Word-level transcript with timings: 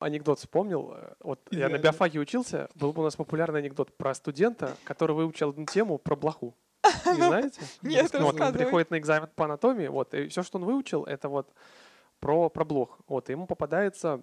Анекдот 0.00 0.38
вспомнил. 0.38 0.92
э, 0.96 1.14
Вот 1.20 1.40
я 1.50 1.68
на 1.68 1.78
биофаге 1.78 2.18
учился, 2.18 2.68
был 2.74 2.92
бы 2.92 3.02
у 3.02 3.04
нас 3.04 3.16
популярный 3.16 3.60
анекдот 3.60 3.96
про 3.96 4.14
студента, 4.14 4.76
который 4.84 5.14
выучил 5.14 5.50
одну 5.50 5.66
тему 5.66 5.98
про 5.98 6.16
блоху. 6.16 6.54
Не 7.06 7.22
знаете? 7.22 7.60
Нет, 7.82 8.12
вот 8.14 8.40
он 8.40 8.52
приходит 8.54 8.90
на 8.90 8.98
экзамен 8.98 9.28
по 9.34 9.44
анатомии, 9.44 9.88
вот, 9.88 10.14
и 10.14 10.28
все, 10.28 10.42
что 10.42 10.58
он 10.58 10.64
выучил, 10.64 11.04
это 11.04 11.28
вот 11.28 11.52
про, 12.18 12.48
про 12.48 12.64
блох. 12.64 12.98
Вот, 13.06 13.28
и 13.28 13.32
ему 13.32 13.46
попадается 13.46 14.22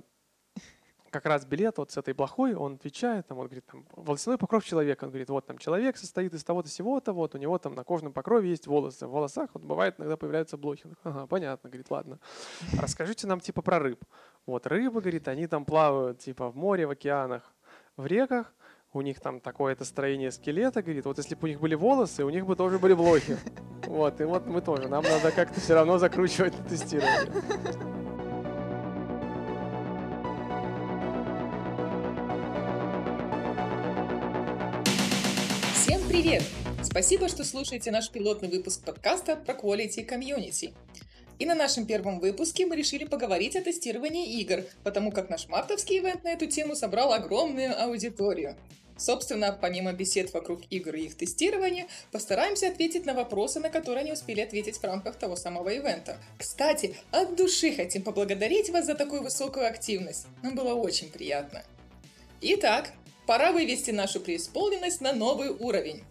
как 1.10 1.26
раз 1.26 1.46
билет 1.46 1.78
вот 1.78 1.92
с 1.92 1.98
этой 1.98 2.14
блохой, 2.14 2.54
он 2.54 2.76
отвечает, 2.76 3.28
там, 3.28 3.40
он 3.40 3.46
говорит, 3.46 3.66
там, 3.66 3.86
волосяной 3.96 4.38
покров 4.38 4.64
человека, 4.66 5.06
он 5.06 5.12
говорит, 5.12 5.30
вот 5.30 5.46
там 5.46 5.58
человек 5.58 5.98
состоит 5.98 6.34
из 6.34 6.44
того-то 6.44 6.70
сего-то, 6.70 7.14
вот 7.14 7.36
у 7.36 7.38
него 7.38 7.58
там 7.58 7.74
на 7.76 7.84
кожном 7.84 8.14
покрове 8.14 8.50
есть 8.50 8.68
волосы, 8.68 9.08
в 9.08 9.12
волосах 9.12 9.50
вот 9.54 9.64
бывает 9.64 9.96
иногда 9.98 10.18
появляются 10.18 10.58
блохи. 10.58 10.90
Ага, 11.04 11.28
понятно, 11.28 11.70
говорит, 11.70 11.90
ладно. 11.90 12.20
Расскажите 12.80 13.28
нам 13.28 13.40
типа 13.40 13.62
про 13.62 13.80
рыб. 13.80 14.04
Вот 14.48 14.66
рыбы, 14.66 15.02
говорит, 15.02 15.28
они 15.28 15.46
там 15.46 15.66
плавают 15.66 16.20
типа 16.20 16.50
в 16.50 16.56
море, 16.56 16.88
в 16.88 16.92
океанах, 16.92 17.54
в 17.98 18.06
реках, 18.06 18.54
у 18.94 19.02
них 19.02 19.20
там 19.20 19.42
такое-то 19.42 19.84
строение 19.84 20.32
скелета, 20.32 20.82
говорит, 20.82 21.04
вот 21.04 21.18
если 21.18 21.36
бы 21.36 21.42
у 21.44 21.48
них 21.48 21.60
были 21.60 21.76
волосы, 21.76 22.24
у 22.24 22.30
них 22.30 22.46
бы 22.46 22.56
тоже 22.56 22.80
были 22.80 22.94
блохи. 22.94 23.38
Вот, 23.88 24.20
и 24.20 24.26
вот 24.26 24.46
мы 24.48 24.62
тоже, 24.62 24.90
нам 24.90 25.02
надо 25.04 25.32
как-то 25.32 25.62
все 25.62 25.74
равно 25.74 25.98
закручивать 25.98 26.58
на 26.58 26.66
тестирование. 26.66 27.32
Всем 35.74 36.02
привет! 36.10 36.44
Спасибо, 36.84 37.30
что 37.30 37.44
слушаете 37.44 37.92
наш 37.92 38.10
пилотный 38.10 38.50
выпуск 38.50 38.84
подкаста 38.84 39.36
про 39.36 39.54
Quality 39.54 40.08
Community. 40.08 40.74
И 41.40 41.46
на 41.46 41.54
нашем 41.54 41.86
первом 41.86 42.20
выпуске 42.20 42.66
мы 42.66 42.76
решили 42.76 43.06
поговорить 43.06 43.56
о 43.56 43.62
тестировании 43.62 44.40
игр, 44.40 44.64
потому 44.84 45.12
как 45.12 45.30
наш 45.30 45.48
мартовский 45.48 46.00
ивент 46.00 46.24
на 46.24 46.30
эту 46.30 46.48
тему 46.48 46.76
собрал 46.76 47.14
огромную 47.14 47.80
аудиторию. 47.82 48.56
Собственно, 48.98 49.52
помимо 49.52 49.94
бесед 49.94 50.34
вокруг 50.34 50.62
игр 50.72 50.96
и 50.96 51.06
их 51.06 51.16
тестирования, 51.16 51.86
постараемся 52.12 52.70
ответить 52.70 53.06
на 53.06 53.14
вопросы, 53.14 53.60
на 53.60 53.70
которые 53.70 54.04
не 54.04 54.14
успели 54.14 54.42
ответить 54.42 54.78
в 54.78 54.84
рамках 54.84 55.18
того 55.18 55.36
самого 55.36 55.70
ивента. 55.70 56.18
Кстати, 56.40 56.96
от 57.12 57.36
души 57.36 57.72
хотим 57.72 58.02
поблагодарить 58.02 58.72
вас 58.72 58.88
за 58.88 58.96
такую 58.96 59.22
высокую 59.22 59.68
активность. 59.68 60.26
Нам 60.42 60.56
было 60.56 60.74
очень 60.74 61.12
приятно. 61.12 61.64
Итак, 62.42 62.92
пора 63.28 63.52
вывести 63.52 63.92
нашу 63.92 64.20
преисполненность 64.20 65.02
на 65.02 65.14
новый 65.14 65.50
уровень. 65.50 66.04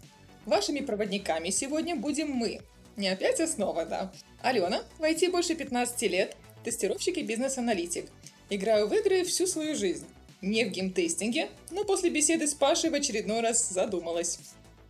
Вашими 0.44 0.78
проводниками 0.78 1.50
сегодня 1.50 1.96
будем 1.96 2.30
мы. 2.30 2.60
Не 2.96 3.08
опять 3.08 3.40
основа, 3.40 3.84
да. 3.84 4.12
Алена, 4.42 4.84
в 4.98 5.02
IT 5.02 5.30
больше 5.30 5.54
15 5.54 6.02
лет, 6.02 6.36
тестировщик 6.64 7.18
и 7.18 7.22
бизнес-аналитик. 7.22 8.06
Играю 8.50 8.86
в 8.86 8.94
игры 8.94 9.24
всю 9.24 9.46
свою 9.46 9.74
жизнь. 9.74 10.06
Не 10.40 10.64
в 10.64 10.70
геймтестинге, 10.70 11.48
но 11.70 11.84
после 11.84 12.10
беседы 12.10 12.46
с 12.46 12.54
Пашей 12.54 12.90
в 12.90 12.94
очередной 12.94 13.40
раз 13.40 13.68
задумалась. 13.68 14.38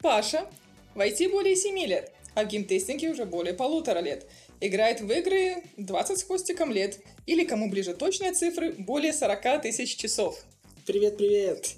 Паша, 0.03 0.47
в 0.95 1.01
IT 1.01 1.31
более 1.31 1.57
7 1.57 1.79
лет, 1.87 2.13
а 2.35 2.45
в 2.45 2.49
геймтестинге 2.49 3.11
уже 3.11 3.25
более 3.25 3.55
полутора 3.55 4.01
лет. 4.01 4.27
Играет 4.61 5.01
в 5.01 5.11
игры 5.11 5.63
20 5.77 6.19
с 6.19 6.23
хвостиком 6.25 6.73
лет, 6.73 7.01
или 7.27 7.45
кому 7.45 7.71
ближе 7.71 7.95
точные 7.95 8.33
цифры, 8.33 8.73
более 8.73 9.13
40 9.13 9.63
тысяч 9.63 9.97
часов. 9.97 10.45
Привет-привет. 10.87 11.75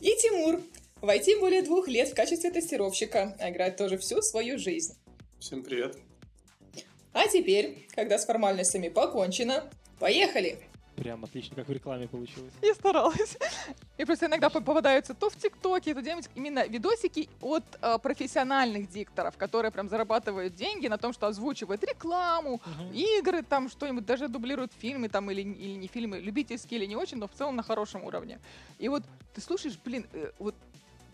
И 0.00 0.14
Тимур. 0.16 0.60
В 1.00 1.08
IT 1.08 1.40
более 1.40 1.62
двух 1.62 1.88
лет 1.88 2.10
в 2.10 2.14
качестве 2.14 2.50
тестировщика, 2.50 3.36
а 3.40 3.50
играет 3.50 3.76
тоже 3.76 3.98
всю 3.98 4.22
свою 4.22 4.58
жизнь. 4.58 4.94
Всем 5.40 5.64
привет. 5.64 5.96
А 7.12 7.28
теперь, 7.28 7.86
когда 7.94 8.18
с 8.18 8.24
формальностями 8.24 8.88
покончено, 8.88 9.64
поехали! 9.98 10.58
Прям 10.96 11.24
отлично, 11.24 11.56
как 11.56 11.68
в 11.68 11.72
рекламе 11.72 12.06
получилось. 12.06 12.52
Я 12.60 12.74
старалась. 12.74 13.38
И 13.96 14.04
просто 14.04 14.26
иногда 14.26 14.50
по- 14.50 14.60
попадаются 14.60 15.14
то 15.14 15.30
в 15.30 15.36
ТикТоке, 15.36 15.94
то 15.94 16.00
где-нибудь 16.00 16.28
именно 16.34 16.66
видосики 16.66 17.30
от 17.40 17.64
э, 17.80 17.98
профессиональных 17.98 18.90
дикторов, 18.90 19.36
которые 19.38 19.70
прям 19.72 19.88
зарабатывают 19.88 20.54
деньги 20.54 20.88
на 20.88 20.98
том, 20.98 21.14
что 21.14 21.26
озвучивают 21.28 21.82
рекламу, 21.82 22.60
игры, 22.92 23.42
там 23.42 23.70
что-нибудь, 23.70 24.04
даже 24.04 24.28
дублируют 24.28 24.72
фильмы 24.78 25.08
там 25.08 25.30
или, 25.30 25.40
или 25.40 25.76
не 25.78 25.86
фильмы, 25.86 26.18
любительские 26.18 26.78
или 26.78 26.86
не 26.86 26.96
очень, 26.96 27.16
но 27.16 27.26
в 27.26 27.32
целом 27.32 27.56
на 27.56 27.62
хорошем 27.62 28.04
уровне. 28.04 28.38
И 28.78 28.88
вот 28.88 29.02
ты 29.34 29.40
слушаешь, 29.40 29.78
блин, 29.82 30.06
э, 30.12 30.30
вот 30.38 30.54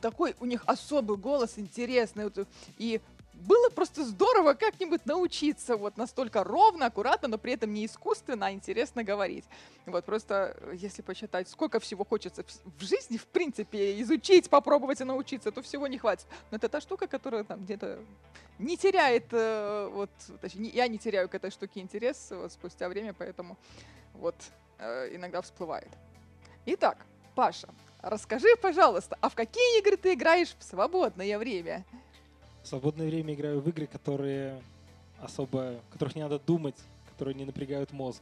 такой 0.01 0.35
у 0.41 0.45
них 0.45 0.65
особый 0.67 1.17
голос 1.17 1.55
интересный, 1.57 2.25
вот, 2.25 2.49
и 2.79 3.01
было 3.39 3.71
просто 3.71 4.05
здорово 4.05 4.55
как-нибудь 4.55 5.07
научиться 5.07 5.77
вот 5.77 5.97
настолько 5.97 6.43
ровно, 6.45 6.87
аккуратно, 6.87 7.29
но 7.29 7.39
при 7.39 7.53
этом 7.53 7.73
не 7.73 7.87
искусственно, 7.87 8.47
а 8.47 8.51
интересно 8.53 9.05
говорить. 9.05 9.45
Вот 9.87 10.05
просто, 10.05 10.57
э, 10.61 10.75
если 10.77 11.03
посчитать, 11.03 11.49
сколько 11.49 11.79
всего 11.79 12.05
хочется 12.05 12.43
в- 12.43 12.83
жизни, 12.85 13.17
в 13.17 13.27
принципе, 13.27 14.01
изучить, 14.03 14.51
попробовать 14.51 15.01
и 15.01 15.05
научиться, 15.05 15.53
то 15.53 15.63
всего 15.63 15.87
не 15.87 15.99
хватит. 15.99 16.27
Но 16.51 16.57
это 16.57 16.69
та 16.69 16.81
штука, 16.81 17.07
которая 17.07 17.45
там 17.45 17.65
где-то 17.65 17.99
не 18.59 18.77
теряет, 18.77 19.27
э, 19.33 19.89
вот, 19.93 20.11
точнее, 20.41 20.63
не- 20.63 20.71
я 20.71 20.89
не 20.89 20.99
теряю 20.99 21.29
к 21.29 21.35
этой 21.35 21.51
штуке 21.51 21.81
интерес 21.81 22.29
вот, 22.31 22.53
спустя 22.53 22.89
время, 22.89 23.15
поэтому 23.15 23.57
вот 24.15 24.35
э, 24.81 25.15
иногда 25.15 25.41
всплывает. 25.43 25.89
Итак, 26.67 26.99
Паша, 27.35 27.69
расскажи, 28.03 28.49
пожалуйста, 28.61 29.17
а 29.21 29.29
в 29.29 29.35
какие 29.35 29.79
игры 29.81 29.97
ты 29.97 30.15
играешь 30.15 30.55
в 30.59 30.65
свободное 30.65 31.39
время? 31.39 31.85
В 32.69 32.71
свободное 32.71 33.07
время 33.07 33.33
играю 33.33 33.63
в 33.63 33.69
игры, 33.71 33.87
которые 33.87 34.61
особо, 35.23 35.81
которых 35.91 36.15
не 36.15 36.21
надо 36.21 36.39
думать, 36.39 36.75
которые 37.09 37.35
не 37.35 37.47
напрягают 37.47 37.93
мозг. 37.93 38.21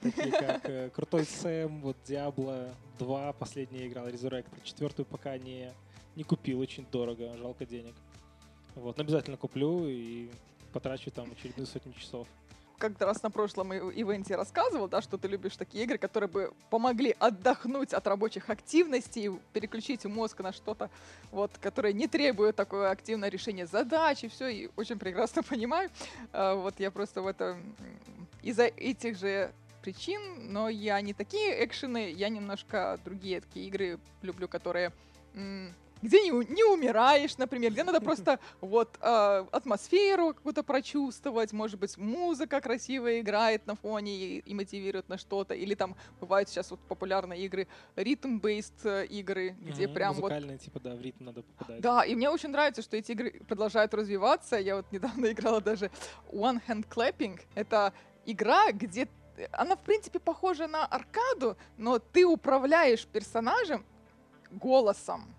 Такие 0.00 0.30
как 0.30 0.66
э, 0.70 0.88
Крутой 0.88 1.26
Сэм, 1.26 1.82
вот 1.82 1.94
Диабло 2.06 2.70
2, 2.98 3.34
последняя 3.34 3.86
играл, 3.86 4.08
Resurrected. 4.08 4.64
Четвертую 4.64 5.04
пока 5.04 5.36
не, 5.36 5.70
не 6.16 6.24
купил, 6.24 6.60
очень 6.60 6.86
дорого, 6.90 7.36
жалко 7.36 7.66
денег. 7.66 7.94
Вот, 8.74 8.96
но 8.96 9.02
обязательно 9.02 9.36
куплю 9.36 9.86
и 9.86 10.30
потрачу 10.72 11.10
там 11.10 11.30
очередную 11.30 11.66
сотню 11.66 11.92
часов. 11.92 12.26
Как-то 12.78 13.06
раз 13.06 13.22
на 13.22 13.30
прошлом 13.30 13.72
ивенте 13.72 14.36
рассказывал, 14.36 14.88
да, 14.88 15.02
что 15.02 15.18
ты 15.18 15.28
любишь 15.28 15.56
такие 15.56 15.84
игры, 15.84 15.98
которые 15.98 16.28
бы 16.28 16.52
помогли 16.70 17.14
отдохнуть 17.18 17.92
от 17.92 18.06
рабочих 18.06 18.48
активностей, 18.48 19.38
переключить 19.52 20.04
мозг 20.04 20.40
на 20.40 20.52
что-то, 20.52 20.90
вот, 21.30 21.50
которое 21.60 21.92
не 21.92 22.06
требует 22.06 22.56
такое 22.56 22.90
активное 22.90 23.28
решение 23.28 23.66
задач 23.66 24.24
и 24.24 24.28
все, 24.28 24.48
и 24.48 24.70
очень 24.76 24.98
прекрасно 24.98 25.42
понимаю. 25.48 25.90
А, 26.32 26.54
Вот 26.54 26.80
я 26.80 26.90
просто 26.90 27.22
в 27.22 27.26
этом 27.26 27.74
из-за 28.42 28.64
этих 28.64 29.18
же 29.18 29.52
причин, 29.82 30.52
но 30.52 30.68
я 30.68 31.00
не 31.00 31.14
такие 31.14 31.64
экшены, 31.64 32.12
я 32.12 32.28
немножко 32.28 32.98
другие 33.04 33.40
такие 33.40 33.66
игры 33.66 33.98
люблю, 34.22 34.48
которые 34.48 34.92
где 36.02 36.22
не, 36.22 36.30
не 36.30 36.64
умираешь, 36.64 37.36
например, 37.38 37.72
где 37.72 37.84
надо 37.84 38.00
просто 38.00 38.38
вот 38.60 38.96
э, 39.00 39.46
атмосферу 39.50 40.34
какую-то 40.34 40.62
прочувствовать, 40.62 41.52
может 41.52 41.78
быть, 41.78 41.96
музыка 41.96 42.60
красиво 42.60 43.20
играет 43.20 43.66
на 43.66 43.74
фоне 43.74 44.16
и, 44.16 44.38
и 44.38 44.54
мотивирует 44.54 45.08
на 45.08 45.18
что-то, 45.18 45.54
или 45.54 45.74
там 45.74 45.96
бывают 46.20 46.48
сейчас 46.48 46.70
вот 46.70 46.80
популярные 46.80 47.44
игры, 47.44 47.66
ритм-based 47.96 48.84
э, 48.84 49.06
игры, 49.06 49.56
где 49.60 49.86
Мгм, 49.86 49.94
прям 49.94 50.14
вот 50.14 50.22
Музыкальные, 50.22 50.58
типа, 50.58 50.80
да, 50.80 50.94
в 50.94 51.00
ритм 51.00 51.24
надо 51.24 51.42
попадать. 51.42 51.80
да, 51.80 52.04
и 52.04 52.14
мне 52.14 52.30
очень 52.30 52.50
нравится, 52.50 52.82
что 52.82 52.96
эти 52.96 53.12
игры 53.12 53.40
продолжают 53.48 53.94
развиваться. 53.94 54.56
Я 54.56 54.76
вот 54.76 54.90
недавно 54.92 55.26
играла 55.32 55.60
даже 55.60 55.90
One 56.30 56.60
Hand 56.66 56.86
Clapping. 56.88 57.40
Это 57.54 57.92
игра, 58.24 58.72
где 58.72 59.08
она, 59.52 59.76
в 59.76 59.82
принципе, 59.82 60.18
похожа 60.18 60.66
на 60.66 60.84
аркаду, 60.84 61.56
но 61.76 61.98
ты 61.98 62.26
управляешь 62.26 63.06
персонажем 63.06 63.84
голосом. 64.50 65.34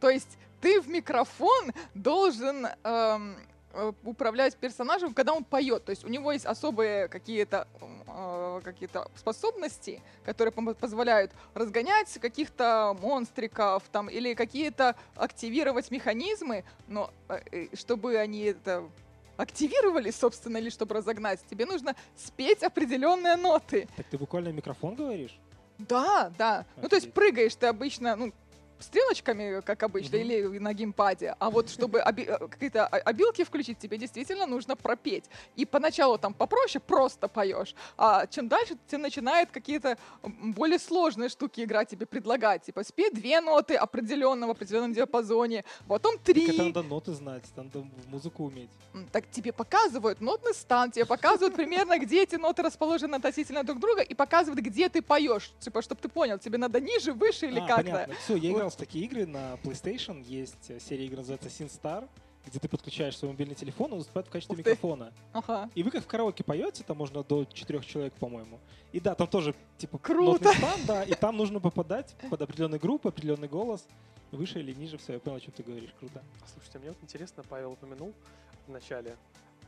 То 0.00 0.08
есть 0.08 0.38
ты 0.60 0.80
в 0.80 0.88
микрофон 0.88 1.72
должен 1.94 2.66
эм, 2.84 3.36
э, 3.72 3.92
управлять 4.04 4.56
персонажем, 4.56 5.14
когда 5.14 5.32
он 5.32 5.44
поет. 5.44 5.84
То 5.84 5.90
есть 5.90 6.04
у 6.04 6.08
него 6.08 6.32
есть 6.32 6.46
особые 6.46 7.08
какие-то 7.08 7.66
э, 8.06 8.60
какие-то 8.64 9.10
способности, 9.14 10.02
которые 10.24 10.52
позволяют 10.52 11.32
разгонять 11.54 12.18
каких-то 12.18 12.96
монстриков 13.00 13.82
там 13.92 14.08
или 14.08 14.34
какие-то 14.34 14.96
активировать 15.14 15.90
механизмы, 15.90 16.64
но 16.88 17.10
э, 17.28 17.40
э, 17.52 17.76
чтобы 17.76 18.16
они 18.16 18.40
это 18.42 18.84
активировали, 19.36 20.10
собственно, 20.10 20.58
или 20.58 20.68
чтобы 20.68 20.94
разогнать, 20.94 21.40
тебе 21.48 21.64
нужно 21.64 21.94
спеть 22.16 22.62
определенные 22.62 23.36
ноты. 23.36 23.88
Так 23.96 24.06
ты 24.10 24.18
буквально 24.18 24.48
микрофон 24.48 24.94
говоришь? 24.94 25.38
Да, 25.78 26.30
да. 26.36 26.66
Ну, 26.76 26.88
то 26.88 26.96
есть 26.96 27.06
Офигеть. 27.06 27.14
прыгаешь 27.14 27.54
ты 27.54 27.66
обычно, 27.66 28.16
ну, 28.16 28.32
стрелочками, 28.80 29.60
как 29.60 29.82
обычно, 29.82 30.18
Мгм. 30.18 30.26
или 30.26 30.58
на 30.58 30.72
геймпаде, 30.72 31.34
а 31.38 31.50
вот 31.50 31.68
чтобы 31.70 32.00
оби- 32.00 32.24
э, 32.28 32.48
какие-то 32.48 32.86
о- 32.86 32.96
обилки 32.98 33.44
включить, 33.44 33.78
тебе 33.78 33.96
действительно 33.98 34.46
нужно 34.46 34.76
пропеть. 34.76 35.24
И 35.56 35.64
поначалу 35.66 36.18
там 36.18 36.34
попроще, 36.34 36.82
просто 36.86 37.28
поешь, 37.28 37.74
а 37.96 38.26
чем 38.26 38.48
дальше, 38.48 38.76
тем 38.88 39.02
начинает 39.02 39.50
какие-то 39.50 39.96
более 40.22 40.78
сложные 40.78 41.28
штуки 41.28 41.62
игра 41.64 41.84
тебе 41.84 42.06
предлагать. 42.06 42.62
Типа 42.62 42.84
спей 42.84 43.10
две 43.10 43.40
ноты 43.40 43.74
определенно 43.76 44.46
в 44.46 44.50
определенном 44.50 44.92
диапазоне, 44.92 45.64
потом 45.88 46.18
три. 46.18 46.46
Так 46.46 46.54
это 46.54 46.64
надо 46.64 46.82
ноты 46.82 47.12
знать, 47.12 47.44
надо 47.56 47.84
музыку 48.08 48.44
уметь. 48.44 48.70
Так 49.12 49.30
тебе 49.30 49.52
показывают 49.52 50.20
нотный 50.20 50.54
стан, 50.54 50.90
тебе 50.90 51.04
показывают 51.06 51.54
примерно, 51.54 51.98
где 51.98 52.22
эти 52.22 52.36
ноты 52.36 52.62
расположены 52.62 53.16
относительно 53.16 53.62
друг 53.64 53.78
друга, 53.80 54.02
и 54.02 54.14
показывают, 54.14 54.60
где 54.64 54.88
ты 54.88 55.02
поешь. 55.02 55.52
Типа, 55.60 55.82
чтобы 55.82 56.00
ты 56.00 56.08
понял, 56.08 56.38
тебе 56.38 56.58
надо 56.58 56.80
ниже, 56.80 57.12
выше 57.12 57.46
или 57.46 57.60
а, 57.60 57.66
как-то. 57.66 58.08
Все, 58.24 58.36
я 58.36 58.50
играл 58.50 58.69
в 58.74 58.78
такие 58.78 59.04
игры 59.04 59.26
на 59.26 59.54
PlayStation. 59.62 60.22
Есть 60.22 60.70
э, 60.70 60.78
серия 60.80 61.06
игр, 61.06 61.18
называется 61.18 61.48
SingStar, 61.48 62.08
где 62.46 62.58
ты 62.58 62.68
подключаешь 62.68 63.16
свой 63.16 63.32
мобильный 63.32 63.54
телефон, 63.54 63.92
он 63.92 63.98
выступает 63.98 64.26
в 64.26 64.30
качестве 64.30 64.54
Ух 64.54 64.58
микрофона. 64.58 65.12
Ага. 65.32 65.70
И 65.74 65.82
вы 65.82 65.90
как 65.90 66.04
в 66.04 66.06
караоке 66.06 66.42
поете, 66.42 66.82
там 66.84 66.96
можно 66.96 67.22
до 67.22 67.44
четырех 67.44 67.84
человек, 67.84 68.14
по-моему. 68.14 68.58
И 68.92 69.00
да, 69.00 69.14
там 69.14 69.28
тоже 69.28 69.54
типа 69.78 69.98
Круто. 69.98 70.52
стан, 70.52 70.80
да, 70.86 71.04
и 71.04 71.14
там 71.14 71.36
нужно 71.36 71.60
попадать 71.60 72.16
под 72.30 72.40
определенный 72.42 72.78
группу, 72.78 73.08
определенный 73.08 73.48
голос, 73.48 73.86
выше 74.32 74.60
или 74.60 74.72
ниже, 74.72 74.96
все, 74.98 75.14
я 75.14 75.18
понял, 75.20 75.36
о 75.36 75.40
чем 75.40 75.52
ты 75.52 75.62
говоришь, 75.62 75.90
круто. 75.98 76.22
Слушайте, 76.52 76.78
мне 76.78 76.88
вот 76.88 76.98
интересно, 77.02 77.44
Павел 77.48 77.72
упомянул 77.72 78.14
в 78.66 78.70
начале 78.70 79.16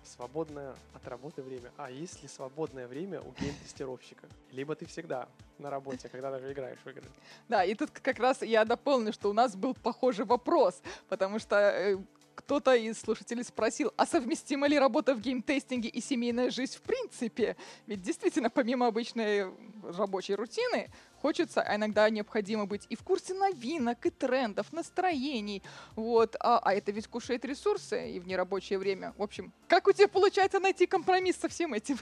свободное 0.04 0.74
от 0.94 1.06
работы 1.08 1.42
время. 1.42 1.70
А 1.76 1.90
есть 1.90 2.22
ли 2.22 2.28
свободное 2.28 2.86
время 2.86 3.20
у 3.20 3.32
гейм-тестировщика? 3.32 4.26
Либо 4.50 4.74
ты 4.74 4.86
всегда 4.86 5.28
на 5.58 5.70
работе, 5.70 6.08
когда 6.08 6.30
даже 6.30 6.52
играешь 6.52 6.78
в 6.84 6.88
игры. 6.88 7.04
Да, 7.48 7.64
и 7.64 7.74
тут 7.74 7.90
как 7.90 8.18
раз 8.18 8.42
я 8.42 8.64
дополню, 8.64 9.12
что 9.12 9.30
у 9.30 9.32
нас 9.32 9.54
был 9.56 9.74
похожий 9.74 10.24
вопрос, 10.24 10.82
потому 11.08 11.38
что 11.38 11.56
э, 11.56 11.98
кто-то 12.44 12.74
из 12.74 12.98
слушателей 13.00 13.44
спросил, 13.44 13.92
а 13.96 14.04
совместима 14.04 14.66
ли 14.66 14.78
работа 14.78 15.14
в 15.14 15.20
геймтестинге 15.20 15.88
и 15.88 16.00
семейная 16.00 16.50
жизнь 16.50 16.76
в 16.76 16.82
принципе? 16.82 17.56
Ведь 17.86 18.02
действительно, 18.02 18.50
помимо 18.50 18.88
обычной 18.88 19.46
рабочей 19.82 20.34
рутины, 20.34 20.90
хочется, 21.20 21.62
а 21.62 21.76
иногда 21.76 22.10
необходимо 22.10 22.66
быть 22.66 22.86
и 22.90 22.96
в 22.96 23.02
курсе 23.02 23.34
новинок, 23.34 24.04
и 24.06 24.10
трендов, 24.10 24.72
настроений. 24.72 25.62
Вот. 25.94 26.36
А, 26.40 26.58
а 26.58 26.74
это 26.74 26.90
ведь 26.92 27.06
кушает 27.06 27.44
ресурсы 27.44 28.10
и 28.12 28.20
в 28.20 28.26
нерабочее 28.26 28.78
время. 28.78 29.14
В 29.16 29.22
общем, 29.22 29.52
как 29.68 29.86
у 29.86 29.92
тебя 29.92 30.08
получается 30.08 30.58
найти 30.58 30.86
компромисс 30.86 31.36
со 31.36 31.48
всем 31.48 31.74
этим? 31.74 31.98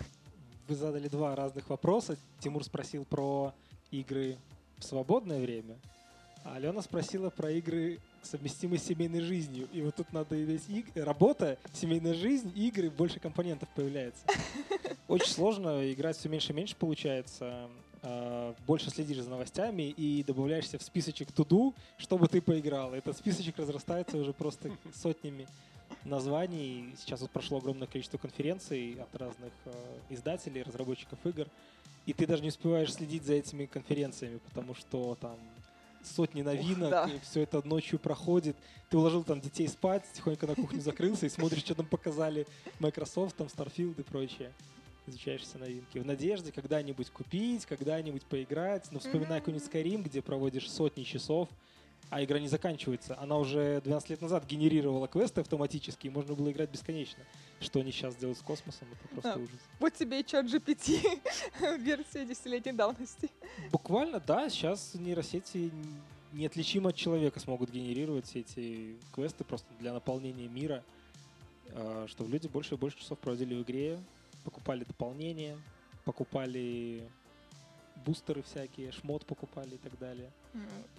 Вы 0.68 0.74
задали 0.74 1.08
два 1.08 1.36
разных 1.36 1.68
вопроса. 1.68 2.16
Тимур 2.40 2.64
спросил 2.64 3.04
про 3.04 3.52
игры 3.90 4.38
в 4.78 4.84
свободное 4.84 5.40
время, 5.40 5.78
а 6.44 6.56
Алена 6.56 6.80
спросила 6.80 7.28
про 7.28 7.50
игры, 7.50 7.98
совместимые 8.22 8.78
с 8.78 8.84
семейной 8.84 9.20
жизнью. 9.20 9.68
И 9.72 9.80
вот 9.82 9.96
тут 9.96 10.12
надо 10.12 10.42
иметь 10.42 10.62
иг- 10.68 10.90
работа, 10.94 11.58
семейная 11.72 12.14
жизнь, 12.14 12.52
игры, 12.56 12.90
больше 12.90 13.20
компонентов 13.20 13.68
появляется. 13.74 14.24
Очень 15.08 15.30
сложно, 15.30 15.92
играть 15.92 16.16
все 16.16 16.28
меньше 16.28 16.52
и 16.52 16.56
меньше 16.56 16.76
получается. 16.76 17.68
А, 18.02 18.54
Больше 18.66 18.90
следишь 18.90 19.18
за 19.18 19.30
новостями 19.30 19.82
и 19.90 20.22
добавляешься 20.24 20.78
в 20.78 20.82
списочек 20.82 21.32
туду, 21.32 21.74
чтобы 21.98 22.28
ты 22.28 22.40
поиграл. 22.40 22.94
Этот 22.94 23.16
списочек 23.16 23.58
разрастается 23.58 24.16
уже 24.16 24.32
просто 24.32 24.70
сотнями 24.94 25.46
названий. 26.04 26.94
Сейчас 26.98 27.20
вот 27.20 27.30
прошло 27.30 27.58
огромное 27.58 27.86
количество 27.86 28.16
конференций 28.18 28.96
от 29.00 29.14
разных 29.16 29.52
э, 29.66 29.72
издателей, 30.08 30.62
разработчиков 30.62 31.18
игр. 31.24 31.46
И 32.06 32.12
ты 32.12 32.26
даже 32.26 32.42
не 32.42 32.48
успеваешь 32.48 32.92
следить 32.94 33.24
за 33.24 33.34
этими 33.34 33.66
конференциями, 33.66 34.38
потому 34.48 34.74
что 34.74 35.16
там 35.20 35.36
сотни 36.04 36.42
новинок, 36.42 36.90
да. 36.90 37.04
и 37.04 37.18
все 37.20 37.42
это 37.42 37.66
ночью 37.66 37.98
проходит. 37.98 38.56
Ты 38.88 38.98
уложил 38.98 39.22
там 39.22 39.40
детей 39.40 39.68
спать, 39.68 40.04
тихонько 40.14 40.46
на 40.46 40.54
кухню 40.54 40.80
закрылся 40.80 41.26
и 41.26 41.28
смотришь, 41.28 41.60
что 41.60 41.74
там 41.74 41.86
показали 41.86 42.46
Microsoft, 42.80 43.36
там 43.36 43.46
Starfield 43.46 44.00
и 44.00 44.02
прочее. 44.02 44.52
Изучаешь 45.06 45.42
все 45.42 45.58
новинки. 45.58 45.98
В 45.98 46.06
надежде 46.06 46.52
когда-нибудь 46.52 47.10
купить, 47.10 47.66
когда-нибудь 47.66 48.22
поиграть. 48.24 48.90
Но 48.92 48.98
вспоминай 48.98 49.38
Мгм. 49.40 49.52
какой-нибудь 49.52 49.68
Skyrim, 49.72 50.02
где 50.02 50.22
проводишь 50.22 50.70
сотни 50.70 51.02
часов, 51.04 51.48
а 52.08 52.24
игра 52.24 52.38
не 52.40 52.48
заканчивается. 52.48 53.16
Она 53.20 53.36
уже 53.38 53.80
12 53.82 54.10
лет 54.10 54.20
назад 54.22 54.46
генерировала 54.46 55.06
квесты 55.06 55.40
автоматически, 55.42 56.06
и 56.08 56.10
можно 56.10 56.34
было 56.34 56.50
играть 56.50 56.70
бесконечно. 56.70 57.22
Что 57.60 57.80
они 57.80 57.92
сейчас 57.92 58.16
делают 58.16 58.38
с 58.38 58.42
космосом, 58.42 58.88
это 58.92 59.08
просто 59.08 59.34
Да. 59.34 59.40
ужас. 59.40 59.60
Вот 59.78 59.94
тебе 59.94 60.20
и 60.20 60.24
чат 60.26 60.46
GPT 60.46 60.98
версия 61.78 62.24
десятилетней 62.24 62.72
давности. 62.72 63.30
Буквально, 63.70 64.18
да, 64.18 64.48
сейчас 64.48 64.94
нейросети 64.94 65.70
неотличимо 66.32 66.90
от 66.90 66.96
человека 66.96 67.38
смогут 67.40 67.70
генерировать 67.70 68.26
все 68.26 68.40
эти 68.40 68.96
квесты 69.12 69.44
просто 69.44 69.66
для 69.78 69.92
наполнения 69.92 70.48
мира, 70.48 70.82
а, 71.72 72.06
чтобы 72.08 72.30
люди 72.30 72.46
больше 72.48 72.74
и 72.74 72.78
больше 72.78 72.98
часов 72.98 73.18
проводили 73.18 73.54
в 73.54 73.62
игре, 73.62 73.98
покупали 74.44 74.84
дополнения, 74.84 75.58
покупали 76.04 77.08
бустеры 78.04 78.42
всякие, 78.42 78.92
шмот 78.92 79.26
покупали 79.26 79.74
и 79.74 79.78
так 79.78 79.98
далее. 79.98 80.30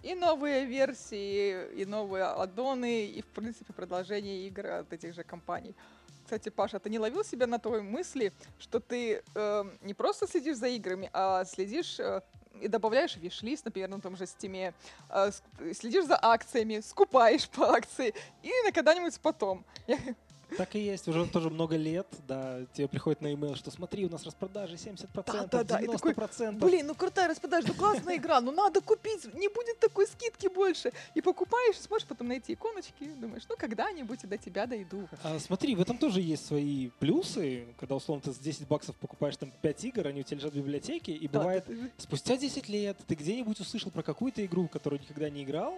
И 0.04 0.14
новые 0.16 0.66
версии, 0.66 1.74
и 1.74 1.86
новые 1.86 2.26
аддоны, 2.26 3.06
и, 3.06 3.22
в 3.22 3.26
принципе, 3.28 3.74
продолжение 3.74 4.48
игр 4.48 4.68
от 4.68 4.94
этих 4.94 5.14
же 5.14 5.24
компаний. 5.24 5.76
Кстати, 6.24 6.50
Паша, 6.50 6.80
ты 6.80 6.90
не 6.90 7.00
ловил 7.00 7.24
себя 7.24 7.48
на 7.48 7.60
той 7.60 7.82
мысли, 7.82 8.32
что 8.60 8.80
ты 8.80 9.22
э, 9.36 9.64
не 9.82 9.94
просто 9.94 10.28
следишь 10.28 10.58
за 10.58 10.68
играми, 10.68 11.10
а 11.12 11.44
следишь 11.46 12.00
э, 12.00 12.22
и 12.62 12.68
добавляешь 12.68 13.18
виш-лист, 13.18 13.66
например, 13.66 13.90
на 13.90 14.00
том 14.00 14.16
же 14.16 14.26
стиме, 14.26 14.74
э, 15.10 15.32
следишь 15.74 16.06
за 16.06 16.18
акциями, 16.22 16.80
скупаешь 16.80 17.50
по 17.50 17.74
акции, 17.74 18.14
и 18.44 18.52
на 18.66 18.72
когда-нибудь 18.72 19.20
потом. 19.20 19.66
Так 20.58 20.76
и 20.76 20.80
есть, 20.80 21.08
уже 21.08 21.26
тоже 21.28 21.50
много 21.50 21.76
лет, 21.76 22.08
да, 22.28 22.60
тебе 22.74 22.88
приходит 22.88 23.22
на 23.22 23.28
e 23.28 23.56
что 23.56 23.72
смотри, 23.72 24.06
у 24.06 24.10
нас 24.10 24.24
распродажи 24.26 24.76
70%, 24.76 25.08
Да-да-да, 25.14 25.80
и 25.80 25.88
такой, 25.88 26.14
90%. 26.14 26.60
Блин, 26.60 26.88
ну 26.88 26.96
крутая 26.96 27.30
распродажа, 27.30 27.68
ну 27.68 27.74
классная 27.74 28.18
игра, 28.18 28.42
ну 28.42 28.52
надо 28.52 28.82
купить, 28.82 29.34
не 29.34 29.48
будет 29.48 29.80
такой 29.80 30.08
скидки 30.08 30.48
больше. 30.48 30.92
И 31.16 31.22
покупаешь, 31.22 31.78
и 31.78 31.82
смотришь 31.82 32.08
потом 32.08 32.28
на 32.28 32.34
эти 32.34 32.54
иконочки, 32.54 33.10
думаешь, 33.20 33.44
ну 33.50 33.56
когда-нибудь 33.58 34.24
и 34.24 34.28
до 34.28 34.38
тебя 34.38 34.66
дойду. 34.68 35.08
А, 35.24 35.40
смотри, 35.40 35.76
в 35.76 35.82
этом 35.82 35.98
тоже 35.98 36.22
есть 36.22 36.46
свои 36.46 36.90
плюсы, 37.00 37.68
когда 37.80 37.96
условно 37.96 38.22
ты 38.22 38.34
с 38.34 38.38
10 38.38 38.68
баксов 38.68 38.96
покупаешь 38.98 39.38
там 39.38 39.52
5 39.62 39.86
игр, 39.86 40.08
они 40.08 40.22
у 40.22 40.24
тебя 40.24 40.38
лежат 40.38 40.54
в 40.54 40.58
библиотеке, 40.58 41.14
и 41.14 41.28
Да, 41.28 41.40
бывает 41.40 41.66
ты 41.66 41.92
спустя 41.98 42.38
10 42.38 42.70
лет 42.70 42.98
ты 43.08 43.16
где-нибудь 43.16 43.60
услышал 43.60 43.92
про 43.92 44.04
какую-то 44.04 44.46
игру, 44.46 44.68
которую 44.68 45.02
никогда 45.02 45.30
не 45.30 45.44
играл, 45.44 45.78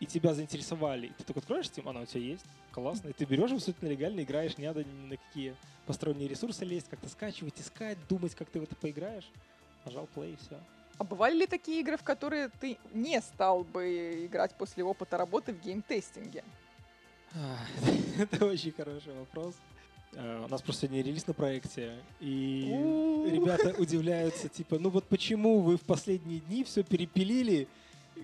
и 0.00 0.06
тебя 0.06 0.34
заинтересовали. 0.34 1.08
И 1.08 1.12
ты 1.12 1.24
такой 1.24 1.40
откроешь 1.40 1.66
Steam, 1.66 1.88
она 1.88 2.00
у 2.00 2.06
тебя 2.06 2.20
есть, 2.20 2.44
классно. 2.72 3.08
И 3.08 3.12
ты 3.12 3.24
берешь 3.24 3.50
абсолютно 3.50 3.86
легально, 3.86 4.20
играешь, 4.20 4.56
не 4.58 4.66
надо 4.66 4.84
ни 4.84 5.06
на 5.08 5.16
какие 5.16 5.56
посторонние 5.86 6.28
ресурсы 6.28 6.64
лезть, 6.64 6.88
как-то 6.88 7.08
скачивать, 7.08 7.60
искать, 7.60 7.98
думать, 8.08 8.34
как 8.34 8.48
ты 8.50 8.60
в 8.60 8.64
это 8.64 8.76
поиграешь. 8.76 9.28
Нажал 9.84 10.08
play 10.14 10.34
и 10.34 10.36
все. 10.36 10.60
А 10.98 11.04
бывали 11.04 11.38
ли 11.38 11.46
такие 11.46 11.80
игры, 11.80 11.96
в 11.96 12.02
которые 12.02 12.50
ты 12.60 12.76
не 12.92 13.20
стал 13.20 13.62
бы 13.64 14.26
играть 14.26 14.54
после 14.56 14.82
опыта 14.82 15.16
работы 15.16 15.52
в 15.52 15.60
геймтестинге? 15.60 16.44
Это 18.18 18.46
очень 18.46 18.72
хороший 18.72 19.14
вопрос. 19.14 19.54
А, 20.16 20.44
У 20.44 20.48
нас 20.48 20.60
просто 20.62 20.86
сегодня 20.86 21.02
релиз 21.02 21.26
на 21.26 21.34
проекте, 21.34 21.98
и 22.20 22.64
ребята 23.30 23.74
удивляются, 23.80 24.48
типа, 24.48 24.78
ну 24.78 24.90
вот 24.90 25.04
почему 25.04 25.60
вы 25.60 25.76
в 25.76 25.82
последние 25.82 26.40
дни 26.40 26.64
все 26.64 26.82
перепилили, 26.82 27.68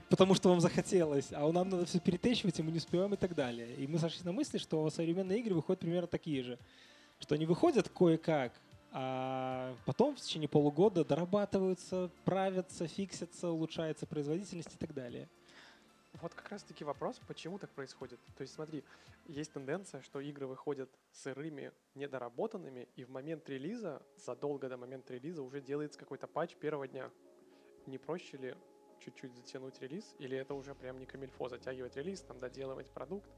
потому 0.08 0.34
что 0.34 0.48
вам 0.48 0.60
захотелось, 0.60 1.32
а 1.32 1.50
нам 1.52 1.68
надо 1.68 1.84
все 1.86 2.00
перетащивать, 2.00 2.58
и 2.58 2.62
мы 2.62 2.70
не 2.70 2.78
успеваем 2.78 3.14
и 3.14 3.16
так 3.16 3.34
далее. 3.34 3.74
И 3.76 3.86
мы 3.86 3.98
сошлись 3.98 4.24
на 4.24 4.32
мысли, 4.32 4.58
что 4.58 4.88
современные 4.90 5.40
игры 5.40 5.54
выходят 5.54 5.80
примерно 5.80 6.06
такие 6.06 6.42
же, 6.42 6.58
что 7.18 7.34
они 7.34 7.46
выходят 7.46 7.88
кое-как, 7.88 8.52
а 8.92 9.74
потом 9.86 10.14
в 10.14 10.20
течение 10.20 10.48
полугода 10.48 11.04
дорабатываются, 11.04 12.10
правятся, 12.24 12.86
фиксятся, 12.86 13.50
улучшается 13.50 14.06
производительность 14.06 14.74
и 14.74 14.78
так 14.78 14.94
далее. 14.94 15.28
Вот 16.22 16.32
как 16.32 16.48
раз-таки 16.50 16.84
вопрос, 16.84 17.20
почему 17.26 17.58
так 17.58 17.70
происходит. 17.70 18.20
То 18.36 18.42
есть 18.42 18.54
смотри, 18.54 18.84
есть 19.26 19.52
тенденция, 19.52 20.00
что 20.02 20.20
игры 20.20 20.46
выходят 20.46 20.88
сырыми, 21.12 21.72
недоработанными, 21.96 22.88
и 22.94 23.02
в 23.02 23.10
момент 23.10 23.48
релиза, 23.48 24.00
задолго 24.16 24.68
до 24.68 24.76
момента 24.76 25.12
релиза 25.12 25.42
уже 25.42 25.60
делается 25.60 25.98
какой-то 25.98 26.28
патч 26.28 26.54
первого 26.54 26.86
дня. 26.86 27.10
Не 27.86 27.98
проще 27.98 28.36
ли 28.36 28.54
чуть-чуть 29.04 29.34
затянуть 29.34 29.80
релиз, 29.80 30.14
или 30.18 30.36
это 30.36 30.54
уже 30.54 30.74
прям 30.74 30.98
не 30.98 31.06
камильфо, 31.06 31.48
затягивать 31.48 31.96
релиз, 31.96 32.20
там 32.22 32.38
доделывать 32.40 32.90
продукт? 32.90 33.28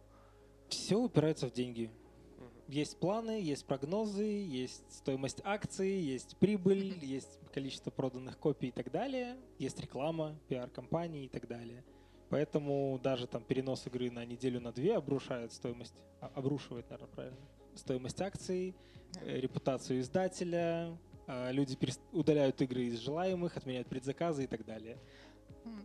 Все 0.69 0.97
упирается 0.97 1.49
в 1.49 1.53
деньги. 1.53 1.91
Мгм. 2.39 2.51
Есть 2.69 2.99
планы, 2.99 3.41
есть 3.41 3.67
прогнозы, 3.67 4.25
есть 4.25 4.85
стоимость 4.93 5.41
акций, 5.45 6.01
есть 6.01 6.37
прибыль, 6.37 6.99
есть 7.03 7.41
количество 7.53 7.91
проданных 7.91 8.39
копий 8.39 8.69
и 8.69 8.73
так 8.73 8.91
далее, 8.91 9.37
есть 9.59 9.81
реклама, 9.81 10.39
пиар-компании 10.49 11.25
и 11.25 11.29
так 11.29 11.49
далее. 11.49 11.85
Поэтому 12.29 12.99
даже 13.03 13.27
там 13.27 13.43
перенос 13.45 13.87
игры 13.87 14.11
на 14.11 14.25
неделю 14.25 14.61
на 14.61 14.73
две 14.73 14.97
обрушает 14.97 15.53
стоимость, 15.53 15.95
а, 16.21 16.31
обрушивает, 16.35 16.91
наверное, 16.91 17.15
правильно, 17.15 17.39
стоимость 17.75 18.21
акций, 18.21 18.75
э, 19.21 19.41
репутацию 19.41 20.01
издателя, 20.01 20.99
а, 21.29 21.51
люди 21.51 21.77
перес- 21.77 22.01
удаляют 22.13 22.61
игры 22.61 22.85
из 22.85 22.99
желаемых, 22.99 23.57
отменяют 23.57 23.89
предзаказы 23.89 24.45
и 24.45 24.47
так 24.47 24.65
далее. 24.65 24.99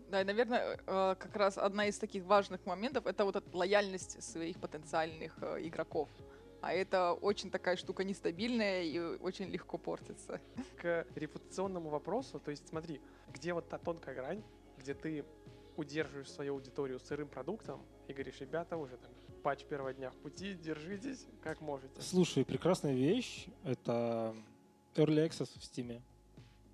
Да, 0.09 0.21
и, 0.21 0.25
наверное, 0.25 0.79
э, 0.85 1.15
как 1.17 1.35
раз 1.35 1.57
одна 1.57 1.87
из 1.87 1.97
таких 1.97 2.23
важных 2.25 2.65
моментов 2.65 3.05
это 3.05 3.25
вот 3.25 3.35
эта 3.35 3.57
лояльность 3.57 4.21
своих 4.21 4.59
потенциальных 4.59 5.37
э, 5.41 5.67
игроков. 5.67 6.09
А 6.61 6.73
это 6.73 7.13
очень 7.13 7.49
такая 7.49 7.75
штука 7.75 8.03
нестабильная 8.03 8.83
и 8.83 8.99
очень 8.99 9.49
легко 9.49 9.77
портится. 9.77 10.39
К 10.77 11.07
репутационному 11.15 11.89
вопросу, 11.89 12.39
то 12.39 12.51
есть 12.51 12.67
смотри, 12.67 13.01
где 13.33 13.53
вот 13.53 13.67
та 13.67 13.79
тонкая 13.79 14.13
грань, 14.13 14.43
где 14.77 14.93
ты 14.93 15.25
удерживаешь 15.77 16.29
свою 16.29 16.53
аудиторию 16.53 16.99
сырым 16.99 17.27
продуктом 17.27 17.81
и 18.07 18.13
говоришь, 18.13 18.39
ребята, 18.41 18.77
уже 18.77 18.97
там 18.97 19.11
патч 19.41 19.63
первого 19.65 19.93
дня 19.93 20.11
в 20.11 20.15
пути, 20.17 20.53
держитесь 20.53 21.25
как 21.41 21.61
можете. 21.61 21.99
Слушай, 22.01 22.45
прекрасная 22.45 22.93
вещь— 22.93 23.47
это 23.63 24.35
Early 24.95 25.27
Access 25.27 25.49
в 25.57 25.63
Steam. 25.63 26.01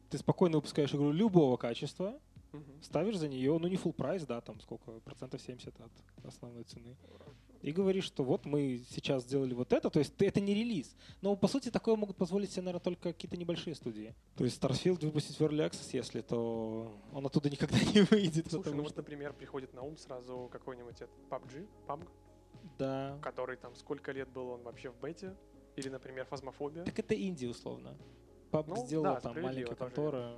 Ты 0.10 0.18
спокойно 0.18 0.58
выпускаешь 0.58 0.94
игру 0.94 1.12
любого 1.12 1.58
качества, 1.58 2.20
Ставишь 2.82 3.18
за 3.18 3.28
нее, 3.28 3.58
ну 3.58 3.68
не 3.68 3.76
full 3.76 3.94
прайс, 3.94 4.26
да, 4.26 4.42
там 4.42 4.60
сколько, 4.60 4.92
процентов 5.02 5.42
70 5.42 5.74
от 5.80 5.92
основной 6.26 6.64
цены. 6.64 6.96
И 7.62 7.72
говоришь, 7.72 8.06
что 8.06 8.24
вот 8.24 8.46
мы 8.46 8.84
сейчас 8.90 9.24
сделали 9.24 9.54
вот 9.54 9.74
это, 9.74 9.90
то 9.90 10.00
есть 10.00 10.14
это 10.22 10.40
не 10.40 10.54
релиз. 10.54 10.96
Но 11.22 11.36
по 11.36 11.48
сути 11.48 11.72
такое 11.72 11.96
могут 11.96 12.16
позволить 12.16 12.52
себе, 12.52 12.62
наверное, 12.64 12.84
только 12.84 13.12
какие-то 13.14 13.36
небольшие 13.36 13.76
студии. 13.76 14.14
То 14.36 14.44
есть 14.46 14.62
Starfield 14.62 15.04
выпустить 15.04 15.40
в 15.40 15.42
Early 15.42 15.68
Access, 15.68 15.90
если, 15.94 16.22
то 16.22 16.92
он 17.12 17.26
оттуда 17.26 17.50
никогда 17.50 17.78
не 17.94 18.02
выйдет. 18.02 18.52
Слушай, 18.52 18.74
ну 18.74 18.84
вот, 18.84 18.90
что- 18.92 18.98
например, 19.00 19.34
приходит 19.34 19.74
на 19.74 19.82
ум 19.82 19.98
сразу 19.98 20.50
какой-нибудь 20.52 20.96
этот 21.02 21.10
PUBG, 21.30 21.68
PUBG, 21.88 22.08
Да. 22.78 23.18
который 23.24 23.58
там 23.58 23.76
сколько 23.76 24.12
лет 24.12 24.30
был 24.30 24.50
он 24.50 24.62
вообще 24.62 24.92
в 24.92 25.00
бете, 25.00 25.36
или, 25.76 25.90
например, 25.90 26.26
Фазмофобия. 26.26 26.84
Так 26.86 26.98
это 27.00 27.16
инди 27.16 27.48
условно. 27.48 27.98
Пап 28.52 28.68
Ну, 28.68 28.76
сделала 28.86 29.16
да, 29.16 29.20
там 29.22 29.42
маленькая 29.42 29.76
контора. 29.76 30.36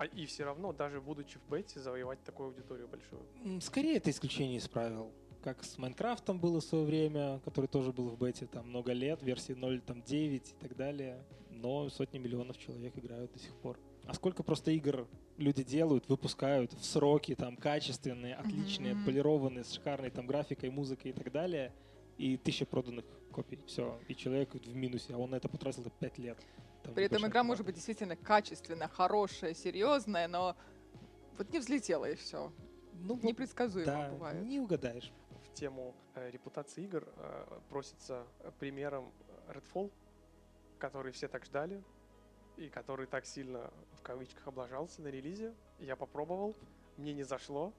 А 0.00 0.06
и 0.06 0.24
все 0.24 0.44
равно, 0.44 0.72
даже 0.72 0.98
будучи 0.98 1.36
в 1.38 1.50
бете, 1.50 1.78
завоевать 1.78 2.24
такую 2.24 2.48
аудиторию 2.48 2.88
большую. 2.88 3.60
Скорее 3.60 3.98
это 3.98 4.08
исключение 4.08 4.56
из 4.56 4.66
правил. 4.66 5.12
Как 5.42 5.62
с 5.62 5.76
Майнкрафтом 5.76 6.40
было 6.40 6.62
в 6.62 6.64
свое 6.64 6.86
время, 6.86 7.38
который 7.44 7.66
тоже 7.66 7.92
был 7.92 8.08
в 8.08 8.18
бете 8.18 8.46
там 8.46 8.70
много 8.70 8.92
лет, 8.94 9.22
версии 9.22 9.54
0.9 9.54 10.36
и 10.36 10.40
так 10.58 10.74
далее. 10.74 11.22
Но 11.50 11.90
сотни 11.90 12.16
миллионов 12.18 12.56
человек 12.56 12.96
играют 12.96 13.30
до 13.34 13.38
сих 13.40 13.54
пор. 13.56 13.78
А 14.06 14.14
сколько 14.14 14.42
просто 14.42 14.70
игр 14.70 15.06
люди 15.36 15.62
делают, 15.62 16.08
выпускают 16.08 16.72
в 16.72 16.82
сроки, 16.82 17.34
там, 17.34 17.58
качественные, 17.58 18.36
отличные, 18.36 18.94
Мгм. 18.94 19.04
полированные, 19.04 19.64
с 19.64 19.72
шикарной 19.74 20.08
там 20.08 20.26
графикой, 20.26 20.70
музыкой 20.70 21.10
и 21.10 21.14
так 21.14 21.30
далее, 21.30 21.74
и 22.16 22.38
тысяча 22.38 22.64
проданных 22.64 23.04
копий. 23.32 23.58
Все. 23.66 24.00
И 24.08 24.14
человек 24.14 24.54
в 24.54 24.74
минусе, 24.74 25.12
а 25.12 25.18
он 25.18 25.28
на 25.32 25.34
это 25.34 25.50
потратил 25.50 25.84
5 25.98 26.16
лет. 26.16 26.38
Там 26.90 26.96
При 26.96 27.04
этом 27.04 27.24
игра 27.24 27.44
может 27.44 27.64
быть 27.64 27.76
действительно 27.76 28.16
качественная, 28.16 28.88
хорошая, 28.88 29.54
серьезная, 29.54 30.26
но 30.26 30.56
вот 31.38 31.48
не 31.52 31.60
взлетела 31.60 32.10
и 32.10 32.16
все. 32.16 32.52
ну, 32.94 33.16
Непредсказуемо 33.22 33.86
да, 33.86 34.10
бывает. 34.10 34.44
не 34.44 34.58
угадаешь. 34.58 35.12
В 35.44 35.54
тему 35.54 35.94
э, 36.14 36.30
репутации 36.30 36.82
игр 36.82 37.08
э, 37.16 37.60
просится 37.68 38.26
э, 38.40 38.50
примером 38.58 39.12
Redfall, 39.46 39.92
который 40.78 41.12
все 41.12 41.28
так 41.28 41.44
ждали, 41.44 41.80
и 42.56 42.68
который 42.68 43.06
так 43.06 43.24
сильно, 43.24 43.70
в 43.92 44.02
кавычках, 44.02 44.48
облажался 44.48 45.00
на 45.00 45.08
релизе. 45.08 45.54
Я 45.78 45.94
попробовал, 45.94 46.56
мне 46.96 47.14
не 47.14 47.22
зашло, 47.22 47.72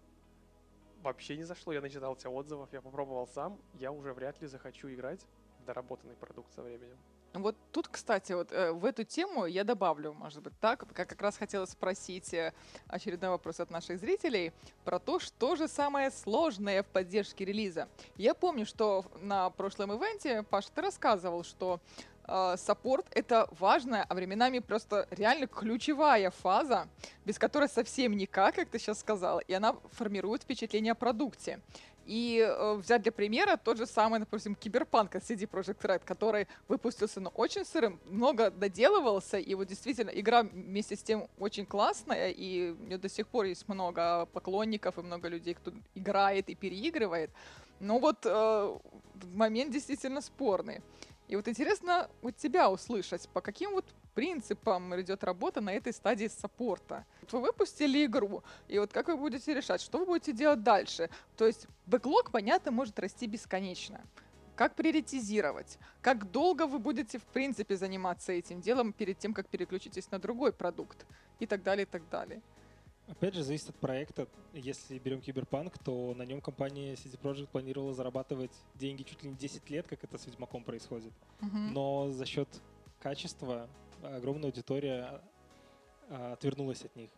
вообще 1.04 1.36
не 1.36 1.44
зашло, 1.44 1.74
я 1.74 1.82
начитал 1.82 2.16
тебе 2.16 2.30
отзывов, 2.30 2.72
я 2.72 2.82
попробовал 2.82 3.28
сам, 3.28 3.60
я 3.74 3.92
уже 3.92 4.14
вряд 4.14 4.42
ли 4.42 4.48
захочу 4.48 4.90
играть 4.90 5.26
в 5.60 5.66
доработанный 5.66 6.16
продукт 6.16 6.54
со 6.54 6.62
временем. 6.62 6.98
Вот 7.34 7.56
тут, 7.72 7.88
кстати, 7.88 8.34
вот 8.34 8.52
э, 8.52 8.72
в 8.74 8.84
эту 8.84 9.06
тему 9.06 9.46
я 9.46 9.64
добавлю, 9.64 10.14
может 10.14 10.42
быть, 10.42 10.54
так, 10.60 10.86
как 10.94 11.08
как 11.08 11.22
раз 11.22 11.38
хотела 11.38 11.66
спросить 11.66 12.34
э, 12.34 12.52
очередной 12.88 13.30
вопрос 13.30 13.62
от 13.62 13.72
наших 13.72 14.00
зрителей 14.00 14.52
про 14.84 15.00
то, 15.00 15.20
что 15.20 15.56
же 15.56 15.70
самое 15.70 16.12
сложное 16.12 16.84
в 16.84 16.88
поддержке 16.88 17.46
релиза. 17.46 17.88
Я 18.18 18.34
помню, 18.34 18.66
что 18.66 19.06
на 19.22 19.50
прошлом 19.50 19.94
ивенте, 19.94 20.44
Паша, 20.44 20.70
ты 20.76 20.82
рассказывал, 20.82 21.46
что 21.46 21.80
э, 22.28 22.56
саппорт— 22.58 23.06
это 23.12 23.48
важная, 23.58 24.06
а 24.10 24.14
временами 24.14 24.60
просто 24.60 25.08
реально 25.10 25.48
ключевая 25.48 26.32
фаза, 26.32 26.90
без 27.24 27.40
которой 27.40 27.70
совсем 27.70 28.18
никак, 28.18 28.56
как 28.56 28.68
ты 28.68 28.78
сейчас 28.78 29.00
сказала, 29.00 29.40
и 29.40 29.54
она 29.54 29.78
формирует 29.94 30.44
впечатление 30.44 30.92
о 30.92 30.96
продукте. 30.96 31.62
И 32.06 32.40
э, 32.40 32.74
взять 32.76 33.04
для 33.04 33.12
примера 33.12 33.58
тот 33.58 33.78
же 33.78 33.86
самый, 33.86 34.20
допустим, 34.20 34.56
Киберпанк 34.56 35.16
от 35.16 35.24
CD 35.24 35.48
Projekt 35.48 35.82
Red, 35.82 36.02
который 36.04 36.48
выпустился, 36.68 37.20
но 37.20 37.30
очень 37.30 37.64
сырым, 37.64 38.00
много 38.06 38.50
доделывался, 38.50 39.38
и 39.38 39.54
вот 39.56 39.68
действительно 39.68 40.10
игра 40.10 40.44
вместе 40.44 40.96
с 40.96 41.04
тем 41.04 41.28
очень 41.38 41.66
классная, 41.66 42.30
и 42.30 42.72
у 42.72 42.86
нее 42.86 42.98
до 42.98 43.10
сих 43.10 43.28
пор 43.28 43.46
есть 43.46 43.68
много 43.68 44.26
поклонников 44.34 44.98
и 44.98 45.02
много 45.02 45.28
людей, 45.28 45.54
кто 45.54 45.72
играет 45.96 46.50
и 46.50 46.56
переигрывает. 46.56 47.30
Но 47.80 48.00
вот 48.00 48.26
э, 48.26 48.78
момент 49.34 49.72
действительно 49.72 50.22
спорный. 50.22 50.82
И 51.32 51.36
вот 51.38 51.48
интересно 51.48 52.10
от 52.22 52.36
тебя 52.36 52.70
услышать, 52.70 53.30
по 53.30 53.40
каким 53.40 53.72
вот 53.72 53.86
принципам 54.14 55.00
идет 55.00 55.24
работа 55.24 55.62
на 55.62 55.72
этой 55.74 55.94
стадии 55.94 56.28
саппорта. 56.28 57.06
Вот 57.22 57.32
Вы 57.32 57.40
выпустили 57.40 58.04
игру, 58.06 58.44
и 58.68 58.78
вот 58.80 58.92
как 58.92 59.08
вы 59.08 59.16
будете 59.16 59.54
решать, 59.54 59.80
что 59.80 60.00
вы 60.00 60.06
будете 60.06 60.34
делать 60.34 60.62
дальше? 60.62 61.10
То 61.38 61.48
есть 61.48 61.68
бэклог, 61.86 62.32
понятно, 62.32 62.72
может 62.72 63.00
расти 63.00 63.28
бесконечно. 63.28 64.02
Как 64.58 64.76
приоритизировать? 64.76 65.78
Как 66.02 66.30
долго 66.30 66.68
вы 66.68 66.80
будете, 66.80 67.18
в 67.18 67.24
принципе, 67.24 67.78
заниматься 67.78 68.34
этим 68.34 68.60
делом 68.60 68.92
перед 68.92 69.18
тем, 69.18 69.34
как 69.34 69.48
переключитесь 69.48 70.12
на 70.12 70.20
другой 70.20 70.52
продукт? 70.52 71.06
И 71.40 71.46
так 71.46 71.64
далее, 71.64 71.84
и 71.84 71.90
так 71.90 72.10
далее. 72.10 72.42
Опять 73.12 73.36
же, 73.36 73.44
зависит 73.44 73.70
от 73.70 73.76
проекта. 73.76 74.28
Если 74.54 74.98
берем 74.98 75.20
Киберпанк, 75.20 75.78
то 75.80 76.14
на 76.16 76.24
нем 76.24 76.40
компания 76.40 76.94
CD 76.94 77.20
Projekt 77.20 77.48
планировала 77.48 77.94
зарабатывать 77.94 78.52
деньги 78.76 79.04
чуть 79.04 79.22
ли 79.22 79.30
не 79.30 79.36
10 79.36 79.70
лет, 79.70 79.86
как 79.86 80.02
это 80.04 80.18
с 80.18 80.26
Ведьмаком 80.26 80.64
происходит. 80.64 81.12
Мгм. 81.42 81.74
Но 81.74 82.10
за 82.12 82.26
счет 82.26 82.48
качества 83.00 83.68
огромная 84.02 84.46
аудитория 84.46 85.22
а, 86.10 86.34
отвернулась 86.34 86.86
от 86.86 86.96
них. 86.96 87.10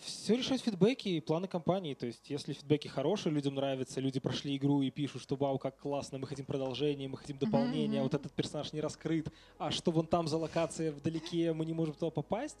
Все 0.00 0.36
решают 0.36 0.62
фидбэки 0.62 1.08
и 1.08 1.20
планы 1.20 1.46
компании. 1.46 1.94
То 1.94 2.06
есть, 2.06 2.30
если 2.30 2.54
фидбэки 2.54 2.88
хорошие, 2.88 3.32
людям 3.34 3.54
нравится, 3.54 4.00
люди 4.00 4.18
прошли 4.18 4.56
игру 4.56 4.80
и 4.80 4.90
пишут, 4.90 5.22
что 5.22 5.36
вау, 5.36 5.58
как 5.58 5.78
классно, 5.78 6.18
мы 6.18 6.26
хотим 6.26 6.46
продолжение, 6.46 7.06
мы 7.06 7.18
хотим 7.18 7.36
дополнение, 7.36 8.00
а 8.00 8.04
вот 8.04 8.14
этот 8.14 8.32
персонаж 8.32 8.72
не 8.72 8.80
раскрыт, 8.80 9.30
а 9.58 9.70
что 9.70 9.90
вон 9.90 10.06
там 10.06 10.26
за 10.26 10.38
локация 10.38 10.90
вдалеке, 10.90 11.52
мы 11.52 11.66
не 11.66 11.74
можем 11.74 11.94
туда 11.94 12.10
попасть, 12.10 12.56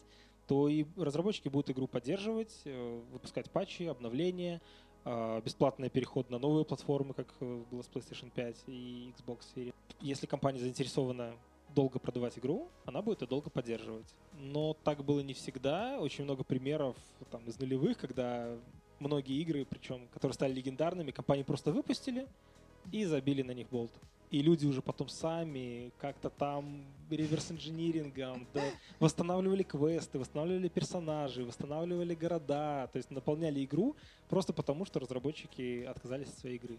то 0.46 0.68
и 0.68 0.84
разработчики 0.96 1.48
будут 1.48 1.70
игру 1.70 1.86
поддерживать, 1.86 2.60
э, 2.64 3.00
выпускать 3.12 3.50
патчи, 3.50 3.84
обновления, 3.84 4.60
а, 5.04 5.40
бесплатный 5.40 5.90
переход 5.90 6.30
на 6.30 6.38
новые 6.38 6.64
платформы, 6.64 7.12
как 7.14 7.34
э, 7.40 7.64
было 7.70 7.82
с 7.82 7.88
PlayStation 7.88 8.30
5 8.32 8.64
и 8.68 9.12
Xbox 9.16 9.40
Series. 9.54 9.74
Если 10.00 10.26
компания 10.26 10.60
заинтересована 10.60 11.34
долго 11.74 11.98
продавать 11.98 12.38
игру, 12.38 12.68
она 12.84 13.02
будет 13.02 13.22
ее 13.22 13.28
долго 13.28 13.50
поддерживать. 13.50 14.14
Но 14.38 14.74
так 14.84 15.04
было 15.04 15.20
не 15.20 15.34
всегда. 15.34 15.98
Очень 15.98 16.24
много 16.24 16.44
примеров 16.44 16.96
там, 17.30 17.44
из 17.46 17.58
нулевых, 17.58 17.98
когда 17.98 18.56
многие 19.00 19.40
игры, 19.40 19.64
причем, 19.68 20.06
которые 20.12 20.34
стали 20.34 20.52
легендарными, 20.52 21.10
компании 21.10 21.42
просто 21.42 21.72
выпустили 21.72 22.28
и 22.92 23.04
забили 23.04 23.42
на 23.42 23.52
них 23.52 23.68
болт. 23.70 23.92
И 24.32 24.40
люди 24.40 24.66
уже 24.66 24.80
потом 24.80 25.10
сами 25.10 25.92
как-то 25.98 26.30
там 26.30 26.86
реверс-инжинирингом 27.10 28.46
да, 28.54 28.62
восстанавливали 28.98 29.62
квесты, 29.62 30.18
восстанавливали 30.18 30.68
персонажей, 30.68 31.44
восстанавливали 31.44 32.14
города, 32.14 32.88
то 32.90 32.96
есть 32.96 33.10
наполняли 33.10 33.62
игру 33.62 33.94
просто 34.30 34.54
потому, 34.54 34.86
что 34.86 35.00
разработчики 35.00 35.84
отказались 35.84 36.28
от 36.28 36.38
своей 36.38 36.56
игры. 36.56 36.78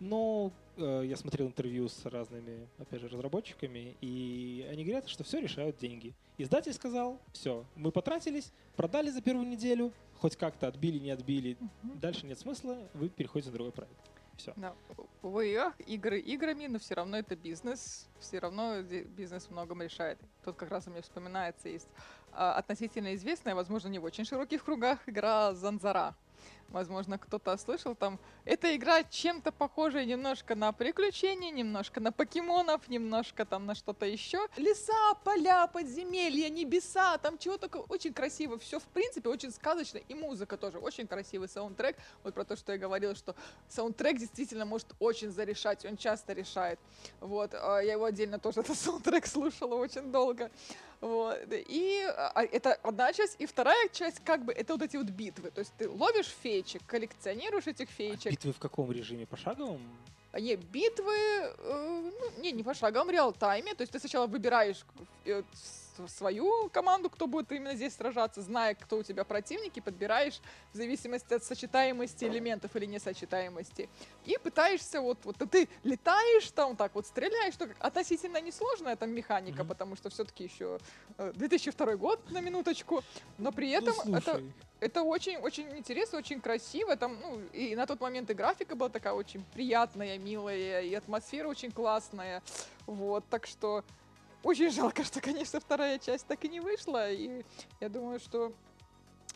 Но 0.00 0.52
э, 0.76 1.04
я 1.06 1.16
смотрел 1.16 1.46
интервью 1.46 1.88
с 1.88 2.04
разными, 2.04 2.66
опять 2.78 3.00
же, 3.00 3.08
разработчиками, 3.08 3.96
и 4.00 4.66
они 4.68 4.82
говорят, 4.82 5.08
что 5.08 5.22
все 5.22 5.40
решают 5.40 5.78
деньги. 5.78 6.14
Издатель 6.36 6.72
сказал, 6.72 7.20
все, 7.32 7.64
мы 7.76 7.92
потратились, 7.92 8.50
продали 8.74 9.10
за 9.10 9.22
первую 9.22 9.46
неделю, 9.46 9.92
хоть 10.18 10.34
как-то 10.34 10.66
отбили, 10.66 10.98
не 10.98 11.10
отбили, 11.10 11.58
дальше 11.82 12.26
нет 12.26 12.40
смысла, 12.40 12.76
вы 12.94 13.08
переходите 13.08 13.50
на 13.50 13.54
другой 13.54 13.72
проект. 13.72 14.17
Все. 14.38 14.52
Да. 14.56 14.74
Играх 15.22 15.74
игры 15.80 16.20
играми, 16.20 16.66
но 16.68 16.78
все 16.78 16.94
равно 16.94 17.18
это 17.18 17.34
бизнес. 17.34 18.08
Все 18.20 18.38
равно 18.38 18.80
бизнес 18.82 19.50
многом 19.50 19.82
решает. 19.82 20.18
Тут 20.44 20.56
как 20.56 20.70
раз 20.70 20.86
у 20.86 20.90
меня 20.90 21.02
вспоминается, 21.02 21.68
есть 21.68 21.88
а, 22.32 22.54
относительно 22.54 23.14
известная, 23.16 23.54
возможно, 23.54 23.88
не 23.88 23.98
в 23.98 24.04
очень 24.04 24.24
широких 24.24 24.64
кругах, 24.64 25.00
игра 25.06 25.52
Занзара. 25.54 26.14
Возможно, 26.68 27.18
кто-то 27.18 27.56
слышал, 27.56 27.94
там, 27.94 28.18
эта 28.44 28.74
игра 28.76 29.02
чем-то 29.02 29.52
похожа 29.52 30.04
немножко 30.04 30.54
на 30.54 30.72
приключения, 30.72 31.50
немножко 31.50 32.00
на 32.00 32.12
покемонов, 32.12 32.88
немножко 32.88 33.44
там 33.44 33.66
на 33.66 33.74
что-то 33.74 34.06
еще. 34.06 34.38
Леса, 34.56 35.14
поля, 35.24 35.66
подземелья, 35.66 36.48
небеса, 36.48 37.18
там 37.18 37.38
чего 37.38 37.56
только 37.56 37.78
очень 37.78 38.12
красиво. 38.12 38.58
Все, 38.58 38.78
в 38.78 38.84
принципе, 38.84 39.28
очень 39.28 39.50
сказочно. 39.50 39.98
И 39.98 40.14
музыка 40.14 40.56
тоже, 40.56 40.78
очень 40.78 41.06
красивый 41.06 41.48
саундтрек. 41.48 41.96
Вот 42.22 42.34
про 42.34 42.44
то, 42.44 42.56
что 42.56 42.72
я 42.72 42.78
говорила, 42.78 43.14
что 43.14 43.34
саундтрек 43.68 44.18
действительно 44.18 44.64
может 44.64 44.88
очень 44.98 45.30
зарешать, 45.30 45.84
он 45.84 45.96
часто 45.96 46.32
решает. 46.32 46.78
Вот, 47.20 47.54
а 47.54 47.80
я 47.80 47.92
его 47.92 48.04
отдельно 48.04 48.38
тоже, 48.38 48.60
этот 48.60 48.76
саундтрек 48.76 49.26
слушала 49.26 49.74
очень 49.74 50.12
долго. 50.12 50.50
Вот. 51.00 51.38
И 51.50 52.04
а, 52.16 52.42
это 52.42 52.74
одна 52.82 53.12
часть. 53.12 53.36
И 53.38 53.46
вторая 53.46 53.88
часть, 53.92 54.20
как 54.24 54.44
бы, 54.44 54.52
это 54.52 54.72
вот 54.72 54.82
эти 54.82 54.96
вот 54.96 55.06
битвы. 55.06 55.50
То 55.50 55.60
есть 55.60 55.72
ты 55.78 55.88
ловишь 55.88 56.34
феечек, 56.58 56.82
коллекционируешь 56.86 57.66
этих 57.66 57.88
феечек. 57.88 58.32
Битвы 58.32 58.52
в 58.52 58.58
каком 58.58 58.90
режиме? 58.92 59.26
Пошаговом? 59.26 59.80
А 60.32 60.40
Не, 60.40 60.56
битвы, 60.56 61.14
э, 61.14 62.10
ну, 62.20 62.42
не, 62.42 62.52
не 62.52 62.62
по 62.62 62.74
шагам, 62.74 63.10
реал-тайме. 63.10 63.74
То 63.74 63.82
есть 63.82 63.92
ты 63.92 63.98
сначала 63.98 64.26
выбираешь 64.26 64.84
э, 65.24 65.42
свою 66.06 66.68
команду, 66.70 67.10
кто 67.10 67.26
будет 67.26 67.50
именно 67.50 67.74
здесь 67.74 67.94
сражаться, 67.96 68.42
зная, 68.42 68.74
кто 68.74 68.98
у 68.98 69.02
тебя 69.02 69.24
противники, 69.24 69.80
подбираешь 69.80 70.40
в 70.72 70.76
зависимости 70.76 71.34
от 71.34 71.42
сочетаемости 71.42 72.24
элементов 72.24 72.76
или 72.76 72.86
несочетаемости. 72.86 73.88
И 74.24 74.38
пытаешься, 74.42 75.00
вот, 75.00 75.18
вот 75.24 75.36
ты 75.50 75.68
летаешь 75.82 76.50
там, 76.50 76.76
так 76.76 76.94
вот 76.94 77.06
стреляешь, 77.06 77.54
что 77.54 77.68
относительно 77.80 78.40
несложная 78.40 78.96
там 78.96 79.10
механика, 79.10 79.62
Мгм. 79.64 79.68
потому 79.68 79.96
что 79.96 80.10
все-таки 80.10 80.44
еще 80.44 80.78
э, 81.16 81.32
2002 81.34 81.96
год 81.96 82.30
на 82.30 82.40
минуточку, 82.40 83.02
но 83.38 83.50
при 83.50 83.70
этом 83.70 83.94
ну, 84.04 84.16
это 84.16 84.42
это 84.80 85.02
очень-очень 85.02 85.76
интересно, 85.76 86.18
очень 86.18 86.40
красиво. 86.40 86.96
Там, 86.96 87.18
ну, 87.20 87.40
и 87.52 87.74
на 87.74 87.86
тот 87.86 88.00
момент 88.00 88.30
и 88.30 88.34
графика 88.34 88.76
была 88.76 88.88
такая 88.88 89.12
очень 89.12 89.44
приятная, 89.52 90.18
милая, 90.18 90.82
и 90.82 90.94
атмосфера 90.94 91.48
очень 91.48 91.72
классная. 91.72 92.42
Вот, 92.86 93.24
так 93.28 93.46
что 93.46 93.84
очень 94.42 94.70
жалко, 94.70 95.04
что, 95.04 95.20
конечно, 95.20 95.60
вторая 95.60 95.98
часть 95.98 96.26
так 96.26 96.44
и 96.44 96.48
не 96.48 96.60
вышла. 96.60 97.10
И 97.10 97.44
я 97.80 97.88
думаю, 97.88 98.20
что 98.20 98.52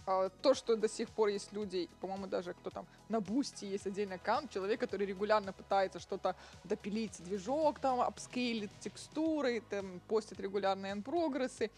а, 0.05 0.31
то, 0.43 0.55
что 0.55 0.77
до 0.77 0.89
сих 0.89 1.09
пор 1.11 1.29
есть 1.29 1.53
люди, 1.53 1.89
по-моему, 2.01 2.27
даже 2.27 2.55
кто 2.55 2.71
там 2.71 2.87
на 3.09 3.21
Boosty 3.21 3.67
есть 3.67 3.87
отдельный 3.87 4.17
аккаунт, 4.17 4.51
человек, 4.51 4.81
который 4.81 5.07
регулярно 5.07 5.53
пытается 5.53 6.01
что-то 6.01 6.35
допилить, 6.65 7.23
движок 7.23 7.79
там, 7.79 8.01
апскейлит 8.01 8.71
текстуры, 8.81 9.63
там, 9.71 10.01
постит 10.09 10.41
регулярные 10.41 10.97
прогрессы. 10.97 11.71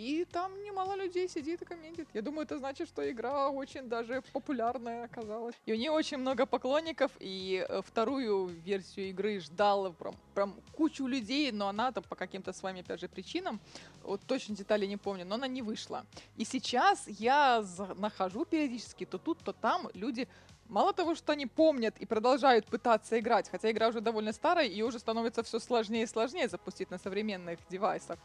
И 0.00 0.24
там 0.24 0.50
немало 0.62 0.96
людей 0.96 1.28
сидит 1.28 1.60
и 1.60 1.66
комментит. 1.66 2.08
Я 2.14 2.22
думаю, 2.22 2.44
это 2.44 2.56
значит, 2.56 2.88
что 2.88 3.02
игра 3.10 3.50
очень 3.50 3.86
даже 3.86 4.22
популярная 4.32 5.04
оказалась. 5.04 5.54
И 5.66 5.74
у 5.74 5.76
нее 5.76 5.90
очень 5.90 6.16
много 6.16 6.46
поклонников, 6.46 7.10
и 7.20 7.66
э, 7.68 7.82
вторую 7.82 8.46
версию 8.46 9.10
игры 9.10 9.40
ждала 9.40 9.90
прям, 9.90 10.14
прям 10.34 10.54
кучу 10.72 11.06
людей, 11.06 11.52
но 11.52 11.68
она 11.68 11.92
там 11.92 12.02
по 12.04 12.16
каким-то 12.16 12.54
с 12.54 12.62
вами, 12.62 12.80
опять 12.80 12.98
же, 12.98 13.08
причинам, 13.08 13.60
вот 14.02 14.22
точно 14.26 14.56
детали 14.56 14.86
не 14.86 14.96
помню, 14.96 15.26
но 15.26 15.34
она 15.34 15.46
не 15.46 15.60
вышла. 15.60 16.06
И 16.38 16.46
сейчас 16.46 17.06
я 17.06 17.62
нахожу 17.96 18.46
периодически 18.46 19.04
то 19.04 19.18
тут, 19.18 19.40
то 19.40 19.52
там 19.52 19.90
люди 19.92 20.28
Мало 20.70 20.92
того, 20.92 21.16
что 21.16 21.32
они 21.32 21.46
помнят 21.46 21.96
и 21.98 22.06
продолжают 22.06 22.64
пытаться 22.66 23.18
играть, 23.18 23.48
хотя 23.50 23.72
игра 23.72 23.88
уже 23.88 24.00
довольно 24.00 24.32
старая, 24.32 24.66
и 24.66 24.82
уже 24.82 25.00
становится 25.00 25.42
все 25.42 25.58
сложнее 25.58 26.04
и 26.04 26.06
сложнее 26.06 26.48
запустить 26.48 26.92
на 26.92 26.98
современных 26.98 27.58
девайсах. 27.68 28.20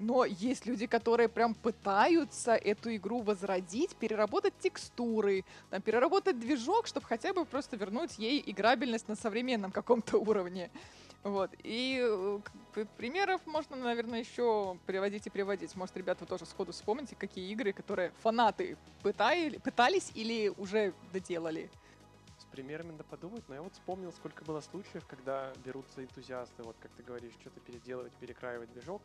Но 0.00 0.24
есть 0.24 0.66
люди, 0.66 0.88
которые 0.88 1.28
прям 1.28 1.54
пытаются 1.54 2.56
эту 2.56 2.92
игру 2.96 3.22
возродить, 3.22 3.94
переработать 3.94 4.54
текстуры, 4.58 5.44
там, 5.70 5.80
переработать 5.82 6.40
движок, 6.40 6.88
чтобы 6.88 7.06
хотя 7.06 7.32
бы 7.32 7.44
просто 7.44 7.76
вернуть 7.76 8.18
ей 8.18 8.42
играбельность 8.44 9.06
на 9.06 9.14
современном 9.14 9.70
каком-то 9.70 10.18
уровне. 10.18 10.72
Вот. 11.22 11.50
И 11.62 12.04
э, 12.04 12.38
примеров 12.98 13.40
можно, 13.46 13.76
наверное, 13.76 14.18
еще 14.18 14.76
приводить 14.84 15.28
и 15.28 15.30
приводить. 15.30 15.76
Может, 15.76 15.96
ребята, 15.96 16.24
вы 16.24 16.26
тоже 16.26 16.44
сходу 16.44 16.72
вспомните, 16.72 17.14
какие 17.14 17.48
игры, 17.52 17.72
которые 17.72 18.10
фанаты 18.20 18.76
пытали, 19.02 19.58
пытались 19.58 20.10
или 20.14 20.52
уже 20.58 20.92
доделали. 21.12 21.70
Примерами 22.54 22.92
надо 22.92 23.02
подумать, 23.02 23.42
но 23.48 23.56
я 23.56 23.62
вот 23.62 23.72
вспомнил, 23.72 24.12
сколько 24.12 24.44
было 24.44 24.60
случаев, 24.60 25.04
когда 25.08 25.52
берутся 25.64 26.04
энтузиасты, 26.04 26.62
вот 26.62 26.76
как 26.78 26.92
ты 26.92 27.02
говоришь, 27.02 27.32
что-то 27.40 27.58
переделывать, 27.58 28.12
перекраивать 28.12 28.70
движок, 28.70 29.02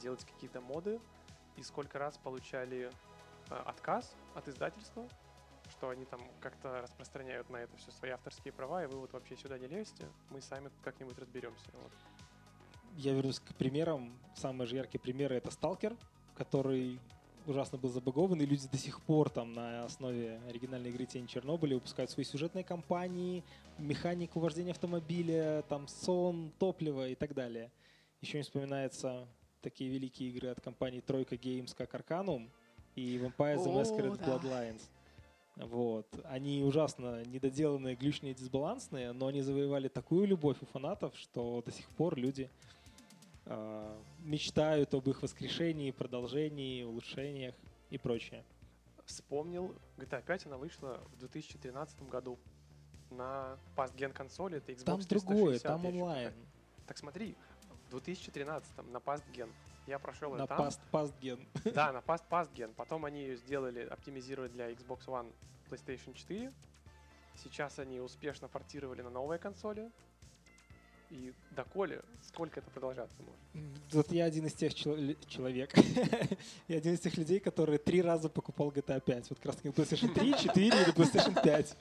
делать 0.00 0.24
какие-то 0.24 0.60
моды, 0.60 1.00
и 1.56 1.62
сколько 1.62 2.00
раз 2.00 2.18
получали 2.18 2.90
э, 3.50 3.54
отказ 3.54 4.12
от 4.34 4.48
издательства, 4.48 5.06
что 5.70 5.90
они 5.90 6.04
там 6.06 6.20
как-то 6.40 6.80
распространяют 6.82 7.48
на 7.50 7.58
это 7.58 7.76
все 7.76 7.92
свои 7.92 8.10
авторские 8.10 8.52
права, 8.52 8.82
и 8.82 8.88
вы 8.88 8.98
вот 8.98 9.12
вообще 9.12 9.36
сюда 9.36 9.60
не 9.60 9.68
лезьте, 9.68 10.08
мы 10.30 10.40
сами 10.40 10.68
как-нибудь 10.82 11.16
разберемся. 11.20 11.70
Вот. 11.74 11.92
я 12.96 13.12
вернусь 13.12 13.38
к 13.38 13.54
примерам. 13.54 14.12
Самые 14.34 14.66
же 14.66 14.74
яркие 14.74 15.00
примеры 15.00 15.36
это 15.36 15.52
Сталкер, 15.52 15.96
который 16.34 16.98
ужасно 17.46 17.78
был 17.78 17.90
забагован, 17.90 18.40
и 18.40 18.46
люди 18.46 18.68
до 18.70 18.78
сих 18.78 19.00
пор 19.02 19.30
там 19.30 19.52
на 19.52 19.84
основе 19.84 20.40
оригинальной 20.48 20.90
игры 20.90 21.06
Тень 21.06 21.26
Чернобыля 21.26 21.74
выпускают 21.74 22.10
свои 22.10 22.24
сюжетные 22.24 22.64
кампании, 22.64 23.42
механику 23.78 24.40
вождения 24.40 24.72
автомобиля, 24.72 25.64
там 25.68 25.88
сон, 25.88 26.52
топливо 26.58 27.08
и 27.08 27.14
так 27.14 27.34
далее. 27.34 27.70
Еще 28.20 28.38
не 28.38 28.44
вспоминаются 28.44 29.26
такие 29.60 29.90
великие 29.90 30.30
игры 30.30 30.48
от 30.48 30.60
компании 30.60 31.00
Тройка 31.00 31.36
Games, 31.36 31.74
как 31.76 31.94
Arcanum 31.94 32.48
и 32.94 33.16
Vampire 33.16 33.56
the 33.56 33.72
Masquerade 33.72 34.18
да. 34.18 34.36
Bloodlines. 34.36 34.82
Вот. 35.56 36.06
Они 36.24 36.62
ужасно 36.62 37.24
недоделанные, 37.24 37.94
глючные, 37.94 38.34
дисбалансные, 38.34 39.12
но 39.12 39.26
они 39.26 39.42
завоевали 39.42 39.88
такую 39.88 40.26
любовь 40.26 40.56
у 40.60 40.66
фанатов, 40.66 41.16
что 41.16 41.62
до 41.64 41.70
сих 41.70 41.88
пор 41.90 42.16
люди 42.16 42.50
а, 43.46 44.00
мечтают 44.24 44.94
об 44.94 45.08
их 45.08 45.22
воскрешении, 45.22 45.90
продолжении, 45.90 46.82
улучшениях 46.84 47.54
и 47.90 47.98
прочее. 47.98 48.44
Вспомнил, 49.04 49.74
GTA 49.98 50.22
5 50.22 50.46
она 50.46 50.56
вышла 50.56 51.00
в 51.12 51.18
2013 51.18 52.02
году 52.08 52.38
на 53.10 53.58
Gen 53.76 54.12
консоли, 54.12 54.58
это 54.58 54.72
Xbox 54.72 54.84
Там 54.84 55.00
360, 55.00 55.08
другое, 55.28 55.58
там 55.58 55.86
онлайн. 55.86 56.32
так- 56.86 56.98
смотри, 56.98 57.36
в 57.88 57.90
2013 57.90 58.76
на 58.90 58.96
Gen 58.98 59.50
я 59.86 59.98
прошел 59.98 60.32
На 60.34 60.44
это 60.44 60.56
там. 60.56 60.68
past 60.92 61.12
gen. 61.20 61.72
Да, 61.74 61.92
на 61.92 61.98
Past 62.30 62.52
Gen. 62.54 62.72
Потом 62.74 63.04
они 63.04 63.22
ее 63.22 63.36
сделали, 63.36 63.80
оптимизировали 63.80 64.48
для 64.50 64.70
Xbox 64.70 65.06
One, 65.06 65.32
PlayStation 65.68 66.14
4. 66.14 66.52
Сейчас 67.34 67.78
они 67.78 68.00
успешно 68.00 68.48
портировали 68.48 69.02
на 69.02 69.10
новые 69.10 69.38
консоли. 69.38 69.90
И 71.12 71.34
доколе, 71.54 72.00
сколько 72.26 72.60
это 72.60 72.70
продолжаться 72.70 73.14
может? 73.18 73.68
Вот 73.92 74.10
я 74.12 74.24
один 74.24 74.46
из 74.46 74.54
тех 74.54 74.72
чело- 74.74 75.14
человек. 75.28 75.70
я 76.68 76.78
один 76.78 76.94
из 76.94 77.00
тех 77.00 77.18
людей, 77.18 77.38
которые 77.38 77.78
три 77.78 78.00
раза 78.00 78.30
покупал 78.30 78.70
GTA 78.70 78.98
5. 78.98 79.28
Вот 79.28 79.38
как 79.38 79.46
раз 79.52 79.56
PlayStation 79.62 80.14
3, 80.14 80.34
4 80.38 80.66
или 80.66 80.94
PlayStation 80.94 81.42
5. 81.42 81.76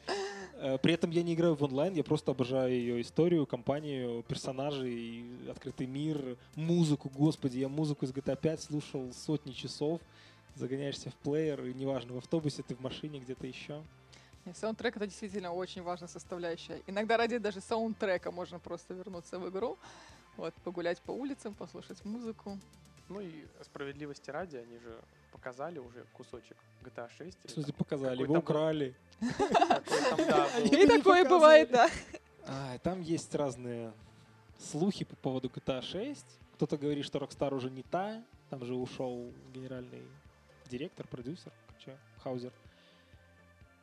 Э, 0.56 0.78
При 0.80 0.94
этом 0.94 1.12
я 1.12 1.24
не 1.24 1.34
играю 1.34 1.56
в 1.56 1.64
онлайн, 1.64 1.94
я 1.94 2.04
просто 2.04 2.32
обожаю 2.32 2.74
ее 2.74 3.00
историю, 3.00 3.46
компанию, 3.46 4.22
персонажей, 4.24 5.24
открытый 5.50 5.88
мир, 5.88 6.38
музыку. 6.56 7.10
Господи, 7.10 7.60
я 7.60 7.70
музыку 7.70 8.04
из 8.06 8.12
GTA 8.12 8.36
5 8.36 8.62
слушал 8.62 9.14
сотни 9.14 9.54
часов. 9.54 10.02
Загоняешься 10.56 11.10
в 11.10 11.16
плеер, 11.16 11.64
и 11.64 11.74
неважно, 11.74 12.16
в 12.16 12.18
автобусе 12.18 12.64
ты 12.64 12.76
в 12.76 12.82
машине, 12.82 13.20
где-то 13.22 13.48
еще. 13.48 13.82
Нет, 14.46 14.58
Саундтрек 14.58 14.96
это 14.96 15.06
действительно 15.06 15.54
очень 15.54 15.84
важная 15.84 16.08
составляющая. 16.08 16.82
Иногда 16.88 17.18
ради 17.18 17.38
даже 17.38 17.62
саундтрека 17.62 18.32
можно 18.32 18.60
просто 18.60 18.94
вернуться 18.94 19.38
в 19.38 19.48
игру, 19.50 19.78
вот, 20.38 20.54
погулять 20.64 21.00
по 21.02 21.12
улицам, 21.12 21.54
послушать 21.54 22.04
музыку. 22.04 22.58
Ну 23.10 23.20
и 23.22 23.46
справедливости 23.62 24.32
ради, 24.32 24.58
они 24.58 24.80
же 24.80 25.00
показали 25.32 25.80
уже 25.80 26.06
кусочек 26.14 26.58
GTA 26.82 27.10
6. 27.10 27.38
В 27.38 27.46
или 27.46 27.54
смысле, 27.54 27.74
показали, 27.74 28.24
его 28.24 28.36
украли. 28.36 28.96
И 30.72 30.88
такое 30.88 31.28
бывает, 31.28 31.70
да. 31.72 31.90
А, 32.48 32.78
там 32.80 33.02
есть 33.02 33.36
разные 33.36 33.94
слухи 34.58 35.06
по 35.06 35.16
поводу 35.18 35.50
GTA 35.50 35.82
6. 35.82 36.26
Кто-то 36.56 36.78
говорит, 36.78 37.06
что 37.06 37.20
Rockstar 37.20 37.54
уже 37.54 37.70
не 37.70 37.84
та. 37.84 38.24
Там 38.50 38.66
же 38.66 38.74
ушел 38.76 39.32
генеральный 39.54 40.04
директор, 40.70 41.08
продюсер, 41.08 41.52
Хаузер. 42.24 42.52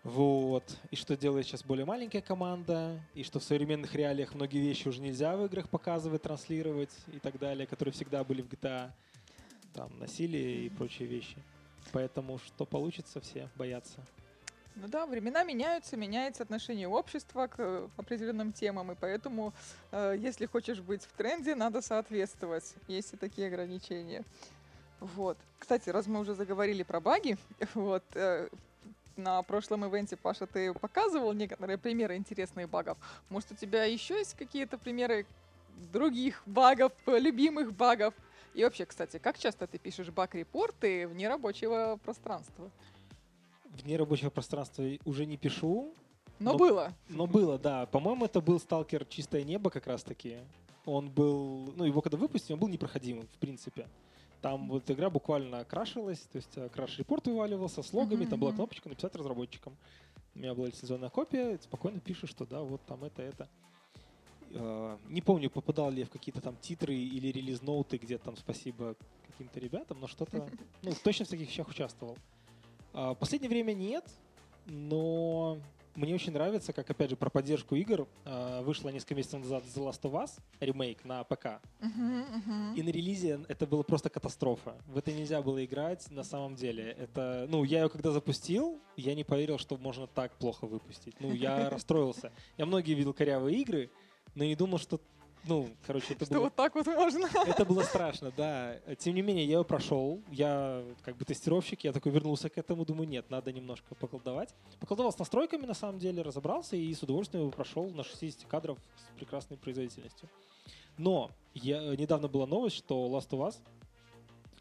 Вот. 0.04 0.76
И 0.90 0.96
что 0.96 1.16
делает 1.16 1.46
сейчас 1.46 1.62
более 1.62 1.84
маленькая 1.84 2.20
команда. 2.20 3.00
И 3.14 3.22
что 3.24 3.40
в 3.40 3.44
современных 3.44 3.94
реалиях 3.94 4.34
многие 4.34 4.58
вещи 4.58 4.88
уже 4.88 5.00
нельзя 5.00 5.36
в 5.36 5.44
играх 5.44 5.68
показывать, 5.68 6.22
транслировать 6.22 6.94
и 7.12 7.18
так 7.18 7.38
далее, 7.38 7.66
которые 7.66 7.92
всегда 7.92 8.24
были 8.24 8.42
в 8.42 8.48
GTA. 8.48 8.90
Там 9.74 9.90
насилие 9.98 10.66
и 10.66 10.68
прочие 10.70 11.08
вещи. 11.08 11.36
Поэтому 11.92 12.38
что 12.38 12.64
получится, 12.64 13.20
все 13.20 13.48
боятся. 13.56 14.00
Ну 14.80 14.86
да, 14.86 15.06
времена 15.06 15.42
меняются, 15.42 15.96
меняется 15.96 16.44
отношение 16.44 16.86
общества 16.86 17.48
к 17.48 17.56
э, 17.58 17.88
определенным 17.96 18.52
темам, 18.52 18.92
и 18.92 18.94
поэтому, 18.94 19.52
э, 19.90 20.14
если 20.16 20.46
хочешь 20.46 20.80
быть 20.80 21.02
в 21.02 21.12
тренде, 21.16 21.56
надо 21.56 21.82
соответствовать. 21.82 22.74
Есть 22.86 23.12
и 23.12 23.16
такие 23.16 23.48
ограничения. 23.48 24.22
Вот. 25.00 25.36
Кстати, 25.58 25.90
раз 25.90 26.06
мы 26.06 26.20
уже 26.20 26.34
заговорили 26.34 26.84
про 26.84 27.00
баги, 27.00 27.36
вот, 27.74 28.04
э, 28.14 28.48
на 29.18 29.42
прошлом 29.42 29.84
ивенте, 29.86 30.16
Паша, 30.16 30.46
ты 30.46 30.72
показывал 30.72 31.32
некоторые 31.32 31.76
примеры 31.76 32.16
интересных 32.16 32.68
багов. 32.70 32.96
Может, 33.28 33.52
у 33.52 33.54
тебя 33.54 33.84
еще 33.84 34.14
есть 34.18 34.34
какие-то 34.34 34.78
примеры 34.78 35.26
других 35.92 36.42
багов, 36.46 36.92
любимых 37.06 37.72
багов? 37.74 38.14
И 38.54 38.64
вообще, 38.64 38.86
кстати, 38.86 39.18
как 39.18 39.38
часто 39.38 39.66
ты 39.66 39.78
пишешь 39.78 40.08
баг-репорты 40.08 41.06
вне 41.06 41.28
рабочего 41.28 41.98
пространства? 42.02 42.70
Вне 43.82 43.96
рабочего 43.96 44.30
пространства 44.30 44.84
уже 45.04 45.26
не 45.26 45.36
пишу, 45.36 45.92
Но, 46.38 46.52
Но- 46.52 46.58
было. 46.58 46.92
но 47.08 47.26
было, 47.26 47.58
да. 47.58 47.86
По-моему, 47.86 48.24
это 48.24 48.40
был 48.40 48.58
Сталкер 48.60 49.04
Чистое 49.04 49.42
небо 49.42 49.70
как 49.70 49.86
раз-таки. 49.88 50.38
Он 50.84 51.10
был, 51.10 51.72
ну, 51.76 51.84
его 51.84 52.00
когда 52.00 52.16
выпустили, 52.16 52.52
он 52.54 52.60
был 52.60 52.68
непроходимым, 52.68 53.26
в 53.26 53.38
принципе. 53.38 53.88
Там 54.40 54.68
вот 54.68 54.88
игра 54.90 55.10
буквально 55.10 55.64
крашилась, 55.64 56.20
то 56.20 56.36
есть 56.36 56.56
э, 56.56 56.68
краш-репорт 56.68 57.26
вываливался 57.26 57.82
с 57.82 57.92
логами, 57.92 58.24
там 58.24 58.38
была 58.38 58.52
кнопочка 58.52 58.88
написать 58.88 59.16
разработчикам. 59.16 59.76
У 60.34 60.38
меня 60.38 60.54
была 60.54 60.68
лицензионная 60.68 61.10
копия, 61.10 61.58
спокойно 61.60 61.98
пишешь, 61.98 62.30
что 62.30 62.46
да, 62.46 62.60
вот 62.60 62.80
там 62.86 63.02
это, 63.02 63.22
это. 63.22 63.48
Э, 64.50 64.96
Не 65.08 65.22
помню, 65.22 65.50
попадал 65.50 65.90
ли 65.90 66.00
я 66.00 66.06
в 66.06 66.10
какие-то 66.10 66.40
там 66.40 66.56
титры 66.56 66.94
или 66.94 67.28
релиз-ноуты, 67.28 67.98
где 67.98 68.18
там 68.18 68.36
спасибо 68.36 68.94
каким-то 69.26 69.58
ребятам, 69.58 69.98
но 70.00 70.06
что-то, 70.06 70.48
ну, 70.82 70.92
точно 71.02 71.24
в 71.24 71.28
таких 71.28 71.48
вещах 71.48 71.68
участвовал. 71.68 72.16
А, 72.92 73.14
последнее 73.14 73.50
время 73.50 73.72
нет, 73.72 74.04
но 74.66 75.58
мне 75.98 76.14
очень 76.14 76.32
нравится, 76.32 76.72
как, 76.72 76.88
опять 76.88 77.10
же, 77.10 77.16
про 77.16 77.28
поддержку 77.28 77.74
игр 77.74 78.06
а, 78.24 78.62
вышла 78.62 78.90
несколько 78.90 79.16
месяцев 79.16 79.40
назад 79.40 79.64
The 79.64 79.84
Last 79.84 80.02
of 80.02 80.12
Us 80.12 80.30
ремейк 80.60 81.04
на 81.04 81.24
ПК. 81.24 81.60
Мгм, 81.80 82.20
мгм. 82.20 82.74
И 82.74 82.82
на 82.82 82.88
релизе 82.88 83.40
это 83.48 83.66
было 83.66 83.82
просто 83.82 84.08
катастрофа. 84.08 84.76
В 84.86 84.96
это 84.96 85.12
нельзя 85.12 85.42
было 85.42 85.64
играть 85.64 86.08
на 86.10 86.22
самом 86.22 86.54
деле. 86.54 86.92
Это, 86.92 87.46
ну, 87.48 87.64
я 87.64 87.82
ее 87.82 87.88
когда 87.88 88.12
запустил, 88.12 88.80
я 88.96 89.14
не 89.14 89.24
поверил, 89.24 89.58
что 89.58 89.76
можно 89.76 90.06
так 90.06 90.32
плохо 90.36 90.66
выпустить. 90.66 91.20
Ну, 91.20 91.32
я 91.32 91.68
расстроился. 91.70 92.32
Я 92.56 92.66
многие 92.66 92.94
видел 92.94 93.12
корявые 93.12 93.58
игры, 93.58 93.90
но 94.36 94.44
не 94.44 94.54
думал, 94.54 94.78
что, 94.78 95.00
ну, 95.44 95.68
короче, 95.86 96.14
это 96.14 96.24
Что 96.24 96.34
было... 96.34 96.44
вот 96.44 96.54
так 96.54 96.74
вот 96.74 96.86
можно? 96.86 97.28
Это 97.46 97.64
было 97.64 97.82
страшно, 97.82 98.32
да. 98.36 98.76
Тем 98.98 99.14
не 99.14 99.22
менее, 99.22 99.44
я 99.44 99.54
его 99.54 99.64
прошел. 99.64 100.20
Я 100.30 100.84
как 101.04 101.16
бы 101.16 101.24
тестировщик, 101.24 101.84
я 101.84 101.92
такой 101.92 102.12
вернулся 102.12 102.48
к 102.50 102.58
этому, 102.58 102.84
думаю, 102.84 103.08
нет, 103.08 103.30
надо 103.30 103.52
немножко 103.52 103.94
поколдовать. 103.94 104.54
Поколдовал 104.80 105.12
с 105.12 105.18
настройками, 105.18 105.66
на 105.66 105.74
самом 105.74 105.98
деле, 105.98 106.22
разобрался 106.22 106.76
и 106.76 106.92
с 106.92 107.02
удовольствием 107.02 107.42
его 107.42 107.52
прошел 107.52 107.90
на 107.90 108.04
60 108.04 108.46
кадров 108.48 108.78
с 108.96 109.18
прекрасной 109.18 109.56
производительностью. 109.56 110.28
Но 110.98 111.30
я, 111.54 111.80
недавно 111.96 112.28
была 112.28 112.46
новость, 112.46 112.76
что 112.76 113.06
Last 113.06 113.30
of 113.30 113.48
Us 113.48 113.56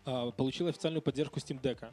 а, 0.05 0.31
получил 0.31 0.67
официальную 0.67 1.01
поддержку 1.01 1.39
Steam 1.39 1.59
Deck. 1.61 1.91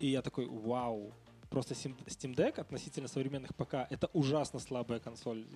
И 0.00 0.08
я 0.08 0.20
такой, 0.20 0.46
вау. 0.46 1.12
Просто 1.48 1.74
Steam 1.74 1.96
Steam 2.06 2.34
Deck 2.34 2.60
относительно 2.60 3.06
современных 3.06 3.54
ПК 3.54 3.86
это 3.88 4.10
ужасно 4.12 4.58
слабая 4.58 4.98
консоль, 4.98 5.46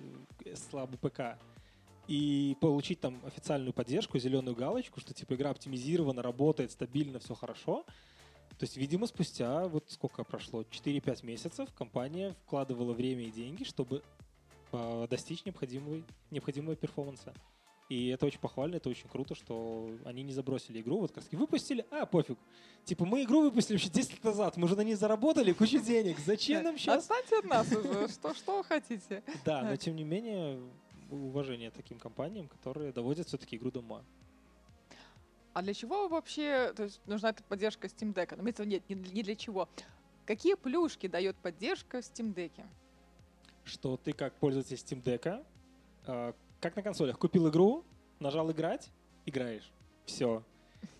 э, 0.45 0.55
слабый 0.55 0.97
ПК. 0.97 1.37
И 2.09 2.57
получить 2.59 2.99
там 2.99 3.21
официальную 3.23 3.71
поддержку, 3.71 4.17
зеленую 4.17 4.55
галочку, 4.55 4.99
что 4.99 5.13
типа 5.13 5.35
игра 5.35 5.51
оптимизирована, 5.51 6.23
работает 6.23 6.71
стабильно, 6.71 7.19
все 7.19 7.35
хорошо. 7.35 7.85
То 8.57 8.63
есть, 8.63 8.77
видимо, 8.77 9.05
спустя 9.05 9.67
вот 9.67 9.91
сколько 9.91 10.23
прошло, 10.23 10.63
4-5 10.63 11.23
месяцев 11.23 11.69
компания 11.77 12.35
вкладывала 12.45 12.93
время 12.93 13.25
и 13.25 13.31
деньги, 13.31 13.63
чтобы 13.63 14.01
э, 14.71 15.07
достичь 15.07 15.45
необходимой, 15.45 16.03
необходимого 16.31 16.75
перформанса. 16.75 17.31
И 17.89 18.07
это 18.07 18.25
очень 18.25 18.39
похвально, 18.39 18.77
это 18.77 18.89
очень 18.89 19.07
круто, 19.07 19.35
что 19.35 19.91
они 20.03 20.23
не 20.23 20.31
забросили 20.31 20.81
игру. 20.81 21.01
Вот 21.01 21.15
раз 21.15 21.27
выпустили, 21.31 21.85
а, 21.91 22.07
пофиг. 22.07 22.39
Типа, 22.85 23.05
мы 23.05 23.21
игру 23.21 23.41
выпустили 23.41 23.77
еще 23.77 23.89
10 23.89 24.13
лет 24.13 24.23
назад, 24.23 24.57
мы 24.57 24.65
уже 24.65 24.75
на 24.75 24.81
ней 24.81 24.95
заработали 24.95 25.53
кучу 25.53 25.79
денег. 25.79 26.17
Зачем 26.25 26.63
нам 26.63 26.75
сейчас? 26.75 27.03
Отстаньте 27.03 27.37
от 27.37 27.45
нас 27.45 27.71
уже. 27.71 28.07
Что, 28.07 28.33
что 28.33 28.63
хотите? 28.63 29.23
Да, 29.45 29.61
но 29.61 29.75
тем 29.75 29.95
не 29.95 30.03
менее, 30.03 30.59
уважение 31.09 31.71
таким 31.71 31.99
компаниям, 31.99 32.47
которые 32.47 32.91
доводят 32.91 33.27
все-таки 33.27 33.55
игру 33.55 33.71
до 33.71 33.79
ума. 33.79 34.03
А 35.53 35.61
для 35.61 35.73
чего 35.73 36.07
вообще 36.07 36.73
то 36.75 36.83
есть, 36.83 37.01
нужна 37.05 37.29
эта 37.29 37.43
поддержка 37.43 37.87
Steam 37.87 38.13
Deck? 38.13 38.35
Ну, 38.37 38.63
нет, 38.65 38.83
не, 38.89 38.95
не 38.95 39.23
для 39.23 39.35
чего. 39.35 39.67
Какие 40.25 40.55
плюшки 40.55 41.07
дает 41.07 41.35
поддержка 41.37 42.01
в 42.01 42.03
Steam 42.03 42.33
Deck? 42.33 42.63
Что 43.63 43.97
ты 43.97 44.13
как 44.13 44.33
пользователь 44.35 44.77
Steam 44.77 45.03
Deck, 45.03 45.45
э, 46.05 46.33
как 46.61 46.75
на 46.75 46.83
консолях, 46.83 47.17
купил 47.17 47.49
игру, 47.49 47.83
нажал 48.19 48.51
играть, 48.51 48.89
играешь. 49.25 49.71
Все. 50.05 50.43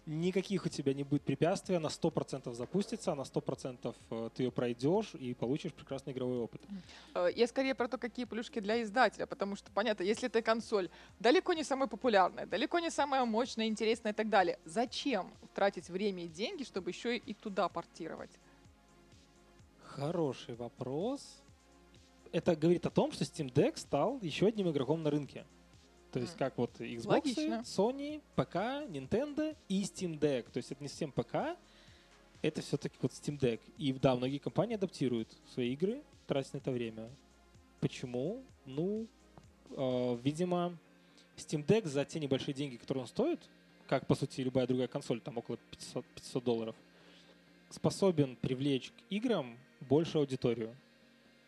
Никаких 0.05 0.65
у 0.65 0.69
тебя 0.69 0.93
не 0.95 1.03
будет 1.03 1.21
препятствия, 1.21 1.77
на 1.77 1.87
100% 1.87 2.51
запустится, 2.53 3.13
на 3.13 3.21
100% 3.21 3.95
э, 4.09 4.29
ты 4.33 4.43
ее 4.43 4.51
пройдешь 4.51 5.13
и 5.13 5.35
получишь 5.35 5.71
прекрасный 5.71 6.13
игровой 6.13 6.39
опыт. 6.39 6.61
Э, 7.13 7.27
Я 7.35 7.45
скорее 7.45 7.75
про 7.75 7.87
то, 7.87 7.99
какие 7.99 8.25
плюшки 8.25 8.59
для 8.59 8.81
издателя, 8.81 9.27
потому 9.27 9.55
что, 9.55 9.69
понятно, 9.71 10.01
если 10.01 10.27
эта 10.27 10.41
консоль 10.41 10.89
далеко 11.19 11.53
не 11.53 11.63
самая 11.63 11.87
популярная, 11.87 12.47
далеко 12.47 12.79
не 12.79 12.89
самая 12.89 13.23
мощная, 13.25 13.67
интересная 13.67 14.11
и 14.11 14.15
так 14.15 14.29
далее, 14.29 14.57
зачем 14.65 15.31
тратить 15.53 15.89
время 15.89 16.25
и 16.25 16.27
деньги, 16.27 16.63
чтобы 16.63 16.89
еще 16.89 17.15
и 17.15 17.33
туда 17.35 17.69
портировать? 17.69 18.31
Хороший 19.83 20.55
вопрос. 20.55 21.21
Это 22.31 22.55
говорит 22.55 22.85
о 22.85 22.89
том, 22.89 23.11
что 23.11 23.25
Steam 23.25 23.53
Deck 23.53 23.77
стал 23.77 24.17
еще 24.21 24.47
одним 24.47 24.69
игроком 24.69 25.03
на 25.03 25.11
рынке. 25.11 25.45
То 26.11 26.19
есть 26.19 26.35
как 26.37 26.57
вот 26.57 26.79
Xbox, 26.79 27.07
Логично. 27.07 27.63
Sony, 27.65 28.21
ПК, 28.35 28.55
Nintendo 28.89 29.55
и 29.67 29.83
Steam 29.83 30.19
Deck. 30.19 30.49
То 30.51 30.57
есть 30.57 30.71
это 30.71 30.81
не 30.81 30.89
совсем 30.89 31.11
ПК, 31.11 31.57
это 32.41 32.61
все-таки 32.61 32.95
вот 33.01 33.11
Steam 33.11 33.37
Deck. 33.37 33.59
И 33.77 33.93
да, 33.93 34.15
многие 34.15 34.39
компании 34.39 34.75
адаптируют 34.75 35.29
свои 35.53 35.73
игры, 35.73 36.01
тратят 36.25 36.53
на 36.53 36.57
это 36.57 36.71
время. 36.71 37.09
Почему? 37.79 38.43
Ну, 38.65 39.07
э, 39.71 40.17
видимо, 40.23 40.77
Steam 41.37 41.65
Deck 41.65 41.87
за 41.87 42.05
те 42.05 42.19
небольшие 42.19 42.53
деньги, 42.53 42.77
которые 42.77 43.03
он 43.03 43.07
стоит, 43.07 43.39
как, 43.87 44.07
по 44.07 44.15
сути, 44.15 44.41
любая 44.41 44.67
другая 44.67 44.87
консоль, 44.87 45.21
там 45.21 45.37
около 45.37 45.57
500, 45.71 46.05
500 46.15 46.43
долларов, 46.43 46.75
способен 47.69 48.35
привлечь 48.35 48.91
к 48.91 49.11
играм 49.11 49.57
большую 49.81 50.21
аудиторию. 50.21 50.75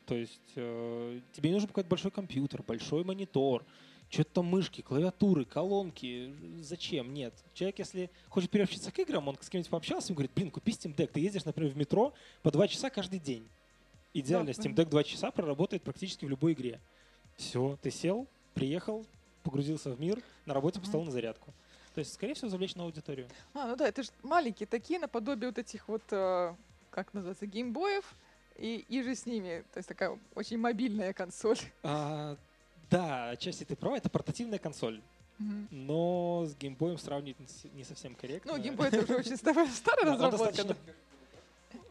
То 0.05 0.15
есть 0.15 0.41
э, 0.55 1.19
тебе 1.33 1.49
не 1.49 1.53
нужен 1.53 1.67
какой-то 1.67 1.89
большой 1.89 2.11
компьютер, 2.11 2.63
большой 2.63 3.03
монитор, 3.03 3.63
что-то 4.11 4.33
там 4.33 4.45
мышки, 4.45 4.81
клавиатуры, 4.81 5.45
колонки. 5.45 6.35
Зачем? 6.59 7.13
Нет. 7.13 7.33
Человек, 7.53 7.79
если 7.79 8.09
хочет 8.27 8.51
приобщиться 8.51 8.91
к 8.91 8.99
играм, 8.99 9.25
он 9.27 9.37
с 9.39 9.49
кем-нибудь 9.49 9.71
пообщался, 9.71 10.09
ему 10.09 10.17
говорит, 10.17 10.31
блин, 10.35 10.51
купи 10.51 10.73
Steam 10.73 10.93
Deck. 10.93 11.07
Ты 11.07 11.21
ездишь, 11.21 11.45
например, 11.45 11.71
в 11.71 11.77
метро 11.77 12.13
по 12.43 12.51
два 12.51 12.67
часа 12.67 12.89
каждый 12.89 13.19
день. 13.19 13.47
Идеально. 14.13 14.51
Да. 14.53 14.61
Steam 14.61 14.75
Deck 14.75 14.89
два 14.89 15.05
часа 15.05 15.31
проработает 15.31 15.83
практически 15.83 16.25
в 16.25 16.29
любой 16.29 16.53
игре. 16.53 16.81
Все, 17.37 17.79
ты 17.81 17.89
сел, 17.89 18.27
приехал, 18.53 19.05
погрузился 19.43 19.91
в 19.91 19.99
мир, 19.99 20.21
на 20.45 20.53
работе 20.53 20.81
поставил 20.81 21.05
на 21.05 21.11
зарядку. 21.11 21.53
То 21.95 21.99
есть, 21.99 22.13
скорее 22.13 22.33
всего, 22.33 22.49
завлечь 22.49 22.75
на 22.75 22.83
аудиторию. 22.83 23.27
А, 23.53 23.67
ну 23.67 23.75
да, 23.77 23.87
это 23.87 24.03
же 24.03 24.09
маленькие 24.23 24.67
такие, 24.67 24.99
наподобие 24.99 25.49
вот 25.49 25.57
этих 25.57 25.87
вот, 25.87 26.03
э, 26.11 26.53
как 26.89 27.13
называется, 27.13 27.45
геймбоев, 27.45 28.15
и, 28.57 28.85
и 28.87 29.01
же 29.03 29.15
с 29.15 29.25
ними. 29.25 29.63
То 29.73 29.79
есть 29.79 29.87
такая 29.87 30.19
очень 30.35 30.57
мобильная 30.57 31.13
консоль. 31.13 31.57
А, 31.83 32.37
да, 32.91 33.29
отчасти 33.31 33.63
ты 33.63 33.75
права, 33.75 33.97
это 33.97 34.09
портативная 34.09 34.59
консоль. 34.59 35.01
Мгм. 35.39 35.67
Но 35.71 36.45
с 36.45 36.55
геймбоем 36.55 36.97
сравнить 36.99 37.37
не 37.73 37.83
совсем 37.83 38.13
корректно. 38.15 38.53
Ну, 38.55 38.61
геймбой 38.61 38.89
это 38.89 38.99
уже 39.01 39.15
очень 39.15 39.37
старая, 39.37 39.65
разработка. 40.03 40.31
достаточно- 40.51 40.75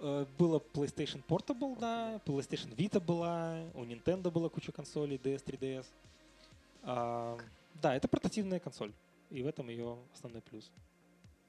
Э, 0.02 0.26
Было 0.38 0.58
PlayStation 0.58 1.22
Portable, 1.26 1.78
да, 1.78 2.20
PlayStation 2.26 2.74
Vita 2.76 3.00
была, 3.00 3.62
у 3.74 3.84
Nintendo 3.84 4.30
была 4.30 4.48
куча 4.50 4.72
консолей, 4.72 5.16
DS, 5.18 5.42
3DS. 5.44 5.86
А, 6.82 7.38
да, 7.74 7.94
это 7.96 8.06
портативная 8.08 8.60
консоль, 8.60 8.92
и 9.30 9.42
в 9.42 9.46
этом 9.46 9.68
ее 9.68 9.98
основной 10.14 10.42
плюс. 10.42 10.70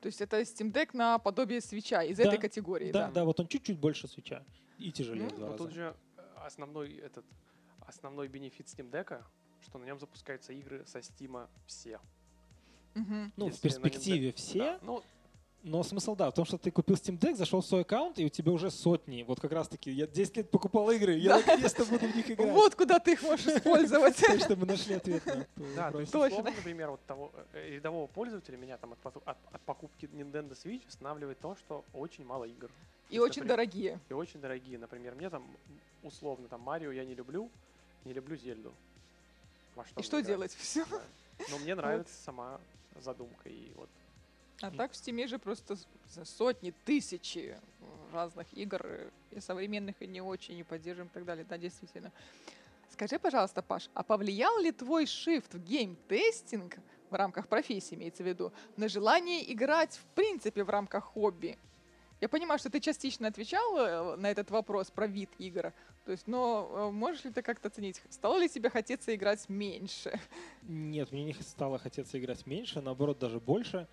То 0.01 0.07
есть 0.07 0.19
это 0.21 0.41
Steam 0.41 0.71
Deck 0.71 0.89
на 0.93 1.17
подобие 1.19 1.61
свеча 1.61 2.03
из 2.03 2.17
Да, 2.17 2.23
этой 2.23 2.39
категории, 2.39 2.91
Да, 2.91 3.07
да? 3.07 3.11
да, 3.11 3.25
вот 3.25 3.39
он 3.39 3.47
чуть-чуть 3.47 3.77
больше 3.77 4.07
свеча 4.07 4.43
и 4.77 4.91
тяжелее 4.91 5.25
Ну, 5.25 5.29
в 5.29 5.35
два 5.37 5.45
Но 5.47 5.51
раза. 5.53 5.57
тут 5.65 5.73
же 5.73 5.95
э, 6.17 6.21
основной 6.45 6.95
этот 6.97 7.25
основной 7.85 8.27
бенефит 8.29 8.67
Steam 8.67 8.89
Deck, 8.89 9.21
что 9.63 9.77
на 9.77 9.85
нем 9.85 9.99
запускаются 9.99 10.53
игры 10.53 10.83
со 10.85 10.99
Steam 10.99 11.47
все. 11.65 11.99
Мгм. 12.93 13.31
Ну, 13.37 13.45
в 13.49 13.51
если 13.51 13.67
на 13.67 13.83
перспективе 13.83 14.29
Nintendo- 14.29 14.35
все, 14.35 14.59
Да, 14.59 14.79
Ну, 14.81 15.03
но 15.63 15.83
смысл, 15.83 16.15
да, 16.15 16.29
в 16.31 16.33
том, 16.33 16.43
что 16.43 16.57
ты 16.57 16.71
купил 16.71 16.95
Steam 16.95 17.19
Deck, 17.19 17.35
зашел 17.35 17.61
в 17.61 17.65
свой 17.65 17.81
аккаунт, 17.81 18.17
и 18.17 18.25
у 18.25 18.29
тебя 18.29 18.51
уже 18.51 18.71
сотни. 18.71 19.21
Вот 19.23 19.39
как 19.39 19.51
раз-таки, 19.51 19.91
я 19.91 20.07
10 20.07 20.37
лет 20.37 20.49
покупал 20.49 20.89
игры, 20.89 21.13
я 21.13 21.37
наконец-то 21.37 21.85
буду 21.85 22.07
в 22.07 22.15
них 22.15 22.31
играть. 22.31 22.51
Вот 22.51 22.75
куда 22.75 22.99
ты 22.99 23.13
их 23.13 23.21
можешь 23.21 23.45
использовать. 23.45 24.15
Так 24.21 24.39
что 24.41 24.55
мы 24.55 24.65
нашли 24.65 24.95
ответ 24.95 25.23
на 25.25 25.35
да, 25.75 25.91
то 25.91 25.97
вопрос. 25.97 26.01
есть, 26.01 26.11
Точно. 26.11 26.43
например, 26.43 26.89
вот 26.89 27.05
того 27.05 27.31
э, 27.53 27.75
рядового 27.75 28.07
пользователя 28.07 28.57
меня 28.57 28.77
там 28.77 28.95
от, 29.03 29.37
покупки 29.65 30.05
Nintendo 30.05 30.51
Switch 30.51 30.87
останавливает 30.87 31.39
то, 31.39 31.55
что 31.55 31.85
очень 31.93 32.25
мало 32.25 32.45
игр. 32.45 32.71
И 33.09 33.19
очень 33.19 33.43
дорогие. 33.43 33.99
И 34.09 34.13
очень 34.13 34.41
дорогие. 34.41 34.79
Например, 34.79 35.13
мне 35.15 35.29
там 35.29 35.45
условно 36.01 36.47
там 36.47 36.61
Марио 36.61 36.91
я 36.91 37.05
не 37.05 37.13
люблю, 37.13 37.51
не 38.05 38.13
люблю 38.13 38.35
Зельду. 38.35 38.73
Во 39.75 39.83
И 39.83 39.85
мне 39.95 40.03
что 40.03 40.17
играть. 40.19 40.27
делать? 40.27 40.53
Все. 40.59 40.85
Да. 40.85 41.01
Но 41.49 41.57
мне 41.59 41.75
нравится 41.75 42.13
сама 42.23 42.59
задумка 42.99 43.49
и 43.49 43.71
вот 43.75 43.89
А 44.61 44.71
так 44.71 44.91
в 44.91 44.95
Стиме 44.95 45.27
же 45.27 45.39
просто 45.39 45.75
сотни, 46.23 46.73
тысячи 46.85 47.57
разных 48.11 48.51
игр, 48.53 48.81
э, 48.83 49.09
и 49.31 49.39
современных, 49.39 50.01
и 50.01 50.07
не 50.07 50.21
очень, 50.21 50.57
и 50.59 50.63
поддерживаем 50.63 51.07
и 51.07 51.13
так 51.13 51.25
далее. 51.25 51.45
Да, 51.45 51.57
действительно. 51.57 52.11
Скажи, 52.89 53.17
пожалуйста, 53.17 53.61
Паш, 53.61 53.89
а 53.93 54.03
повлиял 54.03 54.59
ли 54.59 54.71
твой 54.71 55.05
shift 55.05 55.57
в 55.57 55.63
game 55.63 56.05
testing 56.05 56.77
в 57.09 57.15
рамках 57.15 57.47
профессии, 57.47 57.95
имеется 57.95 58.23
в 58.23 58.27
виду, 58.27 58.51
на 58.75 58.89
желание 58.89 59.51
играть 59.51 59.95
в 59.95 60.05
принципе 60.13 60.63
в 60.63 60.69
рамках 60.69 61.05
хобби? 61.05 61.57
Я 62.21 62.29
понимаю, 62.29 62.59
что 62.59 62.69
ты 62.69 62.79
частично 62.79 63.27
отвечал 63.27 63.77
э, 63.77 64.15
на 64.15 64.29
этот 64.29 64.51
вопрос 64.51 64.91
про 64.91 65.07
вид 65.07 65.31
игр, 65.39 65.73
то 66.05 66.11
есть, 66.11 66.27
но 66.27 66.69
э, 66.71 66.91
можешь 66.91 67.23
ли 67.25 67.31
ты 67.31 67.41
как-то 67.41 67.69
оценить, 67.69 67.99
стало 68.11 68.37
ли 68.37 68.47
тебе 68.47 68.69
хотеться 68.69 69.13
играть 69.15 69.49
меньше? 69.49 70.19
Нет, 70.61 71.11
мне 71.11 71.23
не 71.23 71.33
стало 71.33 71.79
хотеться 71.79 72.19
играть 72.19 72.45
меньше, 72.45 72.79
наоборот, 72.79 73.17
даже 73.17 73.39
больше. 73.39 73.87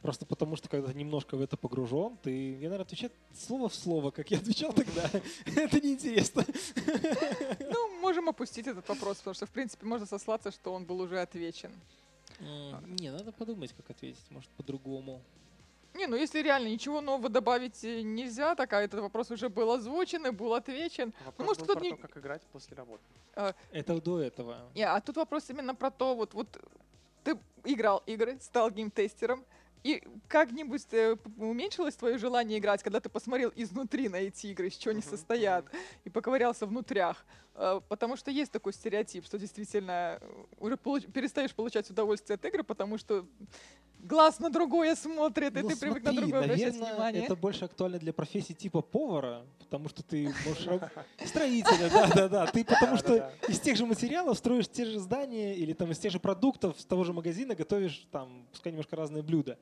Просто 0.00 0.26
потому, 0.26 0.56
что 0.56 0.68
когда 0.68 0.88
ты 0.88 0.94
немножко 0.94 1.36
в 1.36 1.40
это 1.40 1.56
погружен, 1.56 2.16
ты, 2.22 2.52
я, 2.52 2.64
наверное, 2.64 2.82
отвечать 2.82 3.12
слово 3.34 3.68
в 3.68 3.74
слово, 3.74 4.12
как 4.12 4.30
я 4.30 4.38
отвечал 4.38 4.72
тогда. 4.72 5.10
Это 5.44 5.80
неинтересно. 5.80 6.44
Ну, 7.70 8.00
можем 8.00 8.28
опустить 8.28 8.66
этот 8.66 8.88
вопрос, 8.88 9.18
потому 9.18 9.34
что, 9.34 9.46
в 9.46 9.50
принципе, 9.50 9.86
можно 9.86 10.06
сослаться, 10.06 10.50
что 10.50 10.72
он 10.72 10.84
был 10.84 11.00
уже 11.00 11.20
отвечен. 11.20 11.70
Не, 12.40 13.10
надо 13.10 13.30
подумать, 13.32 13.72
как 13.72 13.90
ответить, 13.90 14.28
может, 14.30 14.50
по-другому. 14.50 15.20
Не, 15.94 16.06
ну 16.06 16.16
если 16.16 16.42
реально 16.42 16.68
ничего 16.68 17.00
нового 17.00 17.28
добавить 17.28 17.84
э, 17.84 18.02
нельзя, 18.02 18.54
так 18.54 18.72
а 18.72 18.80
этот 18.82 19.00
вопрос 19.00 19.30
уже 19.30 19.48
был 19.48 19.70
озвучен 19.72 20.26
и 20.26 20.30
был 20.30 20.54
отвечен. 20.54 21.12
Вопрос 21.24 21.46
может, 21.46 21.60
был 21.60 21.64
кто-то 21.66 21.80
про 21.80 21.84
не- 21.86 21.90
то, 21.90 21.96
как 21.96 22.16
играть 22.16 22.42
после 22.52 22.76
работы. 22.76 23.02
Это 23.72 24.00
до 24.00 24.20
этого. 24.20 24.56
Не, 24.74 24.84
а 24.84 25.00
тут 25.00 25.16
вопрос 25.16 25.50
именно 25.50 25.74
про 25.74 25.90
то, 25.90 26.14
вот, 26.14 26.34
вот 26.34 26.48
ты 27.24 27.38
играл 27.64 28.02
игры, 28.06 28.38
стал 28.40 28.70
геймтестером, 28.70 29.44
и 29.84 30.02
как-нибудь 30.28 30.86
э, 30.92 31.16
уменьшилось 31.36 31.96
твое 31.96 32.16
желание 32.16 32.58
играть, 32.58 32.82
когда 32.82 33.00
ты 33.00 33.08
посмотрел 33.08 33.52
изнутри 33.56 34.08
на 34.08 34.16
эти 34.16 34.46
игры, 34.46 34.68
из 34.68 34.76
чего 34.76 34.92
они 34.92 35.02
состоят, 35.02 35.64
и 36.04 36.10
поковырялся 36.10 36.66
внутрях. 36.66 37.24
Э, 37.54 37.80
Потому 37.88 38.16
что 38.16 38.30
есть 38.30 38.52
такой 38.52 38.72
стереотип, 38.72 39.24
что 39.24 39.38
действительно 39.38 40.18
э, 40.20 40.44
уже 40.58 40.76
получ- 40.76 41.10
перестаешь 41.10 41.52
получать 41.54 41.90
удовольствие 41.90 42.36
от 42.36 42.44
игры, 42.44 42.62
потому 42.62 42.96
что 42.96 43.26
глаз 44.02 44.38
на 44.40 44.50
другое 44.50 44.94
смотрит, 44.94 45.56
и 45.56 45.62
Ну, 45.62 45.68
ты 45.68 45.76
привык 45.76 46.02
на 46.02 46.12
смотри, 46.12 46.30
другое 46.30 46.44
обращать 46.44 46.66
наверное, 46.66 46.92
внимание. 46.94 47.24
это 47.24 47.36
больше 47.36 47.64
актуально 47.64 47.98
для 47.98 48.12
профессии 48.12 48.52
типа 48.52 48.82
повара, 48.82 49.46
потому 49.58 49.88
что 49.88 50.02
ты 50.02 50.32
можешь... 50.46 50.68
Строителя, 51.24 51.90
да-да-да. 51.90 52.46
Ты 52.46 52.64
потому 52.64 52.96
что 52.96 53.32
из 53.48 53.60
тех 53.60 53.76
же 53.76 53.86
материалов 53.86 54.36
строишь 54.38 54.68
те 54.68 54.84
же 54.84 54.98
здания 54.98 55.54
или 55.54 55.72
там 55.72 55.90
из 55.92 55.98
тех 55.98 56.12
же 56.12 56.20
продуктов 56.20 56.80
с 56.80 56.84
того 56.84 57.04
же 57.04 57.12
магазина 57.12 57.54
готовишь 57.54 58.06
там, 58.10 58.46
пускай 58.50 58.72
немножко 58.72 58.96
разные 58.96 59.22
блюда. 59.22 59.58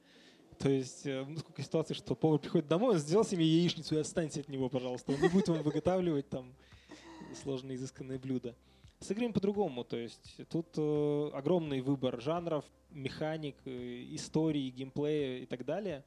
То 0.59 0.69
есть, 0.69 1.07
э, 1.07 1.25
ну, 1.27 1.39
сколько 1.39 1.63
ситуаций, 1.63 1.97
что 1.97 2.15
повар 2.15 2.39
приходит 2.39 2.69
домой, 2.69 2.95
он 2.95 2.99
сделал 2.99 3.25
себе 3.25 3.47
яичницу 3.47 3.97
и 3.97 3.99
отстаньте 3.99 4.41
от 4.41 4.49
него, 4.49 4.69
пожалуйста. 4.69 5.13
Он 5.13 5.21
не 5.21 5.29
будет 5.29 5.49
вам 5.49 5.63
выготавливать 5.63 6.29
там 6.29 6.53
сложные 7.43 7.77
изысканные 7.77 8.19
блюда. 8.19 8.55
С 9.03 9.11
играми 9.13 9.33
по-другому, 9.33 9.83
то 9.83 9.97
есть 9.97 10.37
тут 10.51 10.67
э, 10.77 11.31
огромный 11.33 11.81
выбор 11.81 12.21
жанров, 12.21 12.67
механик, 12.91 13.57
э, 13.65 14.05
истории, 14.11 14.69
геймплея 14.69 15.39
и 15.39 15.47
так 15.47 15.65
далее. 15.65 16.05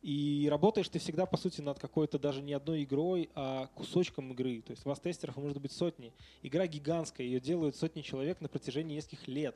И 0.00 0.48
работаешь 0.50 0.88
ты 0.88 0.98
всегда, 0.98 1.26
по 1.26 1.36
сути, 1.36 1.60
над 1.60 1.78
какой-то 1.78 2.18
даже 2.18 2.40
не 2.40 2.54
одной 2.54 2.84
игрой, 2.84 3.28
а 3.34 3.68
кусочком 3.74 4.32
игры. 4.32 4.62
То 4.62 4.70
есть 4.70 4.86
вас 4.86 5.00
тестеров 5.00 5.36
может 5.36 5.60
быть 5.60 5.72
сотни. 5.72 6.14
Игра 6.42 6.66
гигантская, 6.66 7.26
ее 7.26 7.40
делают 7.40 7.76
сотни 7.76 8.00
человек 8.00 8.40
на 8.40 8.48
протяжении 8.48 8.96
нескольких 8.96 9.28
лет. 9.28 9.54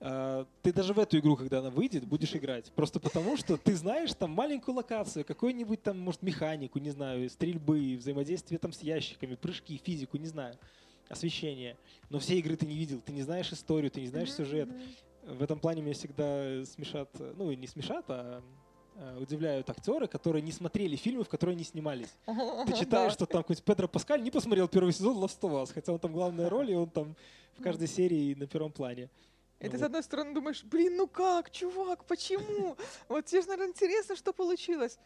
А, 0.00 0.46
Ты 0.62 0.72
даже 0.72 0.94
в 0.94 0.98
эту 0.98 1.18
игру, 1.18 1.36
когда 1.36 1.58
она 1.58 1.68
выйдет, 1.68 2.06
будешь 2.06 2.34
играть. 2.34 2.72
Просто 2.72 2.98
потому, 2.98 3.36
что 3.36 3.58
ты 3.58 3.74
знаешь 3.74 4.12
там 4.14 4.30
маленькую 4.30 4.74
локацию, 4.76 5.24
какую-нибудь 5.24 5.82
там, 5.82 5.98
может, 5.98 6.22
механику, 6.22 6.78
не 6.78 6.90
знаю, 6.90 7.28
стрельбы, 7.28 7.96
взаимодействие 7.96 8.58
там 8.58 8.72
с 8.72 8.80
ящиками, 8.80 9.34
прыжки, 9.34 9.78
физику, 9.84 10.16
не 10.16 10.28
знаю, 10.28 10.58
освещение. 11.08 11.76
Но 12.10 12.18
все 12.18 12.38
игры 12.38 12.56
ты 12.56 12.66
не 12.66 12.76
видел, 12.76 13.00
ты 13.00 13.12
не 13.12 13.22
знаешь 13.22 13.52
историю, 13.52 13.90
ты 13.90 14.00
не 14.00 14.08
знаешь 14.08 14.32
сюжет. 14.32 14.68
В 15.22 15.42
этом 15.42 15.58
плане 15.58 15.82
меня 15.82 15.94
всегда 15.94 16.64
смешат, 16.64 17.08
ну 17.36 17.50
и 17.50 17.56
не 17.56 17.66
смешат, 17.66 18.04
а 18.08 18.42
э, 18.96 19.18
удивляют 19.18 19.70
актеры, 19.70 20.06
которые 20.06 20.42
не 20.42 20.52
смотрели 20.52 20.96
фильмы, 20.96 21.24
в 21.24 21.28
которые 21.28 21.54
они 21.54 21.64
снимались. 21.64 22.12
Ты 22.66 22.74
читаешь, 22.78 23.12
что 23.12 23.24
там 23.24 23.42
какой-нибудь 23.42 23.64
Педро 23.64 23.88
Паскаль 23.88 24.22
не 24.22 24.30
посмотрел 24.30 24.68
первый 24.68 24.92
сезон 24.92 25.16
Last 25.16 25.40
of 25.40 25.62
Us, 25.62 25.72
хотя 25.72 25.92
он 25.92 25.98
там 25.98 26.12
главная 26.12 26.50
роль, 26.50 26.70
и 26.70 26.74
он 26.74 26.90
там 26.90 27.16
в 27.58 27.62
каждой 27.62 27.88
серии 27.88 28.34
на 28.34 28.46
первом 28.46 28.72
плане. 28.72 29.08
И 29.60 29.64
ты, 29.64 29.70
Вот. 29.70 29.80
с 29.80 29.82
одной 29.82 30.02
стороны, 30.02 30.34
думаешь, 30.34 30.62
блин, 30.64 30.96
ну 30.96 31.06
как, 31.06 31.50
чувак, 31.50 32.04
почему? 32.04 32.76
Вот 33.08 33.24
тебе 33.24 33.40
же, 33.40 33.48
наверное, 33.48 33.70
интересно, 33.70 34.16
что 34.16 34.32
получилось. 34.32 34.98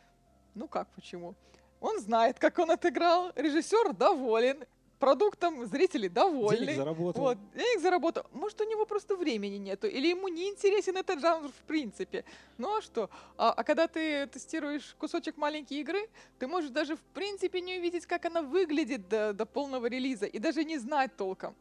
Ну 0.55 0.67
как, 0.67 0.89
почему? 0.95 1.37
Он 1.81 2.01
знает, 2.01 2.41
как 2.41 2.59
он 2.59 2.73
отыграл, 2.73 3.31
режиссер 3.37 3.95
доволен, 3.95 4.65
продуктом 4.99 5.67
зрители 5.67 6.09
довольны. 6.09 6.67
Денег 6.67 6.77
заработал. 6.77 7.23
Вот, 7.23 7.39
денег 7.55 7.81
заработал. 7.81 8.25
Может, 8.33 8.61
у 8.61 8.65
него 8.65 8.87
просто 8.87 9.17
времени 9.17 9.57
нету, 9.57 9.87
или 9.87 10.09
ему 10.09 10.29
не 10.29 10.49
интересен 10.49 10.97
этот 10.97 11.21
жанр 11.21 11.49
в 11.49 11.67
принципе. 11.67 12.25
Ну 12.59 12.77
а 12.77 12.83
что? 12.83 13.11
А, 13.37 13.53
а 13.53 13.65
когда 13.65 13.87
ты 13.87 14.27
тестируешь 14.27 14.95
кусочек 14.99 15.37
маленькой 15.37 15.79
игры, 15.79 16.09
ты 16.39 16.47
можешь 16.47 16.71
даже 16.71 16.97
в 16.97 17.03
принципе 17.15 17.61
не 17.61 17.79
увидеть, 17.79 18.07
как 18.07 18.25
она 18.25 18.43
выглядит 18.43 19.09
до, 19.09 19.33
до 19.33 19.47
полного 19.47 19.87
релиза, 19.87 20.27
и 20.27 20.39
даже 20.39 20.65
не 20.65 20.79
знать 20.79 21.17
толком. 21.17 21.55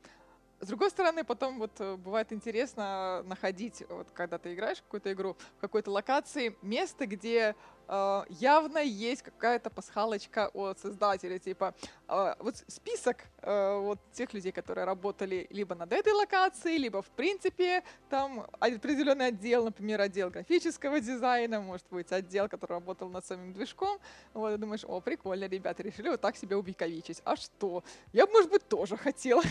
С 0.60 0.67
другой 0.67 0.89
стороны, 0.89 1.24
потом 1.24 1.60
вот 1.60 1.80
э, 1.80 1.96
бывает 1.98 2.34
интересно 2.34 3.22
находить, 3.26 3.84
вот 3.89 4.08
когда 4.12 4.39
ты 4.39 4.56
играешь 4.56 4.82
какую-то 4.82 5.13
игру, 5.13 5.38
в 5.58 5.62
какой-то 5.62 5.91
локации, 5.91 6.56
место, 6.63 7.06
где 7.06 7.56
э, 7.88 8.24
явно 8.30 8.80
есть 8.80 9.22
какая-то 9.22 9.70
пасхалочка 9.70 10.50
от 10.56 10.80
создателя, 10.80 11.38
типа 11.38 11.76
э, 12.08 12.34
вот 12.39 12.56
список 12.67 13.17
э, 13.43 13.78
вот 13.80 14.00
тех 14.13 14.34
людей, 14.34 14.52
которые 14.52 14.86
работали 14.86 15.46
либо 15.52 15.76
над 15.76 15.93
этой 15.93 16.13
локацией, 16.13 16.80
либо 16.80 17.04
в 17.04 17.10
принципе 17.12 17.84
там 18.10 18.48
определенный 18.60 19.28
отдел, 19.28 19.65
например, 19.65 20.02
отдел 20.02 20.32
графического 20.32 21.00
дизайна, 21.00 21.62
может 21.62 21.86
быть, 21.91 22.12
отдел, 22.12 22.50
который 22.50 22.74
работал 22.74 23.10
над 23.10 23.24
самим 23.24 23.54
движком. 23.54 24.00
Вот, 24.34 24.60
думаешь, 24.60 24.86
о, 24.86 25.02
прикольно, 25.02 25.46
ребята, 25.46 25.84
решили 25.84 26.10
вот 26.10 26.22
так 26.22 26.36
себя 26.36 26.58
увековечить. 26.58 27.22
А 27.26 27.36
что? 27.36 27.84
Я 28.12 28.26
бы, 28.26 28.32
может 28.32 28.50
быть, 28.50 28.67
тоже 28.67 28.98
хотела. 28.98 29.43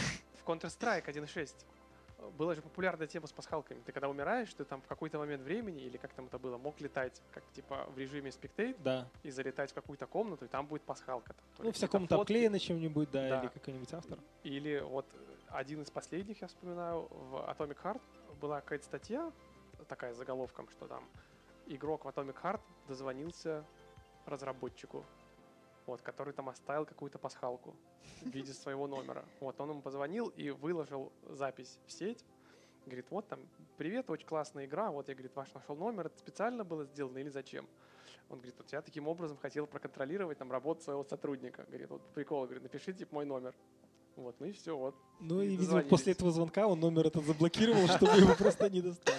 Counter-Strike 0.46 1.04
1.6 1.06 1.54
была 2.38 2.54
же 2.54 2.62
популярная 2.62 3.06
тема 3.06 3.26
с 3.26 3.32
пасхалками. 3.32 3.80
Ты 3.84 3.92
когда 3.92 4.08
умираешь, 4.08 4.52
ты 4.54 4.64
там 4.64 4.80
в 4.80 4.86
какой-то 4.86 5.18
момент 5.18 5.42
времени, 5.42 5.82
или 5.82 5.96
как 5.96 6.12
там 6.14 6.26
это 6.26 6.38
было, 6.38 6.56
мог 6.56 6.80
летать, 6.80 7.20
как 7.32 7.44
типа 7.52 7.86
в 7.94 7.98
режиме 7.98 8.32
спектейт, 8.32 8.76
Да. 8.82 9.06
и 9.22 9.30
залетать 9.30 9.70
в 9.70 9.74
какую-то 9.74 10.06
комнату, 10.06 10.44
и 10.46 10.48
там 10.48 10.66
будет 10.66 10.82
пасхалка. 10.82 11.34
Там, 11.56 11.66
Ну, 11.66 11.72
вся 11.72 11.88
комната 11.88 12.16
обклеена 12.16 12.58
чем-нибудь, 12.58 13.10
да, 13.10 13.28
Да. 13.28 13.40
или 13.40 13.48
какой-нибудь 13.48 13.92
автор. 13.92 14.18
Или 14.44 14.80
вот 14.80 15.06
один 15.48 15.82
из 15.82 15.90
последних, 15.90 16.40
я 16.40 16.48
вспоминаю, 16.48 17.06
в 17.10 17.34
Atomic 17.50 17.76
Heart 17.82 18.00
была 18.40 18.60
какая-то 18.60 18.84
статья, 18.86 19.30
такая 19.88 20.14
с 20.14 20.16
заголовком, 20.16 20.68
что 20.70 20.86
там 20.88 21.04
игрок 21.66 22.04
в 22.06 22.08
Atomic 22.08 22.36
Heart 22.42 22.60
дозвонился 22.88 23.64
разработчику, 24.24 25.04
вот, 25.86 26.02
который 26.02 26.32
там 26.32 26.48
оставил 26.48 26.84
какую-то 26.84 27.18
пасхалку 27.18 27.74
в 28.22 28.28
виде 28.28 28.52
своего 28.52 28.86
номера. 28.86 29.24
Вот, 29.40 29.60
он 29.60 29.70
ему 29.70 29.82
позвонил 29.82 30.28
и 30.28 30.50
выложил 30.50 31.12
запись 31.28 31.78
в 31.86 31.92
сеть. 31.92 32.24
Говорит, 32.84 33.06
вот 33.10 33.26
там, 33.28 33.40
привет, 33.76 34.10
очень 34.10 34.26
классная 34.26 34.66
игра, 34.66 34.90
вот 34.90 35.08
я, 35.08 35.14
говорит, 35.14 35.34
ваш 35.34 35.52
нашел 35.54 35.74
номер, 35.74 36.06
это 36.06 36.18
специально 36.18 36.64
было 36.64 36.84
сделано 36.84 37.18
или 37.18 37.30
зачем? 37.30 37.66
Он 38.28 38.38
говорит, 38.38 38.54
вот 38.58 38.72
я 38.72 38.82
таким 38.82 39.08
образом 39.08 39.36
хотел 39.36 39.66
проконтролировать 39.66 40.38
там 40.38 40.50
работу 40.50 40.82
своего 40.82 41.04
сотрудника. 41.04 41.64
Говорит, 41.68 41.90
вот 41.90 42.02
прикол, 42.14 42.44
говорит, 42.44 42.62
напишите 42.62 43.00
типа, 43.00 43.14
мой 43.14 43.24
номер. 43.24 43.54
Вот, 44.16 44.34
ну 44.40 44.46
и 44.46 44.52
все, 44.52 44.76
вот. 44.76 44.94
Ну 45.20 45.42
И 45.42 45.48
и, 45.48 45.56
видимо, 45.56 45.82
после 45.82 46.12
этого 46.12 46.32
звонка 46.32 46.66
он 46.66 46.80
номер 46.80 47.06
этот 47.06 47.24
заблокировал, 47.24 47.86
чтобы 47.86 48.12
его 48.12 48.34
просто 48.34 48.70
не 48.70 48.80
достали. 48.80 49.18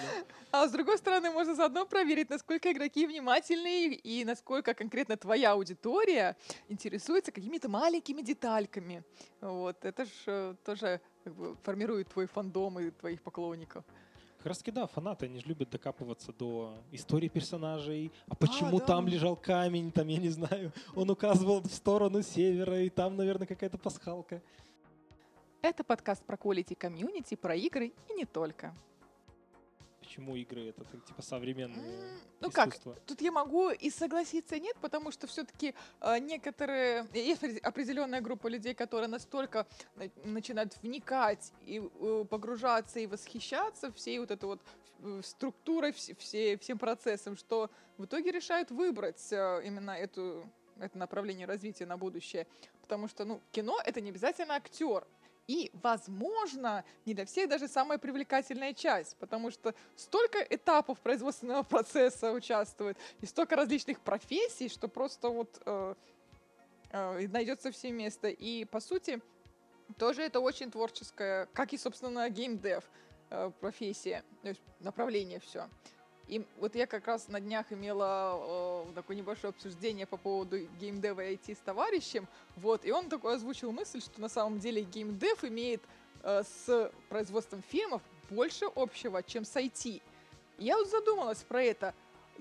А 0.59 0.67
с 0.67 0.71
другой 0.71 0.97
стороны, 0.97 1.29
можно 1.29 1.53
заодно 1.53 1.85
проверить, 1.85 2.31
насколько 2.31 2.71
игроки 2.71 3.05
внимательны 3.05 3.93
и 3.93 4.25
насколько 4.25 4.73
конкретно 4.73 5.15
твоя 5.15 5.51
аудитория 5.51 6.35
интересуется 6.67 7.31
какими-то 7.31 7.69
маленькими 7.69 8.23
детальками. 8.23 9.03
Вот, 9.39 9.85
это 9.85 10.05
же 10.05 10.57
тоже 10.65 10.99
как 11.23 11.35
бы, 11.35 11.55
формирует 11.61 12.07
твой 12.07 12.25
фандом 12.25 12.79
и 12.79 12.89
твоих 12.89 13.21
поклонников. 13.21 13.85
Как 14.37 14.47
раз 14.47 14.57
таки, 14.57 14.71
да, 14.71 14.87
фанаты, 14.87 15.27
они 15.27 15.41
же 15.41 15.45
любят 15.45 15.69
докапываться 15.69 16.33
до 16.33 16.73
истории 16.91 17.27
персонажей. 17.27 18.11
А 18.27 18.33
почему 18.33 18.79
да. 18.79 18.85
там 18.87 19.07
лежал 19.07 19.35
камень, 19.35 19.91
там, 19.91 20.07
я 20.07 20.17
не 20.17 20.29
знаю, 20.29 20.71
он 20.95 21.07
указывал 21.11 21.61
в 21.61 21.71
сторону 21.71 22.23
севера, 22.23 22.81
и 22.81 22.89
там, 22.89 23.15
наверное, 23.15 23.45
какая-то 23.45 23.77
пасхалка. 23.77 24.41
Это 25.61 25.83
подкаст 25.83 26.23
про 26.23 26.35
quality 26.35 26.75
комьюнити, 26.75 27.35
про 27.35 27.53
игры 27.53 27.93
и 28.09 28.13
не 28.13 28.25
только. 28.25 28.73
Почему 30.17 30.35
игры 30.35 30.69
это 30.69 30.83
типа 31.05 31.21
современное 31.21 32.17
Ну 32.41 32.49
как, 32.49 32.69
искусство? 32.69 32.97
тут 33.05 33.21
я 33.21 33.31
могу 33.31 33.69
и 33.69 33.91
согласиться, 33.91 34.55
и 34.55 34.59
нет, 34.59 34.75
потому 34.81 35.11
что 35.11 35.27
все-таки 35.27 35.75
некоторые, 36.21 37.05
есть 37.13 37.43
опре- 37.43 37.59
определенная 37.59 38.19
группа 38.19 38.47
людей, 38.47 38.73
которые 38.73 39.09
настолько 39.09 39.67
на- 39.95 40.09
начинают 40.23 40.75
вникать 40.81 41.53
и 41.67 41.79
э, 41.79 42.25
погружаться 42.27 42.99
и 42.99 43.05
восхищаться 43.05 43.91
всей 43.91 44.17
вот 44.17 44.31
этой 44.31 44.45
вот 44.45 44.59
э, 45.03 45.21
структурой, 45.23 45.91
вс- 45.91 46.15
все, 46.17 46.57
всем 46.57 46.79
процессом, 46.79 47.37
что 47.37 47.69
в 47.99 48.05
итоге 48.05 48.31
решают 48.31 48.71
выбрать 48.71 49.31
э, 49.31 49.61
именно 49.63 49.91
эту, 49.91 50.49
это 50.79 50.97
направление 50.97 51.45
развития 51.45 51.85
на 51.85 51.95
будущее. 51.97 52.47
Потому 52.81 53.07
что, 53.07 53.23
ну, 53.23 53.39
кино— 53.51 53.79
это 53.85 54.01
не 54.01 54.09
обязательно 54.09 54.55
актер. 54.55 55.05
И, 55.47 55.71
возможно, 55.81 56.83
не 57.05 57.13
для 57.13 57.25
всех 57.25 57.49
даже 57.49 57.69
самая 57.69 57.97
привлекательная 57.97 58.73
часть, 58.73 59.15
потому 59.15 59.49
что 59.49 59.73
столько 59.95 60.39
этапов 60.39 60.99
производственного 60.99 61.63
процесса 61.75 62.33
участвует, 62.33 62.97
и 63.21 63.25
столько 63.25 63.55
различных 63.55 64.01
профессий, 64.01 64.67
что 64.67 64.89
просто 64.89 65.29
вот 65.29 65.61
э, 65.65 65.95
э, 66.91 67.27
найдется 67.29 67.71
все 67.71 67.91
место. 67.91 68.27
И, 68.27 68.65
по 68.65 68.81
сути, 68.81 69.21
тоже 69.97 70.23
это 70.23 70.41
очень 70.41 70.69
творческая, 70.69 71.45
как 71.53 71.71
и, 71.71 71.77
собственно, 71.77 72.29
геймдев 72.29 72.83
э, 73.29 73.49
профессия, 73.61 74.25
то 74.41 74.49
есть 74.49 74.61
направление 74.81 75.39
все. 75.39 75.69
И 76.27 76.45
вот 76.59 76.75
я 76.75 76.87
как 76.87 77.07
раз 77.07 77.29
на 77.29 77.39
днях 77.39 77.71
имела 77.71 78.85
э, 78.89 78.93
такое 78.95 79.15
небольшое 79.15 79.49
обсуждение 79.49 80.05
по 80.05 80.17
поводу 80.17 80.59
геймдева 80.79 81.25
и 81.25 81.35
IT 81.35 81.55
с 81.55 81.59
товарищем, 81.59 82.27
вот, 82.57 82.85
и 82.85 82.91
он 82.91 83.07
такой 83.07 83.35
озвучил 83.35 83.71
мысль, 83.71 84.01
что 84.01 84.19
на 84.19 84.27
самом 84.27 84.59
деле 84.59 84.81
геймдев 84.81 85.45
имеет 85.45 85.81
э, 86.23 86.43
с 86.43 86.91
производством 87.07 87.63
фильмов 87.69 88.01
больше 88.29 88.65
общего, 88.75 89.23
чем 89.23 89.45
с 89.45 89.55
IT. 89.55 90.01
Я 90.57 90.77
вот 90.77 90.89
задумалась 90.89 91.43
про 91.43 91.63
это. 91.63 91.93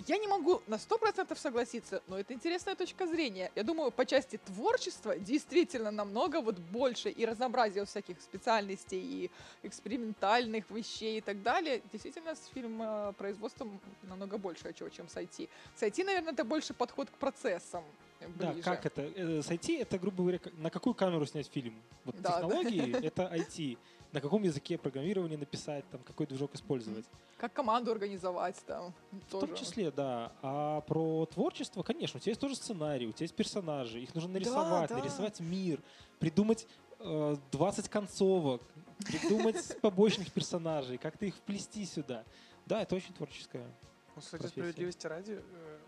Я 0.06 0.18
не 0.18 0.26
могу 0.26 0.61
на 0.66 0.74
100% 0.76 1.37
согласиться, 1.38 2.02
но 2.06 2.18
это 2.18 2.35
интересная 2.35 2.74
точка 2.74 3.06
зрения. 3.06 3.50
Я 3.54 3.62
думаю, 3.62 3.90
по 3.90 4.04
части 4.04 4.38
творчества 4.44 5.16
действительно 5.18 5.90
намного 5.90 6.40
вот 6.40 6.59
больше 6.59 7.09
и 7.09 7.24
разнообразия 7.24 7.85
всяких 7.85 8.20
специальностей 8.20 9.00
и 9.00 9.30
экспериментальных 9.62 10.70
вещей 10.70 11.18
и 11.18 11.20
так 11.20 11.42
далее. 11.42 11.80
Действительно, 11.92 12.35
с 12.35 12.46
фильмопроизводством 12.54 13.80
намного 14.02 14.37
больше, 14.38 14.72
чем 14.74 15.09
с 15.09 15.16
IT. 15.16 15.48
С 15.74 15.82
IT, 15.82 16.04
наверное, 16.04 16.32
это 16.32 16.44
больше 16.44 16.74
подход 16.74 17.09
к 17.11 17.14
процессам. 17.14 17.85
э, 18.20 18.26
Да, 18.37 18.52
ближе. 18.52 18.62
как 18.64 18.87
это? 18.87 19.02
Э, 19.02 19.42
С 19.42 19.50
IT 19.50 19.80
это, 19.80 19.98
грубо 19.98 20.18
говоря, 20.18 20.40
на 20.59 20.70
какую 20.70 20.94
камеру 20.94 21.24
снять 21.26 21.48
фильм? 21.48 21.74
Вот 22.04 22.20
Да, 22.20 22.22
да. 22.22 22.37
технологии 22.42 23.04
это 23.06 23.22
IT. 23.35 23.78
На 24.16 24.22
каком 24.22 24.42
языке 24.44 24.79
программирования 24.79 25.37
написать, 25.37 25.85
там, 25.90 26.00
какой 26.02 26.26
движок 26.26 26.55
использовать. 26.55 27.05
Как 27.37 27.52
команду 27.52 27.92
организовать 27.92 28.57
там. 28.66 28.94
В 29.12 29.31
том 29.31 29.55
числе, 29.55 29.90
да. 29.90 30.33
А 30.40 30.81
про 30.81 31.26
творчество, 31.26 31.83
конечно, 31.83 32.16
у 32.16 32.20
тебя 32.22 32.31
есть 32.31 32.40
тоже 32.40 32.57
сценарий, 32.57 33.09
у 33.09 33.12
тебя 33.12 33.24
есть 33.24 33.35
персонажи, 33.35 34.00
их 34.00 34.14
нужно 34.14 34.31
нарисовать, 34.31 34.88
да. 34.88 34.96
нарисовать 34.96 35.40
мир, 35.40 35.83
придумать 36.18 36.66
э, 37.00 37.37
20 37.52 37.90
концовок, 37.90 38.62
придумать 39.05 39.79
побочных 39.83 40.33
персонажей, 40.33 40.96
как-то 40.96 41.26
их 41.26 41.35
вплести 41.35 41.85
сюда. 41.85 42.24
Да, 42.64 42.81
это 42.81 42.94
очень 42.94 43.12
творческое. 43.12 43.66
Ну, 44.14 44.22
кстати, 44.22 44.40
профессия. 44.40 44.61
справедливости 44.61 45.07
ради, 45.07 45.42
э, 45.42 45.79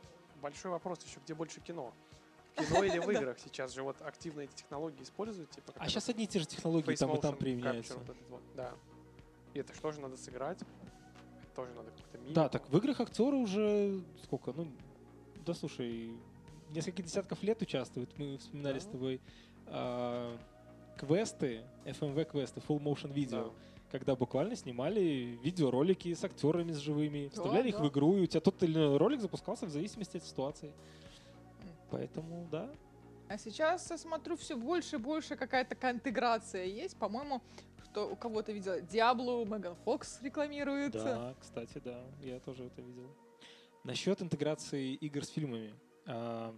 большой 0.43 0.71
вопрос 0.71 0.99
еще, 1.03 1.19
где 1.25 1.35
больше 1.35 1.63
кино? 1.63 1.95
Кино 2.59 2.85
или 2.85 2.99
в 3.07 3.11
играх? 3.11 3.39
Сейчас 3.39 3.73
же 3.75 3.83
вот 3.83 4.01
активно 4.03 4.41
эти 4.43 4.55
технологии 4.55 5.03
используют. 5.03 5.51
Типа, 5.51 5.73
А 5.77 5.89
сейчас 5.89 6.09
одни 6.09 6.25
и 6.25 6.27
те 6.27 6.39
же 6.41 6.47
технологии 6.47 6.95
там 6.97 7.15
и 7.15 7.21
там 7.21 7.37
применяются. 7.37 7.95
вот 7.95 8.09
этот 8.09 8.29
вот, 8.31 8.43
Да. 8.57 8.73
И 9.55 9.61
это 9.61 9.73
же 9.93 10.01
надо 10.01 10.17
сыграть? 10.17 10.59
Это 10.61 11.55
тоже 11.57 11.73
надо 11.75 11.91
как-то 11.91 12.19
мимику. 12.19 12.35
Да, 12.35 12.49
так 12.49 12.69
в 12.69 12.77
играх 12.77 13.01
актеры 13.01 13.37
уже 13.37 14.01
сколько, 14.23 14.53
ну, 14.53 14.69
да 15.47 15.55
слушай, 15.55 16.13
несколько 16.71 17.03
десятков 17.03 17.43
лет 17.43 17.61
участвуют. 17.63 18.11
Мы 18.19 18.37
вспоминали 18.39 18.79
с 18.79 18.85
Да. 18.85 18.93
тобой 18.93 19.21
а, 19.67 20.37
квесты, 20.99 21.63
FMV 21.85 22.25
квесты, 22.27 22.61
full 22.61 22.79
motion 22.81 23.13
video, 23.13 23.45
Да. 23.47 23.51
когда 23.91 24.15
буквально 24.17 24.55
снимали 24.57 25.39
видеоролики 25.43 26.13
с 26.15 26.23
актерами, 26.25 26.73
с 26.73 26.77
живыми, 26.79 27.25
Да, 27.25 27.31
вставляли 27.31 27.69
их 27.69 27.77
да. 27.79 27.85
в 27.85 27.89
игру, 27.89 28.17
и 28.17 28.21
у 28.21 28.27
тебя 28.27 28.41
тот 28.41 28.63
или 28.63 28.75
иной 28.75 28.97
ролик 28.99 29.21
запускался 29.21 29.67
в 29.67 29.71
зависимости 29.71 30.19
от 30.19 30.25
ситуации. 30.25 30.73
Поэтому, 31.91 32.47
да. 32.51 32.71
А 33.29 33.37
сейчас 33.39 33.91
я 33.91 33.99
смотрю 33.99 34.37
все 34.37 34.57
больше 34.57 34.97
и 34.97 34.99
больше 34.99 35.37
какая-то 35.37 35.71
такая 35.71 35.93
интеграция 35.93 36.65
есть. 36.65 36.97
По-моему, 36.97 37.43
что 37.85 38.09
у 38.09 38.17
кого-то 38.17 38.53
видела 38.53 38.81
Диаблу, 38.81 39.45
Меган 39.45 39.77
Фокс 39.85 40.23
рекламируется. 40.23 41.05
Да, 41.05 41.35
кстати, 41.41 41.79
да, 41.85 42.01
я 42.23 42.41
тоже 42.41 42.65
это 42.65 42.81
видел. 42.81 43.11
Насчет 43.85 44.23
интеграции 44.23 44.95
игр 44.95 45.25
с 45.25 45.29
фильмами. 45.29 45.75
А, 46.07 46.55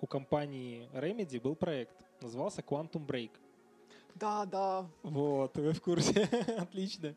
у 0.00 0.06
компании 0.06 0.88
Remedy 0.92 1.40
был 1.40 1.56
проект, 1.56 1.96
назывался 2.20 2.60
Quantum 2.62 3.06
Break. 3.06 3.30
Да, 4.14 4.46
да. 4.46 4.86
Вот, 5.02 5.56
вы 5.56 5.72
в 5.72 5.82
курсе. 5.82 6.22
Отлично. 6.58 7.14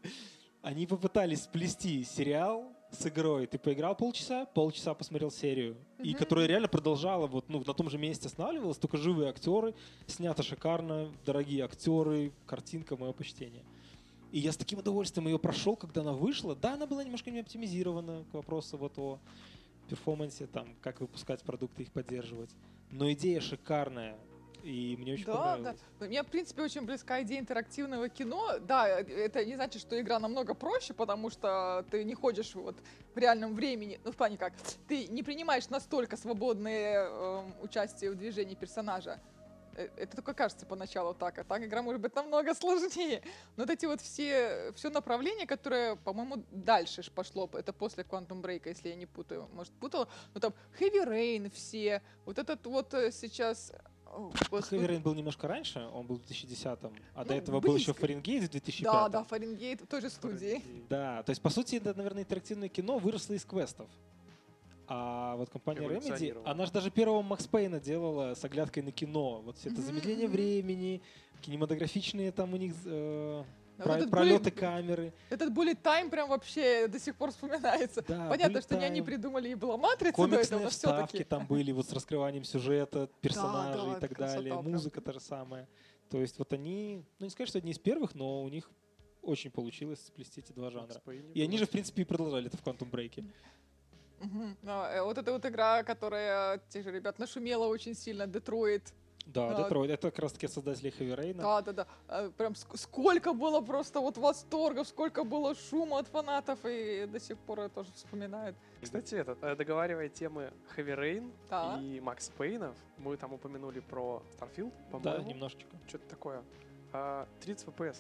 Они 0.62 0.86
попытались 0.86 1.44
сплести 1.44 2.04
сериал 2.04 2.74
с 2.92 3.06
игрой. 3.08 3.46
Ты 3.48 3.58
поиграл 3.60 3.96
полчаса, 3.96 4.46
полчаса 4.46 4.94
посмотрел 4.94 5.32
серию. 5.32 5.78
И 6.00 6.10
Мгм. 6.10 6.18
которая 6.18 6.48
реально 6.48 6.68
продолжала, 6.68 7.28
вот, 7.28 7.50
ну, 7.50 7.64
на 7.66 7.74
том 7.74 7.90
же 7.90 7.98
месте 7.98 8.28
останавливалась, 8.28 8.78
только 8.78 8.98
живые 8.98 9.30
актеры, 9.30 9.74
снято 10.08 10.44
шикарно, 10.44 11.12
дорогие 11.26 11.64
актеры, 11.64 12.32
картинка, 12.46 12.98
мое 12.98 13.12
почтение. 13.14 13.64
И 14.32 14.40
я 14.40 14.52
с 14.52 14.58
таким 14.58 14.80
удовольствием 14.80 15.28
ее 15.28 15.40
прошел, 15.40 15.76
когда 15.76 16.02
она 16.02 16.14
вышла. 16.14 16.56
Да, 16.56 16.74
она 16.74 16.86
была 16.86 17.04
немножко 17.04 17.32
не 17.32 17.40
оптимизирована 17.40 18.26
к 18.32 18.34
вопросу 18.34 18.78
вот 18.78 18.98
о 18.98 19.20
перформансе, 19.90 20.46
там, 20.46 20.68
как 20.82 21.02
выпускать 21.02 21.42
продукты, 21.42 21.84
их 21.84 21.92
поддерживать. 21.92 22.52
Но 22.92 23.12
идея 23.12 23.40
шикарная. 23.42 24.18
И 24.64 24.96
мне 24.98 25.14
очень 25.14 25.26
Да, 25.26 25.34
да. 25.34 25.40
понравилось. 25.40 25.80
Мне, 26.00 26.24
в 26.24 26.28
принципе, 26.28 26.62
очень 26.62 26.82
близка 26.82 27.22
идея 27.22 27.40
интерактивного 27.40 28.10
кино. 28.10 28.60
Да, 28.60 28.88
это 28.88 29.46
не 29.46 29.56
значит, 29.56 29.82
что 29.82 30.00
игра 30.00 30.20
намного 30.20 30.54
проще, 30.54 30.94
потому 30.94 31.30
что 31.30 31.86
ты 31.92 32.04
не 32.04 32.14
ходишь 32.14 32.56
вот 32.56 32.76
в 33.14 33.18
реальном 33.18 33.56
времени. 33.56 34.00
Ну, 34.04 34.12
в 34.12 34.16
плане 34.16 34.38
как, 34.38 34.54
ты 34.88 35.08
не 35.08 35.24
принимаешь 35.24 35.70
настолько 35.70 36.18
свободное 36.18 37.06
эм, 37.08 37.54
участие 37.62 38.12
в 38.12 38.16
движении 38.16 38.56
персонажа. 38.56 39.20
Э, 39.76 39.88
Это 39.96 40.18
только 40.18 40.34
кажется 40.34 40.66
поначалу 40.66 41.14
так, 41.14 41.38
а 41.40 41.44
так 41.44 41.64
игра 41.64 41.82
может 41.82 42.02
быть 42.02 42.14
намного 42.16 42.54
сложнее. 42.54 43.22
Но 43.56 43.64
вот 43.64 43.70
эти 43.70 43.86
вот 43.86 44.02
все, 44.02 44.72
все 44.76 44.90
направления, 44.90 45.48
которое, 45.48 45.96
по-моему, 45.96 46.44
дальше 46.52 47.02
ж 47.04 47.10
пошло, 47.12 47.50
это 47.54 47.72
после 47.72 48.04
Quantum 48.04 48.42
Break, 48.42 48.64
если 48.66 48.90
я 48.90 48.96
не 48.96 49.06
путаю, 49.06 49.48
может, 49.54 49.72
путала, 49.74 50.10
ну 50.34 50.42
там 50.42 50.54
Heavy 50.80 51.06
Rain 51.08 51.50
все, 51.52 52.02
вот 52.26 52.38
этот 52.40 52.66
вот 52.66 52.94
э, 52.94 53.12
сейчас... 53.12 53.72
господи. 54.50 54.82
Heavy 54.82 54.90
Rain 54.90 55.00
был 55.02 55.14
немножко 55.14 55.48
раньше, 55.48 55.88
он 55.94 56.06
был 56.06 56.18
в 56.18 56.22
2010-м, 56.22 56.94
а 57.16 57.26
до 57.26 57.34
Ну, 57.34 57.40
этого 57.40 57.60
был 57.60 57.76
еще 57.76 57.88
близко. 57.94 58.02
Фаренгейт 58.02 58.44
в 58.44 58.50
2005 58.52 58.84
Да, 58.84 59.10
да, 59.10 59.24
Фаренгейт 59.24 59.82
в 59.82 59.88
той 59.88 60.02
же 60.02 60.10
студии. 60.10 60.62
Да, 60.90 61.24
то 61.24 61.30
есть, 61.32 61.42
по 61.42 61.50
сути, 61.50 61.76
это, 61.76 61.94
наверное, 61.94 62.24
интерактивное 62.24 62.70
кино 62.70 62.98
выросло 62.98 63.34
из 63.34 63.46
квестов. 63.46 63.88
А 64.88 65.36
вот 65.36 65.50
компания 65.50 65.82
Remedy, 65.82 66.42
она 66.46 66.66
же 66.66 66.72
даже 66.72 66.90
первого 66.90 67.22
Макс 67.22 67.46
Пейна 67.46 67.80
делала 67.80 68.34
с 68.34 68.44
оглядкой 68.44 68.82
на 68.82 68.92
кино. 68.92 69.42
Вот 69.46 69.58
все 69.58 69.70
это 69.70 69.82
замедление 69.82 70.28
времени, 70.28 71.02
кинематографичные 71.42 72.32
там 72.32 72.54
у 72.54 72.58
них 72.58 72.74
э, 72.86 73.44
про- 73.84 73.94
вот 73.94 73.98
этот 74.00 74.12
пролеты 74.12 74.50
bullet- 74.50 74.60
камеры. 74.60 75.14
Этот 75.30 75.50
Bullet 75.54 75.82
Time 75.82 76.10
прям 76.10 76.30
вообще 76.30 76.88
до 76.88 77.00
сих 77.00 77.16
пор 77.16 77.32
вспоминается. 77.32 78.02
Да, 78.08 78.28
Понятно, 78.30 78.62
что 78.62 78.78
не 78.78 78.86
они 78.86 79.02
Time. 79.02 79.06
придумали 79.06 79.50
и 79.50 79.56
была 79.56 79.78
матрица 79.78 80.12
до 80.12 80.16
Комиксные 80.16 80.42
этого, 80.44 80.60
но 80.64 80.70
вставки 80.70 81.08
все-таки. 81.10 81.24
там 81.24 81.46
были 81.48 81.72
вот 81.72 81.88
с 81.88 81.94
раскрыванием 81.94 82.44
сюжета, 82.44 83.10
персонажей 83.22 83.92
да, 83.92 83.98
и 83.98 84.00
так 84.00 84.18
далее. 84.18 84.54
прям. 84.54 84.72
Музыка 84.72 85.02
та 85.02 85.14
же 85.14 85.20
самая. 85.20 85.68
То 86.10 86.20
есть 86.20 86.40
вот 86.40 86.52
они, 86.54 87.04
ну 87.20 87.26
не 87.26 87.30
сказать, 87.30 87.50
что 87.50 87.58
одни 87.60 87.72
из 87.72 87.80
первых, 87.80 88.16
но 88.16 88.42
у 88.44 88.50
них 88.50 88.70
очень 89.22 89.52
получилось 89.52 90.00
сплести 90.06 90.40
эти 90.42 90.52
два 90.54 90.70
жанра. 90.72 90.96
И 91.34 91.42
они 91.42 91.58
же, 91.58 91.66
в 91.66 91.70
принципе, 91.70 92.02
и 92.02 92.06
продолжали 92.06 92.48
это 92.48 92.58
в 92.58 92.64
Quantum 92.64 92.90
Break. 92.90 93.24
А, 94.66 94.94
э, 94.96 95.02
Вот 95.02 95.18
эта 95.18 95.32
вот 95.32 95.46
игра, 95.46 95.84
которая 95.84 96.60
тех 96.70 96.84
же 96.84 96.92
ребят 96.92 97.20
нашумела 97.20 97.68
очень 97.68 97.96
сильно, 97.96 98.28
Детройт. 98.28 98.94
Да, 99.34 99.50
Да. 99.50 99.64
Детройт. 99.64 99.92
Это 99.92 100.10
как 100.10 100.20
раз 100.20 100.32
таки 100.34 100.48
создатели 100.48 100.92
Heavy 100.92 101.16
Rain. 101.16 101.34
Да, 101.36 101.62
да, 101.62 101.72
да. 101.74 101.88
А, 102.08 102.30
Прям 102.32 102.54
ск- 102.54 102.78
сколько 102.78 103.34
было 103.34 103.62
просто 103.62 104.00
вот 104.00 104.18
восторгов, 104.18 104.88
сколько 104.88 105.24
было 105.24 105.54
шума 105.56 106.00
от 106.00 106.08
фанатов, 106.08 106.60
и 106.64 107.06
до 107.06 107.20
сих 107.20 107.38
пор 107.38 107.60
это 107.60 107.76
тоже 107.76 107.92
вспоминают. 107.94 108.56
Кстати, 108.82 109.16
этот, 109.16 109.38
э, 109.44 109.56
договаривая 109.56 110.10
темы 110.10 110.52
Heavy 110.76 110.98
Rain 110.98 111.32
Да. 111.50 111.78
и 111.80 112.00
Макс 112.00 112.30
Пейнов, 112.30 112.76
мы 112.98 113.18
там 113.18 113.34
упомянули 113.34 113.82
про 113.82 114.24
Starfield, 114.40 114.72
Да, 114.92 114.98
по-моему. 115.00 115.30
немножечко. 115.30 115.70
Что-то 115.88 116.08
такое. 116.10 116.44
А, 116.92 117.28
30 117.42 117.68
FPS. 117.68 117.98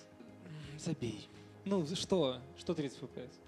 Забей. 0.77 1.29
Ну, 1.65 1.85
за 1.85 1.95
что? 1.95 2.37
Что 2.57 2.73
30 2.73 3.01
FPS? 3.03 3.39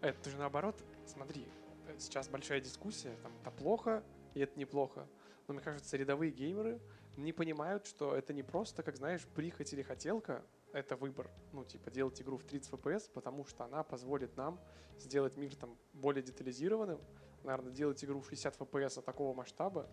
Это 0.00 0.30
же 0.30 0.38
наоборот, 0.38 0.76
смотри, 1.06 1.44
э, 1.88 1.94
сейчас 1.98 2.28
большая 2.28 2.60
дискуссия, 2.62 3.14
там, 3.22 3.32
это 3.42 3.50
плохо, 3.50 4.02
и 4.34 4.40
это 4.40 4.58
неплохо. 4.58 5.06
Но 5.48 5.54
мне 5.54 5.62
кажется, 5.62 5.96
рядовые 5.98 6.30
геймеры 6.30 6.80
не 7.22 7.32
понимают, 7.32 7.86
что 7.86 8.14
это 8.14 8.32
не 8.32 8.42
просто, 8.42 8.82
как 8.82 8.96
знаешь, 8.96 9.26
прихоть 9.34 9.72
или 9.72 9.82
хотелка, 9.82 10.44
это 10.72 10.96
выбор. 10.96 11.30
Ну, 11.52 11.64
типа, 11.64 11.90
делать 11.90 12.20
игру 12.20 12.36
в 12.36 12.44
30 12.44 12.72
FPS, 12.72 13.10
потому 13.12 13.44
что 13.44 13.64
она 13.64 13.82
позволит 13.82 14.36
нам 14.36 14.60
сделать 14.98 15.36
мир 15.36 15.54
там 15.56 15.76
более 15.92 16.22
детализированным, 16.22 17.00
наверное, 17.44 17.72
делать 17.72 18.02
игру 18.04 18.20
в 18.20 18.28
60 18.28 18.56
FPS 18.56 18.98
от 18.98 19.04
такого 19.04 19.34
масштаба. 19.34 19.88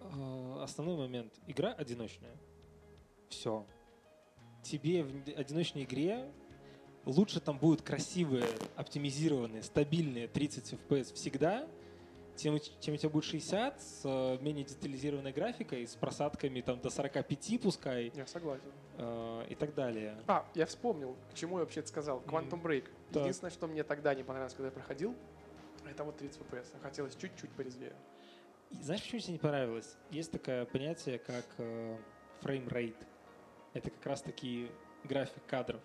Э, 0.00 0.62
Основной 0.62 0.96
момент. 0.96 1.32
Игра 1.46 1.72
одиночная. 1.72 2.36
Все. 3.28 3.66
Тебе 4.62 5.04
в 5.04 5.38
одиночной 5.38 5.84
игре 5.84 6.30
лучше 7.04 7.40
там 7.40 7.58
будут 7.58 7.82
красивые, 7.82 8.46
оптимизированные, 8.76 9.62
стабильные 9.62 10.28
30 10.28 10.74
FPS 10.74 11.14
всегда, 11.14 11.66
чем, 12.40 12.58
чем 12.80 12.94
у 12.94 12.96
тебя 12.96 13.08
будет 13.08 13.24
60 13.24 13.80
с 13.80 14.02
э, 14.04 14.38
менее 14.42 14.64
детализированной 14.64 15.32
графикой, 15.32 15.86
с 15.86 15.94
просадками 15.94 16.60
там 16.60 16.80
до 16.80 16.90
45 16.90 17.60
пускай 17.62 18.12
Я 18.14 18.26
согласен. 18.26 18.64
э, 18.98 19.46
и 19.48 19.54
так 19.54 19.74
далее. 19.74 20.16
А, 20.26 20.46
я 20.54 20.66
вспомнил, 20.66 21.16
к 21.30 21.34
чему 21.34 21.58
я 21.58 21.64
вообще 21.64 21.80
это 21.80 21.88
сказал. 21.88 22.20
Quantum 22.26 22.62
Break. 22.62 22.84
Так. 23.12 23.22
Единственное, 23.22 23.50
что 23.50 23.66
мне 23.66 23.82
тогда 23.84 24.14
не 24.14 24.22
понравилось, 24.22 24.54
когда 24.54 24.66
я 24.66 24.72
проходил, 24.72 25.14
это 25.88 26.04
вот 26.04 26.16
30 26.18 26.40
FPS. 26.42 26.66
Хотелось 26.82 27.16
чуть-чуть 27.16 27.50
порезвее. 27.50 27.94
И 28.70 28.82
знаешь, 28.82 29.02
почему 29.02 29.20
тебе 29.20 29.32
не 29.34 29.38
понравилось? 29.38 29.96
Есть 30.10 30.30
такое 30.30 30.64
понятие, 30.64 31.18
как 31.18 31.44
э, 31.58 31.96
frame 32.40 32.68
rate. 32.68 32.96
Это 33.72 33.90
как 33.90 34.06
раз-таки 34.06 34.70
график 35.04 35.44
кадров. 35.46 35.80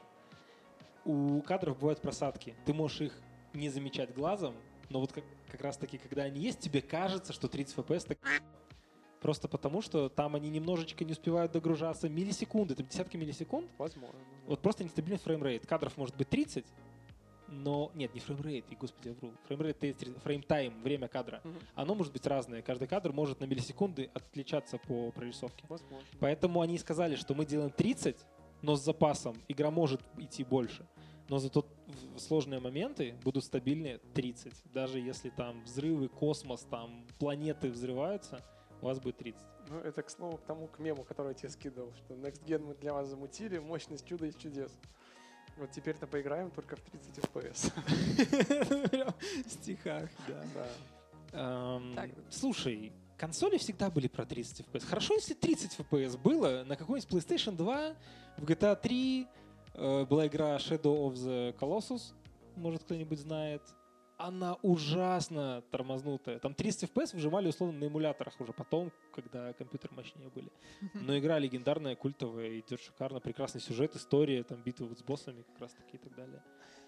У 1.04 1.42
кадров 1.42 1.78
бывают 1.80 2.02
просадки. 2.02 2.56
Ты 2.66 2.74
можешь 2.74 3.02
их 3.02 3.20
не 3.54 3.70
замечать 3.70 4.14
глазом, 4.14 4.56
но 4.90 5.00
вот 5.00 5.12
как, 5.12 5.24
как 5.52 5.62
раз-таки, 5.62 5.98
когда 5.98 6.24
они 6.24 6.40
есть, 6.42 6.60
тебе 6.60 6.82
кажется, 6.82 7.34
что 7.34 7.48
30 7.48 7.78
FPS 7.78 8.08
так 8.08 8.18
Просто 9.22 9.48
потому, 9.48 9.82
что 9.82 10.08
там 10.08 10.36
они 10.36 10.50
немножечко 10.52 11.04
не 11.04 11.14
успевают 11.14 11.52
догружаться. 11.52 12.08
Миллисекунды, 12.08 12.76
там 12.76 12.86
десятки 12.86 13.18
миллисекунд. 13.18 13.68
Возможно. 13.80 14.20
Вот 14.46 14.62
просто 14.62 14.84
нестабильный 14.84 15.18
frame 15.18 15.42
rate. 15.42 15.66
Кадров 15.66 15.98
может 15.98 16.16
быть 16.16 16.30
30, 16.30 16.64
но... 17.48 17.92
Нет, 17.96 18.14
не 18.14 18.20
frame 18.20 18.43
rate, 18.43 18.66
и 18.72 18.76
господи, 18.76 19.08
я 19.08 19.14
вру. 19.16 19.34
Frame 19.48 19.63
rate, 19.63 19.78
frame 20.24 20.52
time, 20.52 20.80
время 20.84 21.08
кадра. 21.08 21.42
Мгм. 21.44 21.58
Оно 21.74 21.96
может 21.96 22.14
быть 22.14 22.28
разное. 22.28 22.62
Каждый 22.62 22.88
кадр 22.88 23.14
может 23.14 23.40
на 23.40 23.46
миллисекунды 23.46 24.12
отличаться 24.14 24.78
по 24.78 25.12
прорисовке. 25.12 25.66
Возможно. 25.70 26.08
Поэтому 26.20 26.62
они 26.62 26.78
сказали, 26.78 27.16
что 27.16 27.34
мы 27.34 27.48
делаем 27.48 27.72
30, 27.72 28.18
но 28.62 28.76
с 28.76 28.84
запасом. 28.84 29.36
Игра 29.48 29.72
может 29.72 30.02
идти 30.20 30.44
больше. 30.44 30.86
Но 31.28 31.40
зато 31.40 31.66
в 32.16 32.20
сложные 32.20 32.60
моменты 32.60 33.16
будут 33.24 33.44
стабильные 33.44 33.98
30. 34.14 34.54
Даже 34.74 35.00
если 35.00 35.30
там 35.30 35.64
взрывы, 35.64 36.08
космос, 36.08 36.62
там 36.70 37.06
планеты 37.20 37.70
взрываются, 37.70 38.44
у 38.82 38.86
вас 38.86 39.00
будет 39.00 39.18
30. 39.18 39.42
Ну, 39.70 39.80
это, 39.80 40.04
к 40.04 40.10
слову, 40.10 40.38
к 40.38 40.42
тому, 40.42 40.68
к 40.68 40.80
мему, 40.80 41.04
который 41.04 41.30
я 41.30 41.34
тебе 41.34 41.50
скидывал, 41.50 41.92
что 41.94 42.14
Next 42.14 42.46
Gen 42.46 42.60
мы 42.60 42.76
для 42.76 42.94
вас 42.94 43.08
замутили, 43.08 43.58
мощность 43.58 44.06
чуда 44.06 44.28
из 44.28 44.36
чудес. 44.36 44.72
Вот 45.58 45.72
теперь-то 45.72 46.06
поиграем 46.06 46.52
только 46.52 46.76
в 46.76 46.82
30 46.82 47.18
FPS. 47.18 47.72
В 49.46 49.50
стихах, 49.50 50.10
да. 50.28 50.44
Да. 50.54 50.68
Эм. 51.32 51.96
Слушай, 52.30 52.92
консоли 53.18 53.58
всегда 53.58 53.90
были 53.90 54.08
про 54.08 54.26
30 54.26 54.68
FPS. 54.68 54.86
Хорошо, 54.86 55.16
если 55.16 55.34
30 55.34 55.80
FPS 55.80 56.18
было 56.18 56.64
на 56.66 56.76
какой-нибудь 56.76 57.10
PlayStation 57.10 57.56
2, 57.56 57.96
в 58.38 58.44
GTA 58.44 58.80
3 58.80 59.22
э, 59.22 59.26
была 59.78 60.28
игра 60.28 60.58
Shadow 60.58 61.08
of 61.08 61.14
the 61.14 61.58
Colossus, 61.58 62.14
может 62.56 62.84
кто-нибудь 62.84 63.20
знает. 63.20 63.62
Она 64.18 64.54
ужасно 64.62 65.62
тормознутая. 65.72 66.40
Там 66.40 66.54
30 66.54 66.90
FPS 66.90 67.14
выжимали 67.14 67.50
условно 67.50 67.80
на 67.80 67.88
эмуляторах 67.88 68.40
уже 68.40 68.54
потом, 68.54 68.90
когда 69.14 69.52
компьютеры 69.52 69.94
мощнее 69.94 70.30
были. 70.30 70.50
Но 70.94 71.18
игра 71.18 71.38
легендарная, 71.38 71.98
культовая, 71.98 72.60
идет 72.60 72.80
шикарно, 72.80 73.20
прекрасный 73.20 73.60
сюжет, 73.60 73.94
история, 73.98 74.44
там 74.44 74.64
битвы 74.64 74.88
вот 74.88 75.00
с 75.00 75.04
боссами 75.04 75.42
как 75.42 75.60
раз 75.60 75.74
таки 75.74 75.98
и 75.98 76.00
так 76.00 76.16
далее. 76.16 76.42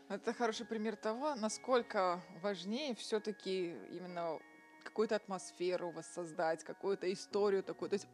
Это 0.07 0.31
хороший 0.31 0.65
пример 0.65 0.95
того, 0.95 1.35
насколько 1.35 2.23
важнее 2.41 2.95
все-таки 2.95 3.75
именно 3.91 4.39
какую-то 4.85 5.17
атмосферу 5.17 5.91
воссоздать, 5.91 6.63
какую-то 6.63 7.11
историю 7.11 7.61
такую. 7.61 7.89
То 7.89 7.95
есть 7.95 8.07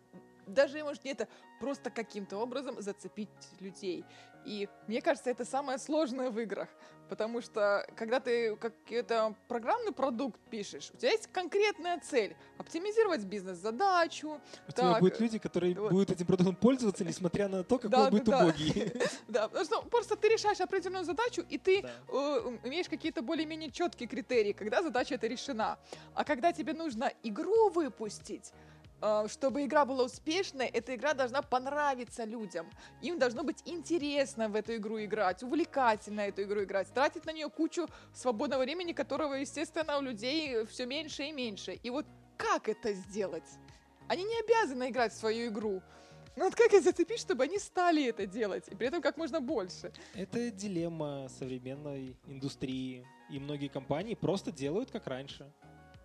даже, 0.47 0.83
может, 0.83 1.03
не 1.05 1.11
это 1.11 1.27
просто 1.59 1.91
каким-то 1.91 2.37
образом 2.37 2.81
зацепить 2.81 3.29
людей. 3.59 4.03
И 4.45 4.69
мне 4.87 5.01
кажется, 5.01 5.29
это 5.29 5.45
самое 5.45 5.77
сложное 5.77 6.29
в 6.29 6.39
играх. 6.39 6.69
Потому 7.09 7.41
что, 7.41 7.85
когда 7.95 8.19
ты 8.19 8.55
какой-то 8.55 9.35
программный 9.47 9.91
продукт 9.91 10.39
пишешь, 10.49 10.89
у 10.93 10.97
тебя 10.97 11.11
есть 11.11 11.27
конкретная 11.27 11.99
цель. 11.99 12.35
Оптимизировать 12.57 13.23
бизнес-задачу. 13.25 14.39
У 14.67 14.71
тебя 14.71 14.93
Так, 14.93 14.99
будут 15.01 15.19
люди, 15.19 15.37
которые 15.37 15.75
вот. 15.75 15.91
будут 15.91 16.11
этим 16.11 16.25
продуктом 16.25 16.55
пользоваться, 16.55 17.05
несмотря 17.05 17.47
на 17.49 17.63
то, 17.63 17.77
какой 17.77 17.91
Да, 17.91 18.05
он 18.05 18.09
будет 18.09 18.23
да, 18.25 18.43
убогий. 18.43 18.93
Да, 19.27 19.47
потому 19.47 19.65
что 19.65 19.81
просто 19.83 20.15
ты 20.15 20.29
решаешь 20.29 20.59
определенную 20.61 21.05
задачу, 21.05 21.45
и 21.49 21.57
ты 21.57 21.81
э, 21.81 22.57
имеешь 22.63 22.89
какие-то 22.89 23.21
более-менее 23.21 23.71
четкие 23.71 24.07
критерии, 24.07 24.53
когда 24.53 24.81
задача 24.81 25.15
эта 25.15 25.27
решена. 25.27 25.77
А 26.15 26.23
когда 26.23 26.51
тебе 26.51 26.73
нужно 26.73 27.11
игру 27.21 27.69
выпустить, 27.69 28.53
чтобы 29.27 29.65
игра 29.65 29.85
была 29.85 30.05
успешной, 30.05 30.67
эта 30.67 30.95
игра 30.95 31.13
должна 31.13 31.41
понравиться 31.41 32.23
людям. 32.23 32.69
Им 33.01 33.19
должно 33.19 33.43
быть 33.43 33.61
интересно 33.65 34.49
в 34.49 34.55
эту 34.55 34.75
игру 34.75 35.03
играть, 35.03 35.43
увлекательно 35.43 36.21
эту 36.21 36.43
игру 36.43 36.63
играть, 36.63 36.93
тратить 36.93 37.25
на 37.25 37.33
нее 37.33 37.49
кучу 37.49 37.87
свободного 38.13 38.63
времени, 38.63 38.93
которого, 38.93 39.33
естественно, 39.33 39.97
у 39.97 40.01
людей 40.01 40.65
все 40.65 40.85
меньше 40.85 41.23
и 41.23 41.31
меньше. 41.31 41.73
И 41.73 41.89
вот 41.89 42.05
как 42.37 42.69
это 42.69 42.93
сделать? 42.93 43.49
Они 44.07 44.23
не 44.23 44.39
обязаны 44.39 44.89
играть 44.89 45.13
в 45.13 45.17
свою 45.17 45.49
игру. 45.49 45.81
Ну 46.35 46.45
вот 46.45 46.55
как 46.55 46.73
их 46.73 46.83
зацепить, 46.83 47.19
чтобы 47.19 47.43
они 47.43 47.59
стали 47.59 48.05
это 48.05 48.25
делать, 48.25 48.67
и 48.67 48.75
при 48.75 48.87
этом 48.87 49.01
как 49.01 49.17
можно 49.17 49.39
больше? 49.39 49.91
Это 50.15 50.49
дилемма 50.49 51.27
современной 51.29 52.17
индустрии. 52.25 53.05
И 53.29 53.39
многие 53.39 53.67
компании 53.67 54.15
просто 54.15 54.51
делают 54.51 54.91
как 54.91 55.07
раньше. 55.07 55.51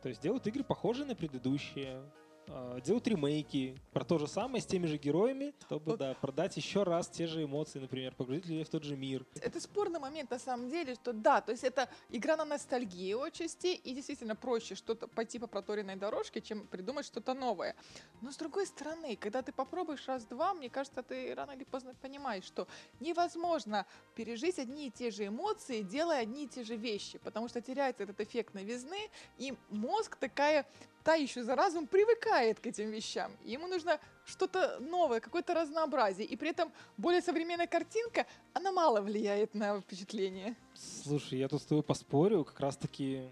То 0.02 0.08
есть 0.08 0.20
делают 0.20 0.46
игры 0.46 0.64
похожие 0.64 1.06
на 1.06 1.14
предыдущие. 1.14 2.02
А, 2.50 2.80
Делают 2.80 3.06
ремейки 3.08 3.76
про 3.92 4.04
то 4.04 4.18
же 4.18 4.26
самое 4.26 4.62
с 4.62 4.66
теми 4.66 4.86
же 4.86 4.96
героями, 4.96 5.54
чтобы 5.66 5.92
Вот. 5.92 5.98
да, 5.98 6.14
продать 6.14 6.56
еще 6.56 6.82
раз 6.82 7.08
те 7.08 7.26
же 7.26 7.44
эмоции, 7.44 7.78
например, 7.78 8.14
погрузить 8.14 8.46
людей 8.46 8.64
в 8.64 8.68
тот 8.68 8.84
же 8.84 8.96
мир. 8.96 9.26
Это 9.40 9.60
спорный 9.60 10.00
момент 10.00 10.30
на 10.30 10.38
самом 10.38 10.68
деле, 10.68 10.94
что 10.94 11.12
да, 11.12 11.40
то 11.40 11.52
есть 11.52 11.64
это 11.64 11.88
игра 12.10 12.36
на 12.36 12.44
ностальгии 12.44 13.14
отчасти, 13.14 13.74
и 13.74 13.94
действительно 13.94 14.36
проще 14.36 14.74
что-то 14.74 15.08
пойти 15.08 15.38
по 15.38 15.46
проторенной 15.46 15.96
дорожке, 15.96 16.40
чем 16.40 16.66
придумать 16.66 17.06
что-то 17.06 17.34
новое. 17.34 17.74
Но 18.20 18.30
с 18.30 18.36
другой 18.36 18.66
стороны, 18.66 19.16
когда 19.16 19.42
ты 19.42 19.52
попробуешь 19.52 20.06
раз-два, 20.08 20.54
мне 20.54 20.68
кажется, 20.70 21.02
ты 21.02 21.34
рано 21.34 21.52
или 21.52 21.64
поздно 21.64 21.94
понимаешь, 22.00 22.44
что 22.44 22.66
невозможно 23.00 23.86
пережить 24.14 24.58
одни 24.58 24.88
и 24.88 24.90
те 24.90 25.10
же 25.10 25.26
эмоции, 25.26 25.82
делая 25.82 26.22
одни 26.22 26.44
и 26.44 26.48
те 26.48 26.64
же 26.64 26.76
вещи, 26.76 27.18
потому 27.18 27.48
что 27.48 27.60
теряется 27.60 28.02
этот 28.04 28.20
эффект 28.20 28.54
новизны, 28.54 29.10
и 29.38 29.54
мозг 29.70 30.16
такая 30.16 30.66
та 31.08 31.14
еще 31.14 31.42
за 31.42 31.54
разум 31.54 31.86
привыкает 31.86 32.60
к 32.60 32.66
этим 32.66 32.90
вещам. 32.90 33.32
И 33.42 33.52
Ему 33.52 33.66
нужно 33.66 33.98
что-то 34.26 34.78
новое, 34.78 35.20
какое-то 35.20 35.54
разнообразие. 35.54 36.26
И 36.26 36.36
при 36.36 36.50
этом 36.50 36.70
более 36.98 37.22
современная 37.22 37.66
картинка, 37.66 38.26
она 38.52 38.72
мало 38.72 39.00
влияет 39.00 39.54
на 39.54 39.80
впечатление. 39.80 40.54
Слушай, 40.74 41.38
я 41.38 41.48
тут 41.48 41.62
с 41.62 41.64
тобой 41.64 41.82
поспорю, 41.82 42.44
как 42.44 42.60
раз-таки 42.60 43.22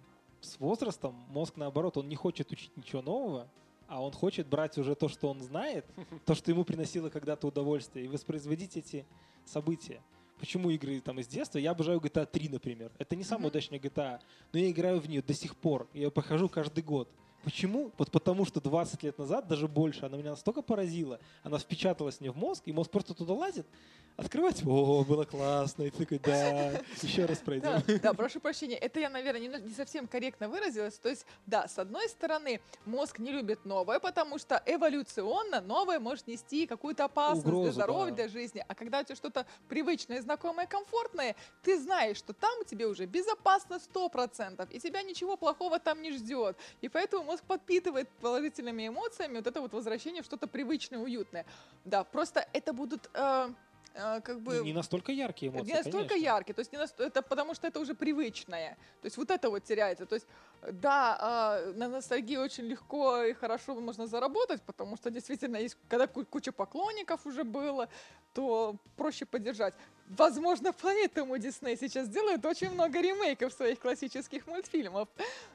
с 0.41 0.59
возрастом 0.59 1.13
мозг, 1.29 1.59
наоборот, 1.59 1.99
он 1.99 2.09
не 2.09 2.17
хочет 2.17 2.51
учить 2.51 2.75
ничего 2.79 3.03
нового, 3.03 3.47
а 3.89 4.03
он 4.03 4.13
хочет 4.13 4.47
брать 4.47 4.79
уже 4.79 4.95
то, 4.95 5.09
что 5.09 5.29
он 5.29 5.43
знает, 5.43 5.85
то, 6.25 6.35
что 6.35 6.51
ему 6.51 6.65
приносило 6.65 7.11
когда-то 7.11 7.47
удовольствие, 7.49 8.07
и 8.07 8.09
воспроизводить 8.09 8.79
эти 8.79 9.05
события. 9.45 10.03
Почему 10.39 10.71
игры 10.71 10.99
там 11.03 11.21
из 11.21 11.27
детства? 11.27 11.59
Я 11.59 11.73
обожаю 11.73 12.01
GTA 12.01 12.25
3, 12.25 12.49
например. 12.49 12.91
Это 12.97 13.17
не 13.17 13.23
самая 13.23 13.41
Мгм. 13.41 13.49
удачная 13.49 13.79
GTA, 13.79 14.21
но 14.55 14.59
я 14.61 14.71
играю 14.71 14.99
в 14.99 15.11
нее 15.11 15.21
до 15.21 15.35
сих 15.35 15.57
пор. 15.57 15.87
Я 15.93 16.11
прохожу 16.11 16.49
каждый 16.49 16.83
год. 16.83 17.11
Почему? 17.47 17.93
Вот 17.97 18.11
потому 18.11 18.45
что 18.45 18.61
20 18.61 19.05
лет 19.05 19.19
назад, 19.19 19.47
даже 19.47 19.69
больше, 19.69 20.05
она 20.05 20.17
меня 20.17 20.31
настолько 20.31 20.63
поразила, 20.63 21.21
она 21.45 21.61
впечаталась 21.61 22.21
мне 22.21 22.33
в 22.33 22.37
мозг, 22.37 22.65
и 22.67 22.73
мозг 22.73 22.91
просто 22.91 23.15
туда 23.15 23.35
лазит, 23.35 23.69
открывать, 24.17 24.67
о, 24.67 25.05
было 25.05 25.25
классно, 25.25 25.85
и 25.85 25.91
ты 25.91 25.99
такой, 25.99 26.19
да, 26.19 26.73
еще 27.03 27.27
раз 27.27 27.39
пройдем. 27.39 27.83
Да, 27.87 27.99
да, 28.03 28.15
прошу 28.15 28.41
прощения, 28.41 28.77
это 28.77 28.99
я, 28.99 29.11
наверное, 29.11 29.41
не, 29.41 29.69
не 29.69 29.75
совсем 29.75 30.09
корректно 30.09 30.49
выразилась. 30.49 30.99
То 30.99 31.09
есть, 31.09 31.25
да, 31.47 31.69
с 31.69 31.79
одной 31.79 32.09
стороны, 32.09 32.61
мозг 32.85 33.19
не 33.19 33.31
любит 33.31 33.65
новое, 33.65 34.01
потому 34.01 34.39
что 34.39 34.61
эволюционно 34.67 35.61
новое 35.61 36.01
может 36.01 36.27
нести 36.27 36.67
какую-то 36.67 37.05
опасность 37.05 37.45
для 37.47 37.55
Угрозу, 37.55 37.73
здоровья, 37.73 38.11
да. 38.11 38.17
для 38.17 38.29
жизни. 38.29 38.65
А 38.67 38.75
когда 38.75 39.01
у 39.01 39.05
тебя 39.05 39.15
что-то 39.15 39.47
привычное, 39.69 40.21
знакомое, 40.21 40.67
комфортное, 40.67 41.37
ты 41.63 41.79
знаешь, 41.79 42.17
что 42.17 42.33
там 42.33 42.65
тебе 42.65 42.87
уже 42.87 43.07
безопасно 43.07 43.79
100%, 43.95 44.67
и 44.71 44.81
тебя 44.81 45.03
ничего 45.03 45.37
плохого 45.37 45.79
там 45.79 46.01
не 46.03 46.13
ждет. 46.13 46.57
И 46.81 46.89
поэтому 46.89 47.25
мозг 47.25 47.36
подпитывает 47.41 48.09
положительными 48.21 48.89
эмоциями 48.89 49.37
вот 49.37 49.47
это 49.47 49.61
вот 49.61 49.73
возвращение 49.73 50.23
в 50.23 50.27
что-то 50.27 50.47
привычное, 50.47 50.99
уютное. 50.99 51.45
Да, 51.85 52.05
просто 52.05 52.47
это 52.53 52.73
будут... 52.73 53.11
э, 53.15 53.49
э, 53.95 54.21
как 54.21 54.41
бы... 54.41 54.57
Ну, 54.57 54.65
не 54.65 54.73
настолько 54.73 55.13
яркие 55.13 55.51
эмоции, 55.51 55.67
не 55.69 55.75
настолько 55.75 56.09
конечно. 56.09 56.25
яркий, 56.25 56.53
то 56.53 56.61
есть 56.61 56.73
не 56.73 56.79
наст- 56.79 57.01
это 57.01 57.23
потому 57.23 57.55
что 57.55 57.67
это 57.67 57.81
уже 57.81 57.95
привычное, 57.95 58.77
то 59.01 59.07
есть 59.07 59.17
вот 59.17 59.31
это 59.31 59.51
вот 59.51 59.65
теряется, 59.65 60.07
то 60.07 60.15
есть 60.15 60.27
да, 60.73 61.17
а, 61.21 61.73
на 61.75 61.89
ностальгии 61.89 62.37
очень 62.37 62.65
легко 62.65 63.23
и 63.23 63.33
хорошо 63.33 63.75
можно 63.75 64.07
заработать, 64.07 64.63
потому 64.63 64.97
что 64.97 65.11
действительно 65.11 65.57
есть, 65.57 65.77
когда 65.89 66.07
ку- 66.07 66.25
куча 66.25 66.53
поклонников 66.53 67.27
уже 67.27 67.45
было, 67.45 67.89
то 68.35 68.77
проще 68.97 69.25
поддержать. 69.27 69.75
Возможно, 70.09 70.73
поэтому 70.73 71.37
Дисней 71.39 71.77
сейчас 71.77 72.09
делает 72.09 72.45
очень 72.45 72.71
много 72.71 73.01
ремейков 73.01 73.53
своих 73.53 73.81
классических 73.81 74.47
мультфильмов, 74.47 75.09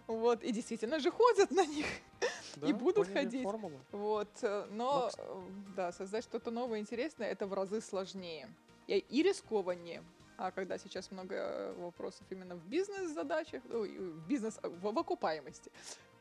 вот, 0.08 0.44
и 0.44 0.52
действительно 0.52 1.00
же 1.00 1.10
ходят 1.10 1.52
на 1.52 1.66
них. 1.66 1.86
Да, 2.58 2.68
будут 2.74 3.08
поняли 3.08 3.14
ходить. 3.14 3.44
формулу. 3.44 3.80
Вот, 3.92 4.30
э, 4.42 4.68
но, 4.72 5.10
кс- 5.10 5.20
э, 5.20 5.74
да, 5.76 5.92
создать 5.94 6.24
что-то 6.26 6.52
новое 6.52 6.80
интересное 6.80 7.32
это 7.32 7.48
в 7.48 7.54
разы 7.54 7.80
сложнее 7.82 8.50
и, 8.88 8.98
и 8.98 9.24
рискованнее. 9.24 10.04
А 10.38 10.52
когда 10.52 10.78
сейчас 10.78 11.12
много 11.12 11.36
э, 11.36 11.74
вопросов 11.78 12.26
именно 12.30 12.56
в 12.56 12.66
бизнес-задачах, 12.66 13.62
ой, 13.72 13.98
в 13.98 14.28
бизнес 14.28 14.60
в, 14.62 14.92
в 14.92 15.00
окупаемости, 15.00 15.72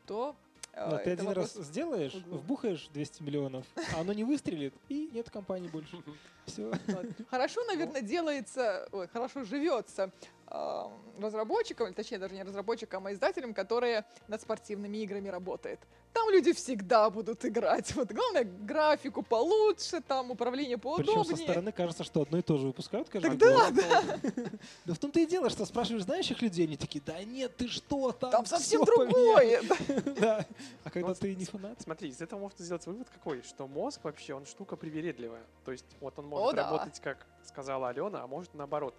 то 0.05 0.35
э, 0.73 0.89
Ну, 0.89 0.97
ты 1.03 1.11
один 1.11 1.29
раз 1.29 1.53
сделаешь, 1.53 2.13
вбухаешь 2.13 2.87
200 2.93 3.23
миллионов, 3.23 3.65
а 3.95 4.01
оно 4.01 4.13
не 4.13 4.23
выстрелит, 4.23 4.73
и 4.89 5.09
нет 5.13 5.29
компании 5.29 5.69
больше. 5.69 5.97
Все. 6.45 6.71
Хорошо, 7.29 7.63
наверное, 7.65 8.01
делается, 8.01 8.87
ой, 8.91 9.07
хорошо 9.07 9.43
живется 9.43 10.11
э, 10.47 10.83
разработчикам, 11.19 11.87
или 11.87 11.93
точнее 11.93 12.17
даже 12.17 12.33
не 12.33 12.43
разработчикам, 12.43 13.05
а 13.05 13.13
издателям, 13.13 13.53
которые 13.53 14.05
над 14.27 14.41
спортивными 14.41 14.97
играми 14.97 15.29
работают. 15.29 15.79
Там 16.13 16.29
люди 16.29 16.51
всегда 16.53 17.09
будут 17.09 17.45
играть. 17.45 17.93
Вот 17.95 18.11
главное 18.11 18.43
графику 18.43 19.23
получше, 19.23 20.01
там 20.01 20.31
управление 20.31 20.77
Причем 20.77 20.97
поудобнее. 21.05 21.23
со 21.37 21.43
стороны 21.43 21.71
кажется, 21.71 22.03
что 22.03 22.21
одно 22.23 22.37
и 22.37 22.41
то 22.41 22.57
же 22.57 22.67
выпускают 22.67 23.07
каждый 23.09 23.37
Так 23.37 23.39
год. 23.39 23.73
да, 23.75 24.19
Да 24.85 24.93
в 24.93 24.97
том-то 24.99 25.19
и 25.21 25.25
дело, 25.25 25.49
что 25.49 25.65
спрашиваешь 25.65 26.03
знающих 26.03 26.41
людей, 26.41 26.65
они 26.67 26.75
такие, 26.77 27.01
да 27.05 27.23
нет, 27.23 27.55
ты 27.55 27.67
что, 27.69 28.11
там, 28.11 28.31
Там 28.31 28.45
совсем 28.45 28.83
всё 28.83 28.95
поменялось». 28.95 29.65
другое. 29.67 30.11
Да. 30.21 30.45
А 30.83 30.89
когда 30.89 31.07
Вот 31.09 31.19
ты 31.19 31.33
не 31.35 31.45
фанат? 31.45 31.79
Смотри, 31.81 32.09
из 32.09 32.21
этого 32.21 32.39
можно 32.39 32.63
сделать 32.63 32.85
вывод 32.85 33.07
какой, 33.09 33.41
что 33.43 33.67
мозг 33.67 34.01
вообще, 34.03 34.33
он 34.33 34.45
штука 34.45 34.75
привередливая. 34.75 35.43
То 35.65 35.71
есть 35.71 35.85
вот 36.01 36.17
он 36.19 36.27
может 36.27 36.49
О, 36.49 36.51
да. 36.55 36.63
работать, 36.71 36.99
как 36.99 37.25
сказала 37.45 37.89
Алена, 37.89 38.23
а 38.23 38.27
может 38.27 38.53
наоборот. 38.53 38.93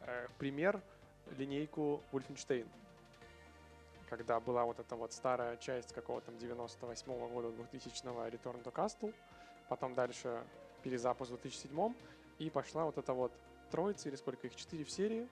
Э, 0.00 0.26
пример, 0.38 0.80
линейку 1.36 2.02
Wolfenstein. 2.12 2.66
Когда 4.08 4.40
была 4.40 4.64
вот 4.64 4.78
эта 4.80 4.96
вот 4.96 5.12
старая 5.12 5.56
часть 5.58 5.92
какого-то 5.92 6.26
там 6.26 6.38
98 6.38 7.28
года, 7.28 7.48
2000-го 7.48 8.26
Return 8.26 8.62
to 8.62 8.72
Castle, 8.72 9.14
потом 9.68 9.94
дальше 9.94 10.42
перезапуск 10.82 11.32
в 11.32 11.40
2007 11.40 11.94
и 12.38 12.48
пошла 12.50 12.84
вот 12.86 12.96
эта 12.96 13.12
вот 13.12 13.32
троица, 13.70 14.08
или 14.08 14.16
сколько 14.16 14.46
их, 14.46 14.56
четыре 14.56 14.84
в 14.84 14.90
серии, 14.90 15.28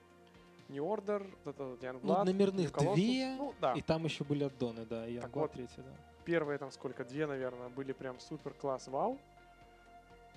New 0.69 0.83
Order, 0.83 1.25
вот 1.45 1.55
это 1.55 1.63
Youngblood, 1.85 1.99
Ну, 2.03 2.23
номерных 2.25 2.71
New 2.71 2.71
Colossus. 2.71 2.95
две, 2.95 3.35
Ну, 3.37 3.53
да. 3.59 3.73
и 3.73 3.81
там 3.81 4.03
еще 4.03 4.23
были 4.23 4.43
аддоны, 4.43 4.85
да, 4.85 5.07
и 5.07 5.17
Так 5.17 5.29
Youngblood 5.31 5.39
вот. 5.39 5.51
третья, 5.53 5.81
да. 5.83 5.91
первые 6.25 6.59
там 6.59 6.71
сколько, 6.71 7.03
две, 7.03 7.25
наверное, 7.25 7.69
были 7.69 7.93
прям 7.93 8.19
супер 8.19 8.53
класс, 8.53 8.87
вау. 8.87 9.17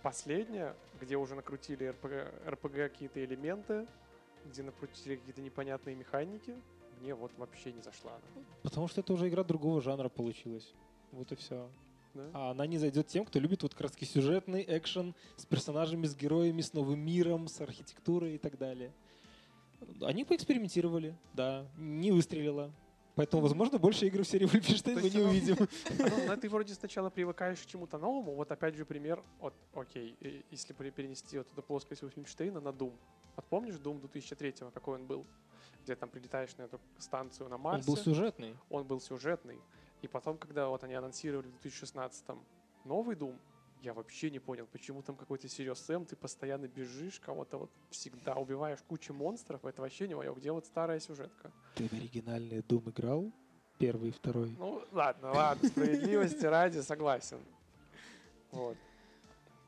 Последняя, 0.03 0.75
где 1.01 1.17
уже 1.17 1.35
накрутили 1.35 1.87
РПГ, 1.89 2.49
РПГ 2.49 2.75
какие-то 2.75 3.23
элементы, 3.23 3.87
где 4.47 4.63
накрутили 4.63 5.17
какие-то 5.17 5.43
непонятные 5.43 5.95
механики, 5.95 6.57
мне 7.01 7.15
вот 7.15 7.33
вообще 7.37 7.73
не 7.73 7.83
зашла 7.83 8.13
она. 8.13 8.45
Потому 8.63 8.89
что 8.89 9.01
это 9.01 9.13
уже 9.13 9.29
игра 9.29 9.43
другого 9.45 9.81
жанра 9.81 10.09
получилась. 10.09 10.73
Вот 11.13 11.33
и 11.33 11.37
все. 11.37 11.69
Да? 12.15 12.31
А 12.35 12.51
она 12.51 12.67
не 12.67 12.79
зайдет 12.79 13.07
тем, 13.07 13.25
кто 13.25 13.39
любит 13.39 13.63
вот 13.63 13.75
таки 13.75 14.05
сюжетный 14.05 14.65
экшен 14.67 15.15
с 15.37 15.47
персонажами, 15.47 16.07
с 16.07 16.17
героями, 16.17 16.61
с 16.61 16.73
новым 16.73 17.01
миром, 17.01 17.49
с 17.49 17.61
архитектурой 17.61 18.35
и 18.35 18.39
так 18.39 18.59
далее. 18.59 18.93
Они 20.03 20.25
поэкспериментировали, 20.25 21.17
да, 21.33 21.67
не 21.79 22.13
выстрелило. 22.13 22.71
Поэтому, 23.15 23.43
возможно, 23.43 23.79
больше 23.79 24.07
игр 24.07 24.23
в 24.23 24.29
серии 24.29 24.47
Wolfenstein 24.47 24.95
мы 24.95 25.11
не 25.11 25.17
оно- 25.19 25.29
увидим. 25.29 25.57
Ну, 25.99 26.27
ну, 26.27 26.37
ты 26.37 26.49
вроде 26.49 26.75
сначала 26.75 27.11
привыкаешь 27.11 27.61
к 27.61 27.67
чему-то 27.67 27.99
новому. 27.99 28.35
Вот 28.35 28.51
опять 28.53 28.77
же 28.77 28.85
пример, 28.85 29.23
вот, 29.41 29.55
окей, 29.75 30.17
если 30.51 30.73
перенести 30.73 31.39
вот 31.39 31.51
эту 31.53 31.63
плоскость 31.63 32.03
Wolfenstein 32.03 32.61
на 32.61 32.69
Doom. 32.69 32.93
Вот 33.37 33.45
помнишь 33.47 33.75
Doom 33.75 34.01
2003 34.01 34.71
какой 34.73 34.97
он 34.97 35.07
был? 35.07 35.27
Где 35.91 35.97
там 35.97 36.09
прилетаешь 36.09 36.57
на 36.57 36.63
эту 36.63 36.81
станцию 36.99 37.49
на 37.49 37.57
Он 37.57 37.63
Марсе. 37.63 37.89
был 37.89 37.97
сюжетный. 37.97 38.57
он 38.69 38.87
был 38.87 39.01
сюжетный. 39.01 39.59
И 40.03 40.07
потом, 40.07 40.39
когда 40.39 40.69
вот 40.69 40.85
они 40.85 40.95
анонсировали 40.95 41.49
в 41.49 41.51
2016 41.63 42.27
новый 42.85 43.17
Doom, 43.17 43.37
я 43.83 43.93
вообще 43.93 44.31
не 44.31 44.39
понял, 44.39 44.69
почему 44.71 45.03
там 45.03 45.17
какой-то 45.17 45.49
Serious 45.49 45.85
Sam, 45.89 46.07
ты 46.07 46.15
постоянно 46.15 46.69
бежишь, 46.69 47.19
кого-то 47.19 47.59
вот 47.59 47.71
всегда 47.91 48.37
убиваешь 48.37 48.79
кучу 48.87 49.13
монстров, 49.13 49.65
это 49.65 49.83
вообще 49.83 50.07
не 50.07 50.15
мое. 50.15 50.33
Где 50.33 50.53
вот 50.53 50.65
старая 50.65 51.01
сюжетка? 51.01 51.51
Ты 51.75 51.89
в 51.89 51.93
оригинальный 51.93 52.61
Doom 52.61 52.89
играл? 52.91 53.33
Первый 53.79 54.11
и 54.11 54.13
второй. 54.13 54.55
Ну, 54.61 54.85
ладно, 54.93 55.33
ладно, 55.33 55.69
справедливости 55.69 56.47
ради 56.47 56.79
согласен. 56.83 57.41
Вот. 58.53 58.77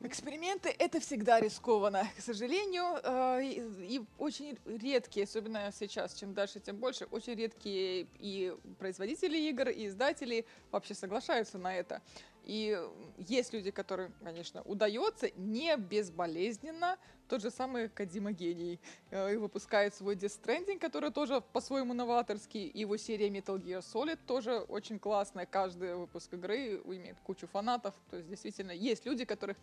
Эксперименты 0.05 0.75
это 0.79 0.99
всегда 0.99 1.39
рискованно, 1.39 2.05
к 2.17 2.21
сожалению, 2.21 2.99
э, 3.01 3.45
и, 3.45 4.01
очень 4.17 4.59
редкие, 4.65 5.23
особенно 5.23 5.71
сейчас, 5.71 6.13
чем 6.15 6.33
дальше, 6.33 6.59
тем 6.59 6.75
больше, 6.75 7.05
очень 7.09 7.35
редкие 7.35 8.07
и 8.19 8.53
производители 8.79 9.37
игр, 9.37 9.69
и 9.69 9.87
издатели 9.87 10.45
вообще 10.71 10.93
соглашаются 10.93 11.57
на 11.57 11.73
это. 11.73 12.01
И 12.43 12.77
есть 13.17 13.53
люди, 13.53 13.71
которым, 13.71 14.13
конечно, 14.21 14.61
удается 14.63 15.29
не 15.37 15.77
безболезненно. 15.77 16.97
Тот 17.29 17.41
же 17.41 17.49
самый 17.49 17.87
Кадима 17.87 18.33
Гений 18.33 18.81
э, 19.09 19.35
и 19.35 19.37
выпускает 19.37 19.95
свой 19.95 20.17
Death 20.17 20.41
Stranding, 20.43 20.79
который 20.79 21.11
тоже 21.11 21.41
по-своему 21.53 21.93
новаторский. 21.93 22.69
Его 22.73 22.97
серия 22.97 23.29
Metal 23.29 23.57
Gear 23.57 23.79
Solid 23.79 24.19
тоже 24.27 24.57
очень 24.67 24.99
классная. 24.99 25.45
Каждый 25.45 25.95
выпуск 25.95 26.33
игры 26.33 26.81
имеет 26.83 27.17
кучу 27.21 27.47
фанатов. 27.47 27.95
То 28.09 28.17
есть 28.17 28.27
действительно 28.27 28.71
есть 28.71 29.05
люди, 29.05 29.23
которых 29.23 29.55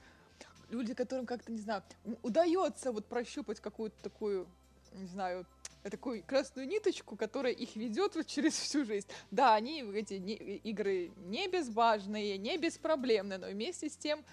люди, 0.71 0.95
которым 0.95 1.27
как-то, 1.27 1.53
не 1.53 1.61
знаю, 1.61 1.83
удается 2.23 2.93
вот 2.93 3.07
прощупать 3.07 3.61
какую-то 3.61 4.03
такую, 4.03 4.49
не 4.93 5.07
знаю, 5.07 5.47
такую 5.83 6.23
красную 6.23 6.69
ниточку, 6.69 7.17
которая 7.17 7.53
их 7.53 7.77
ведет 7.77 8.15
вот 8.15 8.27
через 8.27 8.55
всю 8.55 8.85
жизнь. 8.85 9.09
Да, 9.31 9.55
они, 9.55 9.83
эти 9.95 10.15
не- 10.15 10.35
игры 10.35 11.13
не 11.17 11.49
безбажные, 11.49 12.39
не 12.39 12.59
беспроблемные, 12.59 13.39
но 13.39 13.49
вместе 13.49 13.89
с 13.89 13.97
тем 13.97 14.25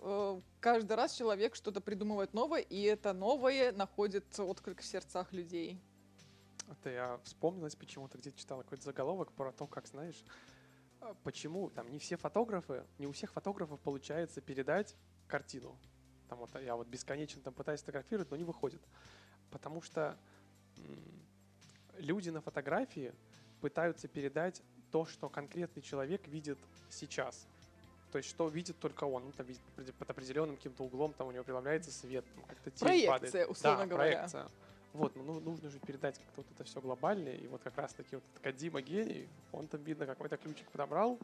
э, 0.00 0.40
каждый 0.60 0.96
раз 0.96 1.14
человек 1.14 1.56
что-то 1.56 1.80
придумывает 1.80 2.34
новое, 2.34 2.60
и 2.60 2.82
это 2.82 3.12
новое 3.12 3.72
находит 3.72 4.24
отклик 4.38 4.80
в 4.80 4.84
сердцах 4.84 5.32
людей. 5.32 5.80
Это 6.70 6.90
я 6.90 7.20
вспомнилось 7.24 7.76
почему-то, 7.76 8.18
где-то 8.18 8.38
читал 8.38 8.58
какой-то 8.62 8.84
заголовок 8.84 9.32
про 9.32 9.52
то, 9.52 9.66
как, 9.66 9.86
знаешь, 9.86 10.24
а, 11.00 11.14
почему 11.22 11.70
там 11.70 11.90
не 11.90 11.98
все 11.98 12.16
фотографы, 12.16 12.84
не 12.98 13.06
у 13.06 13.12
всех 13.12 13.32
фотографов 13.32 13.80
получается 13.80 14.40
передать 14.40 14.96
картину. 15.26 15.76
Там 16.28 16.38
вот 16.38 16.50
я 16.60 16.76
вот 16.76 16.88
бесконечно 16.88 17.40
там 17.42 17.54
пытаюсь 17.54 17.80
фотографировать, 17.80 18.30
но 18.30 18.36
не 18.36 18.44
выходит. 18.44 18.80
Потому 19.50 19.80
что 19.80 20.16
люди 21.98 22.30
на 22.30 22.40
фотографии 22.40 23.12
пытаются 23.60 24.08
передать 24.08 24.62
то, 24.90 25.06
что 25.06 25.28
конкретный 25.28 25.82
человек 25.82 26.26
видит 26.28 26.58
сейчас. 26.90 27.46
То 28.12 28.18
есть, 28.18 28.28
что 28.28 28.48
видит 28.48 28.78
только 28.78 29.04
он. 29.04 29.24
Ну, 29.24 29.32
там 29.32 29.46
видит 29.46 29.94
под 29.96 30.10
определенным 30.10 30.56
каким-то 30.56 30.84
углом, 30.84 31.12
там 31.12 31.28
у 31.28 31.32
него 31.32 31.44
преломляется 31.44 31.90
свет, 31.90 32.24
как-то 32.46 32.70
тень 32.70 32.86
Проекция, 32.86 33.30
падает. 33.30 33.50
условно 33.50 33.80
да, 33.80 33.86
говоря. 33.86 34.12
проекция. 34.12 34.48
Вот, 34.92 35.14
ну, 35.16 35.22
ну, 35.24 35.40
нужно 35.40 35.68
же 35.68 35.78
передать 35.80 36.18
как-то 36.18 36.32
вот 36.36 36.46
это 36.54 36.64
все 36.64 36.80
глобальное. 36.80 37.34
И 37.34 37.46
вот 37.48 37.62
как 37.62 37.76
раз-таки 37.76 38.16
вот 38.16 38.24
Кадима 38.42 38.80
гений, 38.80 39.28
он 39.52 39.68
там, 39.68 39.82
видно, 39.82 40.06
какой-то 40.06 40.38
ключик 40.38 40.70
подобрал. 40.70 41.18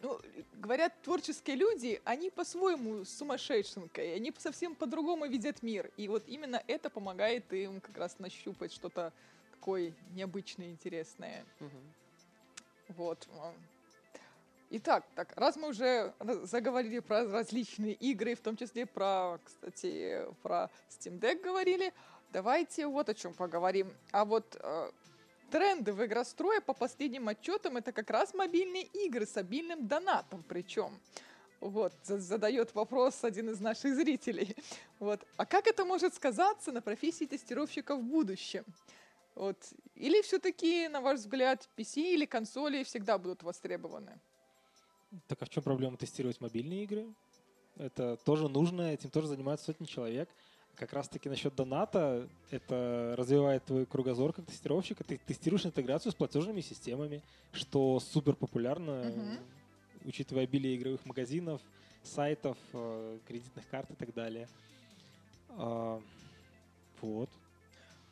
Ну, 0.00 0.18
говорят, 0.54 0.94
творческие 1.02 1.56
люди, 1.56 2.00
они 2.04 2.30
по-своему 2.30 3.04
сумасшедшенка, 3.04 4.02
и 4.02 4.08
они 4.12 4.32
совсем 4.38 4.74
по-другому 4.74 5.26
видят 5.26 5.62
мир. 5.62 5.90
И 5.98 6.08
вот 6.08 6.24
именно 6.26 6.62
это 6.66 6.88
помогает 6.88 7.52
им 7.52 7.80
как 7.82 7.98
раз 7.98 8.18
нащупать 8.18 8.72
что-то 8.72 9.12
такое 9.50 9.92
необычное, 10.14 10.70
интересное. 10.70 11.44
Вот. 12.88 13.28
м. 13.34 13.54
Итак, 14.70 15.04
так, 15.14 15.32
раз 15.36 15.56
мы 15.56 15.68
уже 15.68 16.14
заговорили 16.44 17.00
про 17.00 17.28
различные 17.28 17.92
игры, 17.94 18.34
в 18.36 18.40
том 18.40 18.56
числе 18.56 18.86
про, 18.86 19.38
кстати, 19.44 20.24
про 20.42 20.70
Steam 20.88 21.18
Deck 21.18 21.42
говорили, 21.42 21.92
давайте 22.32 22.86
вот 22.86 23.08
о 23.08 23.14
чем 23.14 23.34
поговорим. 23.34 23.92
А 24.12 24.24
вот 24.24 24.56
э, 24.60 24.90
тренды 25.50 25.92
в 25.92 26.04
игрострое 26.04 26.60
по 26.60 26.72
последним 26.72 27.28
отчетам 27.28 27.76
это 27.76 27.92
как 27.92 28.08
раз 28.10 28.32
мобильные 28.32 28.84
игры 28.84 29.26
с 29.26 29.36
обильным 29.36 29.86
донатом 29.86 30.42
причем. 30.48 30.98
Вот, 31.60 31.92
за- 32.04 32.18
задает 32.18 32.74
вопрос 32.74 33.22
один 33.22 33.50
из 33.50 33.60
наших 33.60 33.94
зрителей. 33.94 34.56
Вот. 34.98 35.20
А 35.36 35.44
как 35.44 35.66
это 35.66 35.84
может 35.84 36.14
сказаться 36.14 36.72
на 36.72 36.80
профессии 36.80 37.26
тестировщика 37.26 37.96
в 37.96 38.02
будущем? 38.02 38.64
Вот. 39.34 39.56
Или 39.94 40.22
все-таки, 40.22 40.88
на 40.88 41.00
ваш 41.00 41.18
взгляд, 41.18 41.68
PC 41.76 42.14
или 42.14 42.24
консоли 42.24 42.82
всегда 42.84 43.18
будут 43.18 43.42
востребованы? 43.42 44.18
Так 45.26 45.42
а 45.42 45.44
в 45.44 45.50
чем 45.50 45.62
проблема 45.62 45.96
тестировать 45.96 46.40
мобильные 46.40 46.84
игры? 46.84 47.14
Это 47.76 48.16
тоже 48.16 48.48
нужно, 48.48 48.92
этим 48.92 49.10
тоже 49.10 49.28
занимаются 49.28 49.66
сотни 49.66 49.84
человек. 49.84 50.28
Как 50.76 50.92
раз-таки 50.94 51.28
насчет 51.28 51.54
доната, 51.54 52.28
это 52.50 53.14
развивает 53.18 53.64
твой 53.66 53.84
кругозор 53.84 54.32
как 54.32 54.46
тестировщика. 54.46 55.04
Ты 55.04 55.18
тестируешь 55.18 55.66
интеграцию 55.66 56.12
с 56.12 56.14
платежными 56.14 56.62
системами, 56.62 57.22
что 57.52 58.00
супер 58.00 58.34
популярно, 58.34 59.02
Мгм. 59.04 59.38
учитывая 60.06 60.44
обилие 60.44 60.76
игровых 60.76 61.04
магазинов, 61.04 61.60
сайтов, 62.02 62.56
э, 62.72 63.18
кредитных 63.26 63.68
карт 63.68 63.90
и 63.90 63.94
так 63.94 64.14
далее. 64.14 64.48
А, 65.50 66.00
Вот. 67.02 67.30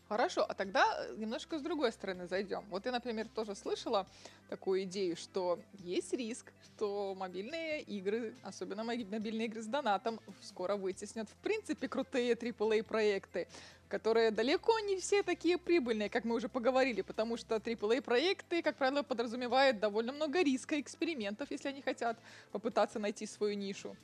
Хорошо, 0.09 0.47
а 0.49 0.55
тогда 0.55 0.85
э, 1.01 1.17
немножко 1.19 1.59
с 1.59 1.63
другой 1.63 1.93
стороны 1.93 2.27
зайдем. 2.27 2.65
Вот 2.71 2.87
я, 2.87 2.93
например, 2.93 3.29
тоже 3.29 3.55
слышала 3.55 4.07
такую 4.49 4.85
идею, 4.85 5.17
что 5.17 5.59
есть 5.75 6.15
риск, 6.15 6.51
что 6.65 7.15
мобильные 7.15 7.83
игры, 7.83 8.35
особенно 8.43 8.85
моби- 8.85 9.05
мобильные 9.05 9.49
игры 9.49 9.61
с 9.61 9.67
донатом, 9.67 10.19
скоро 10.41 10.77
вытеснят 10.77 11.29
в 11.29 11.35
принципе 11.43 11.89
крутые 11.89 12.33
AAA 12.33 12.85
проекты, 12.85 13.49
которые 13.91 14.31
далеко 14.31 14.79
не 14.81 14.97
все 14.99 15.23
такие 15.23 15.59
прибыльные, 15.59 16.09
как 16.09 16.25
мы 16.25 16.37
уже 16.37 16.49
поговорили, 16.49 17.03
потому 17.03 17.37
что 17.37 17.57
AAA 17.57 18.01
проекты, 18.01 18.63
как 18.63 18.77
правило, 18.77 19.03
подразумевают 19.03 19.79
довольно 19.79 20.13
много 20.13 20.43
риска, 20.43 20.81
экспериментов, 20.81 21.51
если 21.51 21.69
они 21.69 21.83
хотят 21.83 22.19
попытаться 22.51 22.99
найти 22.99 23.27
свою 23.27 23.57
нишу. 23.57 23.95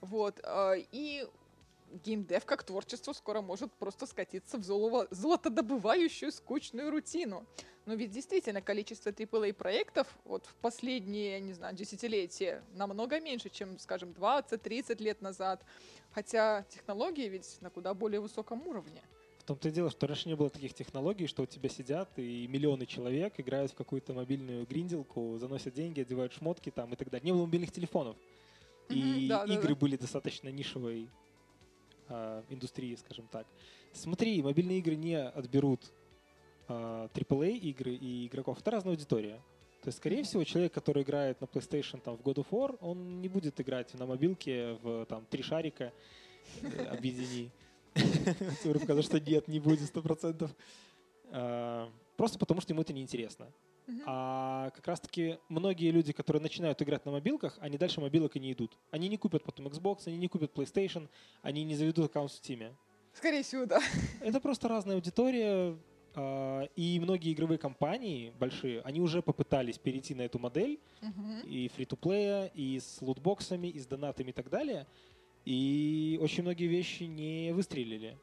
Вот. 0.00 0.40
а, 0.42 0.74
И 0.90 1.24
геймдев 2.04 2.44
как 2.44 2.62
творчество 2.62 3.12
скоро 3.12 3.40
может 3.40 3.72
просто 3.72 4.06
скатиться 4.06 4.58
в 4.58 4.62
золово- 4.62 5.08
золотодобывающую 5.10 6.30
скучную 6.30 6.90
рутину. 6.90 7.46
Но 7.84 7.94
ведь 7.94 8.10
действительно 8.10 8.62
количество 8.62 9.10
AAA 9.10 9.52
проектов 9.52 10.06
вот 10.24 10.46
в 10.46 10.54
последние, 10.56 11.40
не 11.40 11.52
знаю, 11.52 11.74
десятилетия 11.74 12.62
намного 12.74 13.20
меньше, 13.20 13.48
чем, 13.48 13.78
скажем, 13.78 14.10
20-30 14.10 15.02
лет 15.02 15.20
назад. 15.20 15.64
Хотя 16.12 16.64
технологии 16.68 17.28
ведь 17.28 17.60
на 17.60 17.70
куда 17.70 17.94
более 17.94 18.20
высоком 18.20 18.66
уровне. 18.68 19.02
В 19.38 19.44
том-то 19.44 19.68
и 19.68 19.72
дело, 19.72 19.90
что 19.90 20.06
раньше 20.06 20.28
не 20.28 20.36
было 20.36 20.50
таких 20.50 20.72
технологий, 20.72 21.26
что 21.26 21.42
у 21.42 21.46
тебя 21.46 21.68
сидят 21.68 22.08
и 22.16 22.46
миллионы 22.46 22.86
человек 22.86 23.34
играют 23.38 23.72
в 23.72 23.74
какую-то 23.74 24.12
мобильную 24.12 24.64
гринделку, 24.66 25.36
заносят 25.38 25.74
деньги, 25.74 26.00
одевают 26.00 26.32
шмотки 26.32 26.70
там 26.70 26.92
и 26.92 26.96
так 26.96 27.10
далее. 27.10 27.24
Не 27.24 27.32
было 27.32 27.46
мобильных 27.46 27.72
телефонов. 27.72 28.16
И 28.88 28.94
Мгм, 28.94 29.28
да, 29.28 29.46
да, 29.46 29.54
игры 29.54 29.74
да. 29.74 29.80
были 29.80 29.96
достаточно 29.96 30.48
нишевой 30.48 31.08
а, 32.12 32.44
индустрии, 32.50 32.94
скажем 32.96 33.26
так. 33.28 33.46
Смотри, 33.92 34.42
мобильные 34.42 34.78
игры 34.78 34.96
не 34.96 35.18
отберут 35.18 35.92
а, 36.68 37.08
AAA 37.14 37.56
игры 37.58 37.94
и 37.94 38.26
игроков. 38.26 38.60
Это 38.60 38.70
разная 38.70 38.92
аудитория. 38.92 39.40
То 39.82 39.88
есть, 39.88 39.98
скорее 39.98 40.22
всего, 40.22 40.44
человек, 40.44 40.72
который 40.72 41.02
играет 41.02 41.40
на 41.40 41.46
PlayStation 41.46 42.00
там, 42.00 42.16
в 42.16 42.20
God 42.20 42.36
of 42.36 42.50
War, 42.50 42.76
он 42.80 43.20
не 43.20 43.28
будет 43.28 43.60
играть 43.60 43.94
на 43.94 44.06
мобилке 44.06 44.74
в 44.82 45.06
там, 45.06 45.24
три 45.24 45.42
шарика 45.42 45.92
э, 46.60 46.84
объедини. 46.86 47.50
Показал, 48.62 49.02
что 49.02 49.18
нет, 49.18 49.48
не 49.48 49.58
будет 49.58 49.88
сто 49.88 50.02
процентов. 50.02 50.54
Просто 52.22 52.38
потому, 52.38 52.60
что 52.60 52.72
ему 52.72 52.82
это 52.82 52.92
неинтересно. 52.92 53.48
Мгм. 53.88 54.02
А 54.06 54.70
как 54.76 54.86
раз-таки 54.86 55.40
многие 55.48 55.90
люди, 55.90 56.12
которые 56.12 56.40
начинают 56.40 56.80
играть 56.80 57.04
на 57.04 57.10
мобилках, 57.10 57.58
они 57.60 57.76
дальше 57.76 58.00
мобилок 58.00 58.36
и 58.36 58.38
не 58.38 58.52
идут. 58.52 58.78
Они 58.92 59.08
не 59.08 59.16
купят 59.16 59.42
потом 59.42 59.66
Xbox, 59.66 60.02
они 60.06 60.18
не 60.18 60.28
купят 60.28 60.56
PlayStation, 60.56 61.08
они 61.42 61.64
не 61.64 61.74
заведут 61.74 62.04
аккаунт 62.06 62.30
в 62.30 62.34
Steam. 62.34 62.76
Скорее 63.12 63.42
всего, 63.42 63.66
да. 63.66 63.80
Это 64.20 64.38
просто 64.38 64.68
разная 64.68 64.94
аудитория, 64.94 65.76
а, 66.14 66.62
и 66.76 67.00
многие 67.00 67.32
игровые 67.32 67.58
компании 67.58 68.32
большие, 68.38 68.82
они 68.82 69.00
уже 69.00 69.20
попытались 69.20 69.78
перейти 69.78 70.14
на 70.14 70.22
эту 70.22 70.38
модель, 70.38 70.78
Мгм. 71.00 71.40
и 71.40 71.66
фри-то-плея, 71.74 72.52
и 72.54 72.78
с 72.78 73.02
лутбоксами, 73.02 73.66
и 73.66 73.80
с 73.80 73.86
донатами 73.88 74.30
и 74.30 74.32
так 74.32 74.48
далее. 74.48 74.86
И 75.44 76.20
очень 76.22 76.44
многие 76.44 76.68
вещи 76.68 77.02
не 77.02 77.50
выстрелили. 77.52 78.16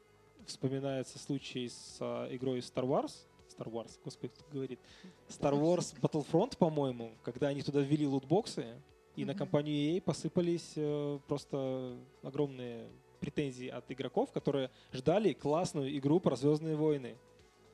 Вспоминается 0.46 1.18
случай 1.18 1.68
с 1.68 1.98
а, 2.00 2.34
игрой 2.34 2.60
Star 2.60 2.86
Wars. 2.86 3.26
Star 3.60 3.70
Wars, 3.70 3.98
господи, 4.04 4.32
кто 4.34 4.44
говорит. 4.52 4.80
Star 5.28 5.52
Wars 5.52 5.94
Battlefront, 6.00 6.56
по-моему, 6.56 7.12
когда 7.22 7.48
они 7.48 7.62
туда 7.62 7.80
ввели 7.80 8.06
лутбоксы, 8.06 8.80
и 9.16 9.24
на 9.24 9.32
Мгм. 9.32 9.38
компанию 9.38 9.74
EA 9.96 10.00
посыпались 10.00 10.72
э, 10.76 11.18
просто 11.26 11.96
огромные 12.22 12.88
претензии 13.20 13.68
от 13.68 13.90
игроков, 13.90 14.32
которые 14.32 14.70
ждали 14.92 15.32
классную 15.34 15.94
игру 15.98 16.20
про 16.20 16.36
Звездные 16.36 16.76
войны. 16.76 17.16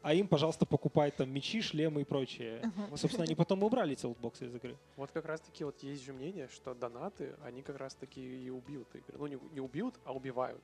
А 0.02 0.14
им, 0.14 0.28
пожалуйста, 0.28 0.66
покупай 0.66 1.10
там 1.10 1.30
мечи, 1.30 1.60
шлемы 1.60 2.02
и 2.02 2.04
прочее. 2.04 2.62
Вот, 2.90 3.00
Собственно, 3.00 3.24
они 3.24 3.34
потом 3.34 3.62
убрали 3.64 3.92
эти 3.92 4.06
лутбоксы 4.06 4.46
из 4.46 4.54
игры. 4.54 4.76
вот 4.96 5.10
как 5.10 5.24
раз 5.24 5.40
таки 5.40 5.64
вот 5.64 5.82
есть 5.82 6.04
же 6.04 6.12
мнение, 6.12 6.48
что 6.48 6.74
донаты, 6.74 7.34
они 7.44 7.62
как 7.62 7.76
раз 7.76 7.94
таки 7.94 8.20
и 8.20 8.48
убьют 8.50 8.88
игры. 8.94 9.18
Ну, 9.18 9.26
не, 9.26 9.38
не 9.52 9.60
убьют, 9.60 9.94
а 10.04 10.12
убивают. 10.12 10.62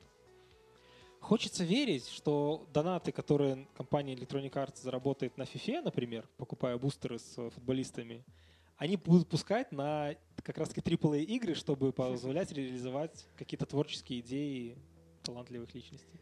Хочется 1.22 1.62
верить, 1.62 2.08
что 2.08 2.68
донаты, 2.74 3.12
которые 3.12 3.68
компания 3.74 4.14
Electronic 4.14 4.52
Arts 4.54 4.82
заработает 4.82 5.38
на 5.38 5.44
FIFA, 5.44 5.82
например, 5.82 6.28
покупая 6.36 6.76
бустеры 6.76 7.20
с 7.20 7.38
э, 7.38 7.48
футболистами, 7.50 8.24
они 8.76 8.96
будут 8.96 9.28
пускать 9.28 9.70
на 9.70 10.16
как 10.42 10.58
раз-таки 10.58 10.80
AAA 10.80 11.22
игры, 11.22 11.54
чтобы 11.54 11.92
позволять 11.92 12.50
реализовать 12.50 13.24
какие-то 13.36 13.66
творческие 13.66 14.18
идеи 14.18 14.76
талантливых 15.22 15.72
личностей. 15.72 16.20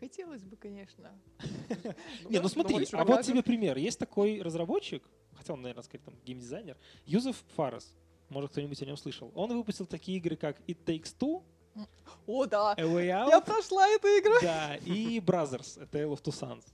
Хотелось 0.00 0.42
бы, 0.42 0.56
конечно. 0.56 1.12
Не, 2.30 2.40
ну 2.40 2.48
смотри, 2.48 2.86
а 2.92 3.04
вот 3.04 3.22
тебе 3.26 3.42
пример. 3.42 3.76
Есть 3.76 3.98
такой 3.98 4.40
разработчик, 4.40 5.06
хотя 5.34 5.52
он, 5.52 5.60
наверное, 5.60 5.82
сказать, 5.82 6.04
там, 6.06 6.14
геймдизайнер, 6.24 6.78
Юзеф 7.04 7.44
Фарес. 7.54 7.94
Может, 8.30 8.52
кто-нибудь 8.52 8.80
о 8.80 8.86
нем 8.86 8.96
слышал. 8.96 9.30
Он 9.34 9.54
выпустил 9.54 9.84
такие 9.84 10.16
игры, 10.16 10.36
как 10.36 10.58
It 10.66 10.78
Takes 10.86 11.14
Two, 11.18 11.42
О, 12.26 12.46
да. 12.46 12.74
A 12.76 12.82
Way 12.82 13.08
Out, 13.08 13.28
Я 13.30 13.40
прошла 13.40 13.88
эту 13.88 14.06
игру. 14.08 14.34
да, 14.42 14.76
и 14.76 15.18
Brothers, 15.20 15.80
A 15.82 15.84
Tale 15.86 16.12
of 16.12 16.22
Two 16.22 16.32
Sons. 16.32 16.64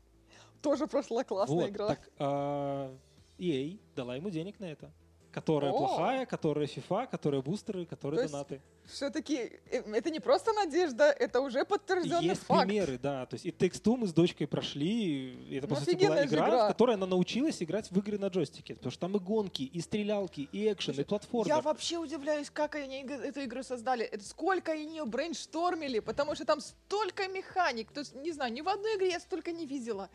Тоже 0.63 0.87
прошла 0.87 1.23
классная 1.25 1.57
Вот, 1.57 1.69
игра. 1.71 1.89
так 1.89 2.01
а, 2.19 2.97
EA 3.39 3.79
дала 3.95 4.17
ему 4.17 4.31
денег 4.31 4.59
на 4.61 4.65
это. 4.67 4.91
Которая 5.35 5.73
О. 5.73 5.77
плохая, 5.79 6.27
которая 6.27 6.67
FIFA, 6.67 7.09
которая 7.11 7.43
бустеры, 7.43 7.87
которые 7.87 8.23
То 8.23 8.29
донаты. 8.33 8.61
Все-таки 8.85 9.51
это 9.71 10.11
не 10.11 10.21
просто 10.21 10.53
надежда, 10.53 11.05
это 11.11 11.41
уже 11.41 11.65
подтвержденный 11.65 12.29
Есть 12.29 12.43
факт. 12.43 12.67
примеры, 12.69 12.99
да. 12.99 13.27
То 13.27 13.35
есть 13.35 13.47
и 13.47 13.51
Two 13.51 13.97
мы 13.97 14.07
с 14.07 14.13
дочкой 14.13 14.47
прошли. 14.47 15.33
и 15.33 15.57
Это, 15.57 15.67
по 15.67 15.75
Ну, 15.75 15.81
сути, 15.81 16.07
была 16.07 16.25
игра, 16.25 16.49
игра. 16.49 16.65
в 16.67 16.69
которой 16.69 16.95
она 16.95 17.07
научилась 17.07 17.61
играть 17.63 17.91
в 17.91 17.99
игры 17.99 18.19
на 18.19 18.27
джойстике. 18.29 18.75
Потому 18.75 18.93
что 18.93 19.01
там 19.01 19.17
и 19.17 19.19
гонки, 19.19 19.63
и 19.63 19.81
стрелялки, 19.81 20.49
и 20.53 20.71
экшен, 20.73 20.93
и 20.93 20.95
Слушай, 20.97 21.07
платформер. 21.09 21.49
Я 21.49 21.61
вообще 21.63 21.97
удивляюсь, 21.99 22.51
как 22.51 22.77
они 22.77 23.03
эту 23.03 23.43
игру 23.45 23.63
создали. 23.65 24.05
Это 24.05 24.25
сколько 24.25 24.71
они 24.73 24.97
ее 24.97 25.05
брейнштормили, 25.05 25.99
потому 25.99 26.35
что 26.37 26.45
там 26.45 26.61
столько 26.61 27.27
механик. 27.27 27.91
То 27.91 28.01
есть, 28.01 28.15
не 28.15 28.31
знаю, 28.33 28.53
ни 28.53 28.61
в 28.61 28.69
одной 28.69 28.97
игре 28.97 29.11
я 29.11 29.21
столько 29.21 29.51
не 29.51 29.67
видела. 29.67 30.09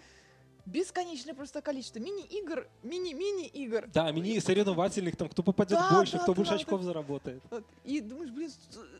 Бесконечное 0.65 1.33
просто 1.33 1.61
количество 1.61 1.99
мини-игр, 1.99 2.67
мини-мини-игр. 2.83 3.87
Да, 3.93 4.11
мини-соревновательных, 4.11 5.15
там, 5.15 5.29
кто 5.29 5.41
попадет 5.41 5.79
Да, 5.79 5.95
больше, 5.95 6.13
да, 6.13 6.19
кто 6.19 6.33
да, 6.33 6.35
больше 6.35 6.51
да. 6.51 6.57
очков 6.57 6.81
заработает. 6.83 7.41
Вот. 7.49 7.63
И 7.83 8.01
думаешь, 8.01 8.31
блин, 8.31 8.51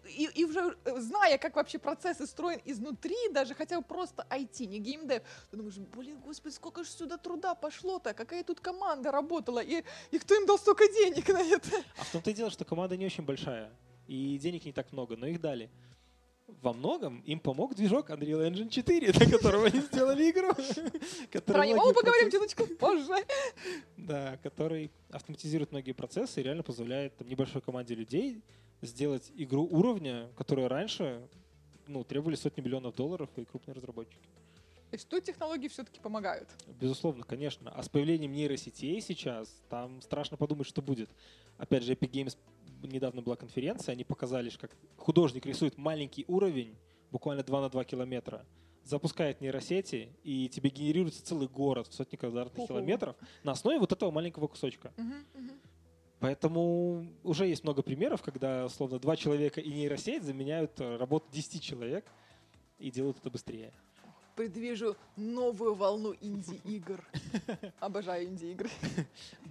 и, 0.08 0.30
и 0.34 0.46
уже 0.46 0.76
э, 0.86 1.00
зная, 1.00 1.38
как 1.38 1.56
вообще 1.56 1.78
процесс 1.78 2.20
устроен 2.20 2.60
изнутри, 2.66 3.16
даже 3.32 3.54
хотя 3.54 3.78
бы 3.80 3.84
просто 3.86 4.26
IT, 4.30 4.66
не 4.66 4.80
геймдев, 4.80 5.22
ты 5.52 5.58
думаешь, 5.58 5.78
блин, 5.78 6.18
господи, 6.20 6.54
сколько 6.54 6.84
же 6.84 6.90
сюда 6.90 7.18
труда 7.18 7.56
пошло-то, 7.56 8.14
какая 8.14 8.44
тут 8.44 8.60
команда 8.60 9.12
работала, 9.12 9.60
и, 9.60 9.84
и 10.12 10.20
кто 10.20 10.36
им 10.36 10.46
дал 10.46 10.58
столько 10.58 10.88
денег 10.88 11.28
на 11.30 11.42
это? 11.42 11.70
А 11.98 12.04
в 12.04 12.12
том-то 12.12 12.32
и 12.32 12.34
дело, 12.34 12.50
что 12.50 12.66
команда 12.66 12.98
не 12.98 13.06
очень 13.06 13.24
большая, 13.24 13.72
и 14.08 14.38
денег 14.40 14.66
не 14.66 14.72
так 14.72 14.92
много, 14.92 15.16
но 15.16 15.28
их 15.28 15.40
дали. 15.40 15.70
Во 16.62 16.74
многом 16.74 17.20
им 17.22 17.40
помог 17.40 17.76
движок 17.76 18.10
Unreal 18.10 18.50
Engine 18.50 18.70
4, 18.70 19.14
на 19.20 19.32
котором 19.32 19.64
они 19.64 19.80
сделали 19.80 20.30
игру. 20.30 20.54
Про 21.46 21.66
него 21.66 21.94
поговорим 21.94 22.32
чуточку 22.32 22.66
позже. 22.80 23.14
Да, 23.98 24.38
который 24.44 24.92
автоматизирует 25.10 25.72
многие 25.72 25.94
процессы 25.94 26.42
и 26.42 26.44
реально 26.44 26.64
позволяет 26.64 27.20
небольшой 27.22 27.62
команде 27.62 27.96
людей 27.96 28.42
сделать 28.82 29.32
игру 29.36 29.68
уровня, 29.70 30.30
которая 30.38 30.70
раньше 30.70 31.28
ну, 31.88 32.04
требовали 32.04 32.36
сотни 32.36 32.62
миллионов 32.62 32.96
долларов 32.96 33.30
и 33.36 33.46
крупные 33.46 33.76
разработчики. 33.76 34.30
То 34.90 34.96
есть 34.96 35.08
тут 35.08 35.24
технологии 35.24 35.68
все-таки 35.68 36.00
помогают. 36.00 36.50
Безусловно, 36.80 37.24
конечно. 37.24 37.72
А 37.72 37.84
с 37.84 37.90
появлением 37.90 38.32
нейросетей 38.32 39.00
сейчас 39.02 39.62
там 39.70 40.02
страшно 40.02 40.36
подумать, 40.36 40.66
что 40.68 40.82
будет. 40.82 41.10
Опять 41.60 41.84
же, 41.84 41.94
Epic 41.94 42.10
Games 42.10 42.38
недавно 42.88 43.22
была 43.22 43.36
конференция, 43.36 43.94
они 43.94 44.04
показали, 44.04 44.50
как 44.50 44.76
художник 44.98 45.46
рисует 45.46 45.78
маленький 45.78 46.26
уровень, 46.28 46.76
буквально 47.12 47.44
2 47.44 47.62
на 47.62 47.70
2 47.70 47.84
километра, 47.86 48.46
запускает 48.84 49.42
нейросети, 49.42 50.10
и 50.24 50.50
тебе 50.50 50.70
генерируется 50.70 51.24
целый 51.24 51.48
город 51.48 51.88
в 51.88 51.94
сотни 51.94 52.16
квадратных 52.16 52.60
Ого. 52.60 52.68
километров 52.68 53.16
на 53.44 53.52
основе 53.52 53.80
вот 53.80 53.92
этого 53.92 54.12
маленького 54.12 54.48
кусочка. 54.48 54.94
Поэтому 56.20 57.08
уже 57.24 57.48
есть 57.48 57.64
много 57.64 57.82
примеров, 57.82 58.22
когда, 58.22 58.68
словно, 58.70 59.00
два 59.00 59.16
человека 59.16 59.62
и 59.62 59.72
нейросеть 59.72 60.24
заменяют 60.24 60.80
работу 60.80 61.28
10 61.32 61.62
человек 61.64 62.06
и 62.78 62.92
делают 62.92 63.18
это 63.20 63.30
быстрее. 63.30 63.74
Предвижу 64.40 64.96
новую 65.18 65.74
волну 65.74 66.16
инди-игр. 66.22 67.04
Обожаю 67.82 68.26
инди-игры. 68.30 68.70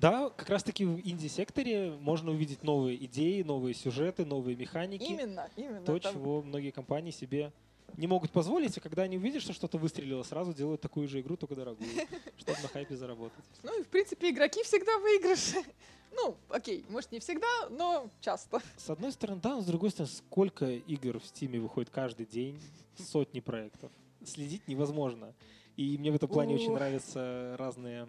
Да, 0.00 0.30
как 0.30 0.48
раз-таки 0.48 0.86
в 0.86 1.06
инди-секторе 1.06 1.90
можно 2.00 2.30
увидеть 2.30 2.62
новые 2.62 3.04
идеи, 3.04 3.42
новые 3.42 3.74
сюжеты, 3.74 4.24
новые 4.24 4.56
механики. 4.56 5.02
Именно, 5.02 5.50
именно. 5.56 5.84
То, 5.84 5.98
там- 5.98 6.14
чего 6.14 6.40
многие 6.40 6.70
компании 6.70 7.10
себе 7.10 7.52
не 7.98 8.06
могут 8.06 8.30
позволить, 8.30 8.78
и 8.78 8.80
когда 8.80 9.02
они 9.02 9.18
увидят, 9.18 9.42
что 9.42 9.52
что-то 9.52 9.76
выстрелило, 9.76 10.22
сразу 10.22 10.54
делают 10.54 10.80
такую 10.80 11.06
же 11.06 11.20
игру, 11.20 11.36
только 11.36 11.54
дорогую, 11.54 11.90
чтобы 12.38 12.58
на 12.62 12.68
хайпе 12.68 12.96
заработать. 12.96 13.44
Ну 13.62 13.78
и, 13.78 13.82
в 13.82 13.88
принципе, 13.88 14.30
игроки 14.30 14.62
всегда 14.62 14.98
выигрыши. 14.98 15.62
Ну, 16.10 16.36
окей, 16.48 16.84
может, 16.88 17.12
не 17.12 17.20
всегда, 17.20 17.46
но 17.70 18.10
часто. 18.22 18.60
С 18.78 18.88
одной 18.88 19.12
стороны, 19.12 19.40
да, 19.40 19.54
но 19.56 19.60
с 19.60 19.66
другой 19.66 19.90
стороны, 19.90 20.10
сколько 20.12 20.66
игр 20.66 21.20
в 21.20 21.26
Стиме 21.26 21.60
выходит 21.60 21.90
каждый 21.90 22.24
день, 22.26 22.58
сотни 22.96 23.38
проектов. 23.38 23.92
Следить 24.28 24.66
невозможно. 24.68 25.34
И 25.76 25.96
мне 25.98 26.10
в 26.10 26.16
этом 26.16 26.28
плане 26.28 26.54
очень 26.54 26.72
нравятся 26.72 27.54
разные 27.58 28.08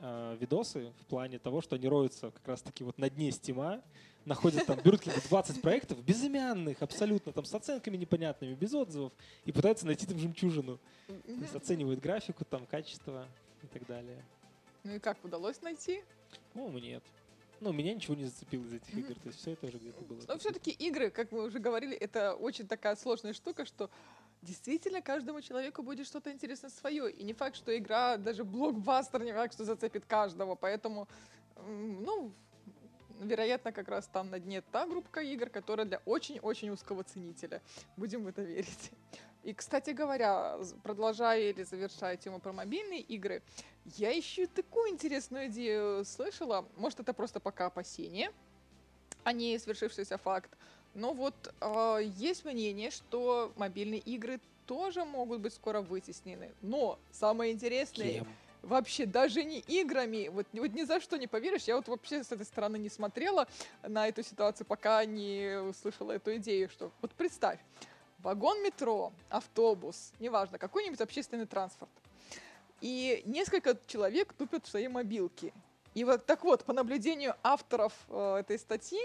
э, 0.00 0.36
видосы 0.40 0.92
в 1.00 1.06
плане 1.06 1.38
того, 1.38 1.60
что 1.60 1.76
они 1.76 1.88
роются 1.88 2.30
как 2.30 2.46
раз-таки 2.46 2.84
вот 2.84 2.98
на 2.98 3.10
дне 3.10 3.30
Стима, 3.32 3.82
находят 4.24 4.66
там, 4.66 4.78
берут 4.82 5.00
какие-то 5.00 5.26
20 5.28 5.60
проектов, 5.60 6.04
безымянных, 6.04 6.80
абсолютно, 6.82 7.32
там, 7.32 7.44
с 7.44 7.54
оценками 7.54 7.96
непонятными, 7.96 8.54
без 8.54 8.72
отзывов, 8.74 9.12
и 9.44 9.52
пытаются 9.52 9.86
найти 9.86 10.06
там 10.06 10.18
жемчужину. 10.18 10.78
То 11.06 11.14
есть 11.40 11.54
оценивают 11.54 12.00
графику, 12.00 12.44
там, 12.44 12.66
качество 12.66 13.26
и 13.62 13.66
так 13.66 13.86
далее. 13.86 14.22
Ну 14.84 14.94
и 14.94 14.98
как 14.98 15.22
удалось 15.24 15.60
найти? 15.62 16.02
По-моему, 16.52 16.78
нет. 16.78 17.02
Ну, 17.60 17.72
меня 17.72 17.92
ничего 17.94 18.14
не 18.14 18.24
зацепило 18.24 18.64
из 18.64 18.74
этих 18.74 18.94
игр, 18.96 19.14
то 19.14 19.26
есть 19.26 19.40
все 19.40 19.52
это 19.52 19.66
уже 19.66 19.78
где-то 19.78 20.04
было. 20.04 20.20
Но 20.28 20.38
все-таки 20.38 20.70
игры, 20.70 21.10
как 21.10 21.32
мы 21.32 21.44
уже 21.44 21.58
говорили, 21.58 21.96
это 21.96 22.34
очень 22.34 22.68
такая 22.68 22.94
сложная 22.94 23.32
штука, 23.32 23.64
что 23.64 23.90
действительно 24.42 25.02
каждому 25.02 25.40
человеку 25.40 25.82
будет 25.82 26.06
что-то 26.06 26.30
интересно 26.30 26.70
свое. 26.70 27.10
И 27.10 27.24
не 27.24 27.32
факт, 27.32 27.56
что 27.56 27.76
игра, 27.76 28.16
даже 28.16 28.44
блокбастер, 28.44 29.22
не 29.24 29.32
факт, 29.32 29.54
что 29.54 29.64
зацепит 29.64 30.04
каждого. 30.06 30.54
Поэтому, 30.54 31.08
ну, 31.56 32.32
вероятно, 33.20 33.72
как 33.72 33.88
раз 33.88 34.06
там 34.06 34.30
на 34.30 34.38
дне 34.38 34.60
та 34.60 34.86
группа 34.86 35.20
игр, 35.20 35.50
которая 35.50 35.86
для 35.86 36.00
очень-очень 36.04 36.70
узкого 36.70 37.02
ценителя. 37.02 37.60
Будем 37.96 38.24
в 38.24 38.28
это 38.28 38.42
верить. 38.42 38.90
И, 39.44 39.54
кстати 39.54 39.90
говоря, 39.90 40.58
продолжая 40.82 41.50
или 41.50 41.62
завершая 41.62 42.16
тему 42.16 42.40
про 42.40 42.52
мобильные 42.52 43.00
игры, 43.00 43.42
я 43.84 44.10
еще 44.10 44.46
такую 44.46 44.90
интересную 44.90 45.46
идею 45.46 46.04
слышала. 46.04 46.68
Может, 46.76 47.00
это 47.00 47.12
просто 47.14 47.40
пока 47.40 47.66
опасение, 47.66 48.30
а 49.24 49.32
не 49.32 49.58
свершившийся 49.58 50.18
факт. 50.18 50.50
Но 50.98 51.14
вот 51.14 51.54
э, 51.60 52.00
есть 52.16 52.44
мнение, 52.44 52.90
что 52.90 53.52
мобильные 53.56 54.00
игры 54.00 54.40
тоже 54.66 55.04
могут 55.04 55.40
быть 55.40 55.54
скоро 55.54 55.80
вытеснены. 55.80 56.50
Но 56.60 56.98
самое 57.12 57.52
интересное, 57.52 58.14
Кем? 58.14 58.26
вообще 58.62 59.06
даже 59.06 59.44
не 59.44 59.60
играми, 59.60 60.28
вот, 60.28 60.46
вот 60.52 60.72
ни 60.72 60.82
за 60.82 61.00
что 61.00 61.16
не 61.16 61.28
поверишь, 61.28 61.62
я 61.62 61.76
вот 61.76 61.86
вообще 61.86 62.24
с 62.24 62.32
этой 62.32 62.44
стороны 62.44 62.78
не 62.78 62.88
смотрела 62.88 63.46
на 63.86 64.08
эту 64.08 64.24
ситуацию, 64.24 64.66
пока 64.66 65.04
не 65.04 65.60
услышала 65.60 66.12
эту 66.12 66.36
идею, 66.36 66.68
что 66.68 66.90
вот 67.00 67.12
представь, 67.12 67.60
вагон 68.18 68.60
метро, 68.64 69.12
автобус, 69.30 70.12
неважно, 70.18 70.58
какой-нибудь 70.58 71.00
общественный 71.00 71.46
транспорт, 71.46 71.92
и 72.80 73.22
несколько 73.24 73.78
человек 73.86 74.32
тупят 74.32 74.66
в 74.66 74.68
свои 74.68 74.88
мобилки. 74.88 75.52
И 75.94 76.02
вот 76.02 76.26
так 76.26 76.42
вот, 76.42 76.64
по 76.64 76.72
наблюдению 76.72 77.36
авторов 77.42 77.92
э, 78.08 78.38
этой 78.40 78.58
статьи, 78.58 79.00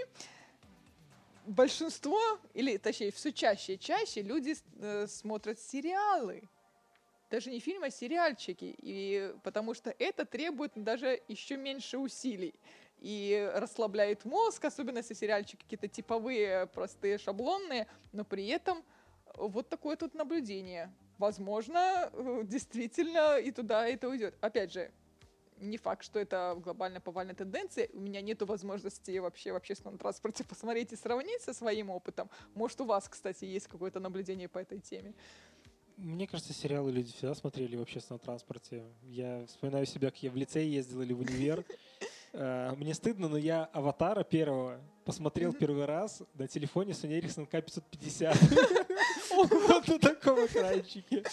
большинство, 1.46 2.20
или 2.54 2.76
точнее, 2.76 3.10
все 3.12 3.32
чаще 3.32 3.74
и 3.74 3.78
чаще 3.78 4.22
люди 4.22 4.56
э, 4.78 5.06
смотрят 5.06 5.58
сериалы. 5.60 6.42
Даже 7.30 7.50
не 7.50 7.58
фильмы, 7.58 7.86
а 7.86 7.90
сериальчики. 7.90 8.74
И 8.78 9.34
потому 9.42 9.74
что 9.74 9.94
это 9.98 10.24
требует 10.24 10.72
даже 10.76 11.20
еще 11.28 11.56
меньше 11.56 11.98
усилий. 11.98 12.54
И 13.00 13.50
расслабляет 13.56 14.24
мозг, 14.24 14.64
особенно 14.64 14.98
если 14.98 15.14
сериальчики 15.14 15.62
какие-то 15.62 15.88
типовые, 15.88 16.66
простые, 16.66 17.18
шаблонные, 17.18 17.86
но 18.12 18.24
при 18.24 18.46
этом 18.48 18.84
вот 19.36 19.68
такое 19.68 19.96
тут 19.96 20.14
наблюдение. 20.14 20.92
Возможно, 21.18 22.10
э, 22.12 22.42
действительно 22.44 23.38
и 23.38 23.50
туда 23.50 23.86
это 23.86 24.08
уйдет. 24.08 24.34
Опять 24.40 24.72
же, 24.72 24.90
не 25.58 25.76
факт, 25.76 26.04
что 26.04 26.18
это 26.18 26.56
глобальная 26.58 27.00
повальная 27.00 27.34
тенденция. 27.34 27.88
У 27.92 28.00
меня 28.00 28.20
нет 28.20 28.42
возможности 28.42 29.18
вообще 29.18 29.52
в 29.52 29.56
общественном 29.56 29.98
транспорте 29.98 30.44
посмотреть 30.48 30.92
и 30.92 30.96
сравнить 30.96 31.42
со 31.42 31.52
своим 31.52 31.90
опытом. 31.90 32.30
Может, 32.54 32.80
у 32.80 32.84
вас, 32.84 33.08
кстати, 33.08 33.44
есть 33.44 33.68
какое-то 33.68 34.00
наблюдение 34.00 34.48
по 34.48 34.58
этой 34.58 34.80
теме? 34.80 35.14
Мне 35.96 36.26
кажется, 36.26 36.52
сериалы 36.52 36.90
люди 36.90 37.12
всегда 37.12 37.34
смотрели 37.34 37.76
в 37.76 37.82
общественном 37.82 38.18
транспорте. 38.18 38.84
Я 39.02 39.46
вспоминаю 39.46 39.86
себя, 39.86 40.10
как 40.10 40.22
я 40.22 40.30
в 40.30 40.36
лицей 40.36 40.66
ездил 40.66 41.02
или 41.02 41.12
в 41.12 41.20
универ. 41.20 41.64
Э, 42.34 42.72
Мне 42.76 42.94
стыдно, 42.94 43.28
но 43.28 43.36
я 43.36 43.64
«Аватара» 43.72 44.24
первого 44.24 44.80
посмотрел 45.04 45.52
первый 45.52 45.84
раз 45.84 46.22
на 46.34 46.48
телефоне 46.48 46.92
Sony 46.92 47.20
Ericsson 47.20 47.48
K550. 47.48 48.36
Вот 49.34 49.88
на 49.88 49.98
таком 49.98 50.46
экранчике. 50.46 51.24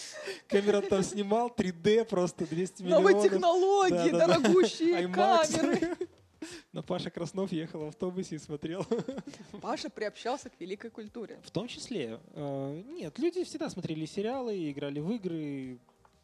Камера 0.48 0.80
там 0.80 1.04
снимал 1.04 1.48
3D 1.56 2.04
просто 2.04 2.44
200 2.46 2.82
Новые 2.82 3.14
миллионов. 3.14 3.22
технологии, 3.30 4.10
Да-да-да. 4.10 4.38
дорогущие 4.40 5.08
камеры. 5.08 5.96
Но 6.72 6.82
Паша 6.82 7.10
Краснов 7.10 7.52
ехал 7.52 7.84
в 7.84 7.88
автобусе 7.88 8.34
и 8.34 8.38
смотрел. 8.38 8.84
Паша 9.62 9.88
приобщался 9.88 10.50
к 10.50 10.54
великой 10.58 10.90
культуре. 10.90 11.38
В 11.44 11.50
том 11.52 11.68
числе. 11.68 12.18
э, 12.34 12.82
Нет, 12.88 13.16
люди 13.20 13.44
всегда 13.44 13.70
смотрели 13.70 14.04
сериалы, 14.04 14.68
играли 14.72 14.98
в 14.98 15.12
игры. 15.12 15.78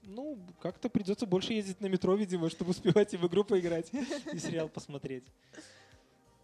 Ну, 0.09 0.39
как-то 0.61 0.89
придется 0.89 1.27
больше 1.27 1.53
ездить 1.53 1.81
на 1.81 1.87
метро, 1.87 2.15
видимо, 2.15 2.49
чтобы 2.49 2.71
успевать 2.71 3.13
и 3.13 3.19
в 3.19 3.27
игру 3.27 3.45
поиграть, 3.45 3.91
и 4.33 4.39
сериал 4.39 4.69
посмотреть. 4.69 5.25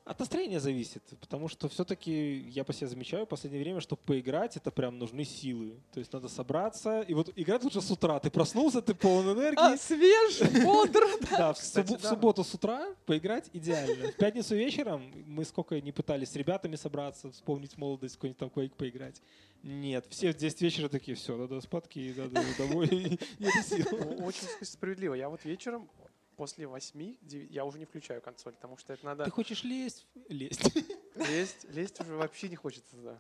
От 0.05 0.21
настроения 0.21 0.61
зависит, 0.61 1.03
потому 1.19 1.49
что 1.49 1.67
все-таки 1.71 2.41
я 2.51 2.63
по 2.63 2.75
себе 2.75 2.89
замечаю 2.89 3.25
в 3.25 3.29
последнее 3.31 3.63
время, 3.63 3.81
что 3.81 3.97
поиграть 3.97 4.55
это 4.55 4.71
прям 4.71 4.99
нужны 4.99 5.25
силы. 5.25 5.81
То 5.95 5.99
есть 5.99 6.13
надо 6.13 6.29
собраться, 6.29 7.01
и 7.01 7.15
вот 7.15 7.33
играть 7.37 7.65
лучше 7.65 7.81
с 7.81 7.91
утра. 7.91 8.21
Ты 8.21 8.31
проснулся, 8.31 8.83
ты 8.83 8.95
полон 8.95 9.29
А, 9.29 9.33
энергии. 9.33 9.79
свеж, 9.79 10.63
бодр. 10.63 11.01
Да, 11.31 11.55
в, 11.55 11.59
субботу 11.59 12.45
с 12.45 12.53
утра 12.53 12.87
поиграть 13.07 13.49
идеально. 13.55 14.09
В 14.13 14.17
пятницу 14.17 14.55
вечером 14.55 15.11
мы 15.27 15.43
сколько 15.47 15.81
не 15.81 15.91
пытались 15.91 16.29
с 16.33 16.37
ребятами 16.37 16.77
собраться, 16.77 17.31
вспомнить 17.33 17.79
молодость, 17.79 18.17
какой-нибудь 18.17 18.39
там 18.39 18.51
Quake 18.51 18.75
поиграть. 18.77 19.23
Нет, 19.65 20.05
все 20.11 20.31
в 20.33 20.37
10 20.37 20.61
вечера 20.61 20.89
такие, 20.91 21.17
все, 21.17 21.39
надо 21.39 21.59
спадки, 21.63 22.13
надо 22.15 22.43
домой, 22.59 23.19
нет 23.39 23.67
сил. 23.67 23.87
Ну, 23.93 24.27
Очень 24.27 24.47
справедливо. 24.63 25.15
Я 25.15 25.31
вот 25.31 25.43
вечером 25.47 25.89
после 26.37 26.67
восьми, 26.67 27.19
деви- 27.23 27.47
я 27.51 27.65
уже 27.65 27.79
не 27.79 27.87
включаю 27.87 28.21
консоль, 28.21 28.53
потому 28.53 28.77
что 28.77 28.93
это 28.93 29.07
надо 29.07 29.25
Ты 29.25 29.31
хочешь 29.31 29.65
лезть? 29.65 30.07
Лезть. 30.29 30.71
лезть, 31.15 31.65
лезть 31.71 31.99
уже 32.01 32.15
вообще 32.15 32.51
не 32.51 32.57
хочется 32.57 32.95
туда. 32.95 33.19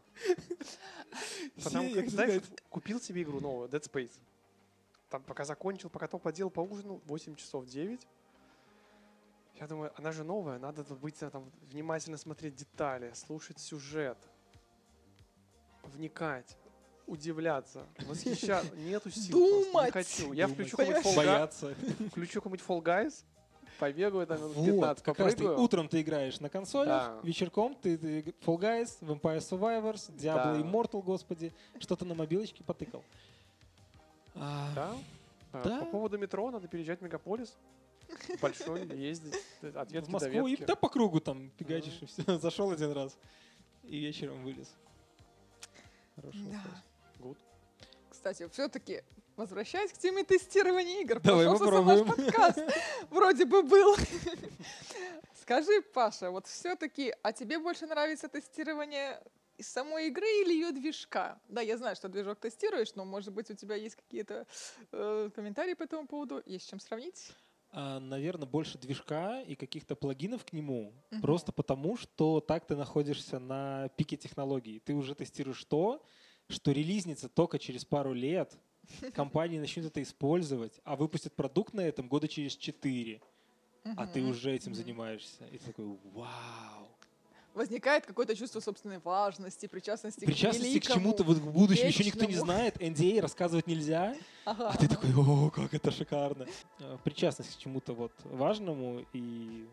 Потому 1.62 1.94
как, 1.94 2.10
знаешь, 2.10 2.42
купил 2.68 3.00
себе 3.00 3.22
игру 3.22 3.40
новую, 3.40 3.70
Dead 3.70 3.80
Space. 3.82 4.12
Там 5.08 5.22
пока 5.22 5.44
закончил, 5.46 5.88
пока 5.88 6.08
то 6.08 6.18
поделал, 6.18 6.50
поужинал, 6.50 7.00
8 7.06 7.36
часов 7.36 7.64
9. 7.66 8.06
Я 9.60 9.66
думаю, 9.66 9.92
она 9.96 10.12
же 10.12 10.24
новая, 10.24 10.58
надо 10.58 10.82
быть, 10.96 11.22
а, 11.22 11.30
там, 11.30 11.50
внимательно 11.70 12.18
смотреть 12.18 12.56
детали, 12.56 13.12
слушать 13.14 13.60
сюжет, 13.60 14.18
вникать, 15.94 16.56
удивляться, 17.06 17.86
восхищаться. 18.06 18.74
Нету 18.76 19.10
сил. 19.10 19.38
просто, 19.38 19.56
Не 19.58 19.64
Думать. 19.72 19.92
хочу. 19.92 20.32
Я 20.32 20.46
Думать. 20.46 20.54
включу 20.60 20.76
какой-нибудь 20.76 21.04
Fall 21.06 21.12
Guy- 21.12 21.16
Бояться. 21.16 21.74
включу 22.10 22.40
какой-нибудь 22.40 22.66
Fall 22.66 22.82
Guys, 22.82 23.24
побегаю 23.78 24.26
там 24.26 24.38
минут 24.40 24.54
Вот, 24.56 24.64
15, 24.66 25.04
как 25.04 25.18
раз 25.18 25.34
ты 25.34 25.44
утром 25.48 25.88
ты 25.88 26.00
играешь 26.00 26.40
на 26.40 26.48
консолях, 26.48 27.14
Да. 27.16 27.20
вечерком 27.22 27.74
ты, 27.74 27.98
ты 27.98 28.20
Fall 28.44 28.58
Guys, 28.58 28.98
Vampire 29.00 29.38
Survivors, 29.38 30.10
Diablo 30.16 30.54
Да. 30.54 30.60
Immortal, 30.60 31.02
господи, 31.02 31.52
что-то 31.80 32.04
на 32.04 32.14
мобилочке 32.14 32.62
потыкал. 32.64 33.02
А, 34.34 34.68
Да? 34.74 34.96
Да. 35.62 35.78
По 35.80 35.86
поводу 35.86 36.18
метро 36.18 36.50
надо 36.50 36.66
переезжать 36.66 36.98
в 37.00 37.02
мегаполис. 37.02 37.56
Большой, 38.40 38.84
ездить 38.96 39.34
от 39.74 39.90
в 39.90 40.08
Москву 40.08 40.46
и 40.46 40.56
да 40.56 40.74
по 40.76 40.88
кругу 40.88 41.20
там 41.20 41.50
фигачишь 41.58 41.98
и 42.02 42.06
все. 42.06 42.38
Зашел 42.38 42.70
один 42.70 42.92
раз 42.92 43.16
и 43.84 43.98
вечером 43.98 44.42
вылез. 44.42 44.68
Хороший 46.16 46.42
Да. 46.50 46.62
вопрос. 47.18 47.36
Good. 47.36 47.38
Кстати, 48.10 48.48
все-таки 48.48 49.02
возвращаясь 49.36 49.92
к 49.92 49.98
теме 49.98 50.22
тестирования 50.24 51.00
игр, 51.00 51.20
Давай 51.20 51.46
пошел 51.46 51.58
сам 51.58 51.86
наш 51.86 51.98
попробуем. 52.00 52.32
подкаст. 52.32 52.60
Вроде 53.10 53.44
бы 53.44 53.62
был. 53.62 53.96
Скажи, 55.40 55.82
Паша, 55.82 56.30
вот 56.30 56.46
все-таки, 56.46 57.14
а 57.22 57.32
тебе 57.32 57.58
больше 57.58 57.86
нравится 57.86 58.28
тестирование 58.28 59.20
из 59.58 59.68
самой 59.68 60.06
игры 60.08 60.26
или 60.42 60.52
ее 60.52 60.72
движка? 60.72 61.38
Да, 61.48 61.60
я 61.60 61.76
знаю, 61.76 61.96
что 61.96 62.08
движок 62.08 62.38
тестируешь, 62.40 62.94
но, 62.94 63.04
может 63.04 63.32
быть, 63.32 63.50
у 63.50 63.54
тебя 63.54 63.74
есть 63.76 63.96
какие-то 63.96 64.46
э, 64.92 65.30
комментарии 65.34 65.74
по 65.74 65.82
этому 65.82 66.06
поводу? 66.06 66.42
Есть 66.46 66.66
с 66.66 66.68
чем 66.70 66.80
сравнить? 66.80 67.32
Наверное, 67.74 68.46
больше 68.46 68.78
движка 68.78 69.42
и 69.42 69.54
каких-то 69.56 69.96
плагинов 69.96 70.44
к 70.44 70.52
нему. 70.52 70.92
Мгм. 71.10 71.20
Просто 71.22 71.52
потому, 71.52 71.96
что 71.96 72.40
так 72.40 72.66
ты 72.66 72.76
находишься 72.76 73.38
на 73.38 73.88
пике 73.96 74.16
технологий. 74.16 74.78
Ты 74.78 74.94
уже 74.94 75.14
тестируешь 75.14 75.64
то, 75.64 76.04
что 76.48 76.72
релизнится 76.72 77.28
только 77.28 77.58
через 77.58 77.84
пару 77.84 78.12
лет, 78.12 78.56
компании 79.14 79.58
начнут 79.58 79.86
это 79.86 80.02
использовать, 80.02 80.80
а 80.84 80.94
выпустят 80.94 81.34
продукт 81.34 81.74
на 81.74 81.80
этом 81.80 82.08
года 82.08 82.28
через 82.28 82.56
четыре, 82.56 83.20
а 83.82 84.06
ты 84.06 84.22
уже 84.22 84.52
этим 84.52 84.72
Мгм. 84.72 84.76
занимаешься. 84.76 85.46
И 85.46 85.58
ты 85.58 85.66
такой, 85.66 85.86
вау. 86.12 86.93
Возникает 87.54 88.04
какое-то 88.04 88.34
чувство 88.34 88.58
собственной 88.58 88.98
важности, 88.98 89.66
причастности, 89.66 90.24
Причастности 90.24 90.80
к 90.80 90.84
великому. 90.88 91.00
чему-то 91.00 91.22
вот 91.22 91.36
в 91.36 91.52
будущем 91.52 91.86
еще 91.86 92.02
никто 92.04 92.24
не 92.24 92.34
знает, 92.34 92.76
NDA 92.78 93.20
рассказывать 93.20 93.68
нельзя, 93.68 94.16
Ага, 94.44 94.70
а 94.70 94.76
ты 94.76 94.88
такой, 94.88 95.10
о, 95.14 95.50
как 95.50 95.72
это 95.72 95.92
шикарно. 95.92 96.46
Э, 96.80 96.98
Причастность 97.04 97.56
к 97.56 97.58
чему-то 97.60 97.92
вот 97.94 98.12
важному, 98.24 99.04
и 99.12 99.68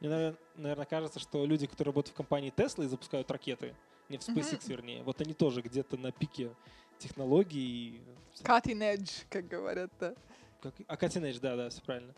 мне, 0.00 0.34
наверное, 0.56 0.84
кажется, 0.84 1.20
что 1.20 1.46
люди, 1.46 1.66
которые 1.66 1.92
работают 1.92 2.12
в 2.12 2.16
компании 2.16 2.52
Tesla 2.54 2.84
и 2.84 2.88
запускают 2.88 3.30
ракеты, 3.30 3.72
не 4.08 4.18
в. 4.18 4.28
SpaceX, 4.28 4.66
вернее, 4.66 5.04
вот 5.04 5.20
они 5.20 5.32
тоже 5.32 5.62
где-то 5.62 5.96
на 5.96 6.10
пике 6.10 6.50
технологий. 6.98 8.00
Cutting 8.42 8.80
edge, 8.80 9.24
как 9.30 9.46
говорят, 9.46 9.92
да. 10.00 10.14
Как... 10.60 10.74
А 10.88 10.94
Cutting 10.96 11.22
Edge, 11.22 11.38
да, 11.40 11.54
да, 11.56 11.70
все 11.70 11.80
правильно. 11.82 12.12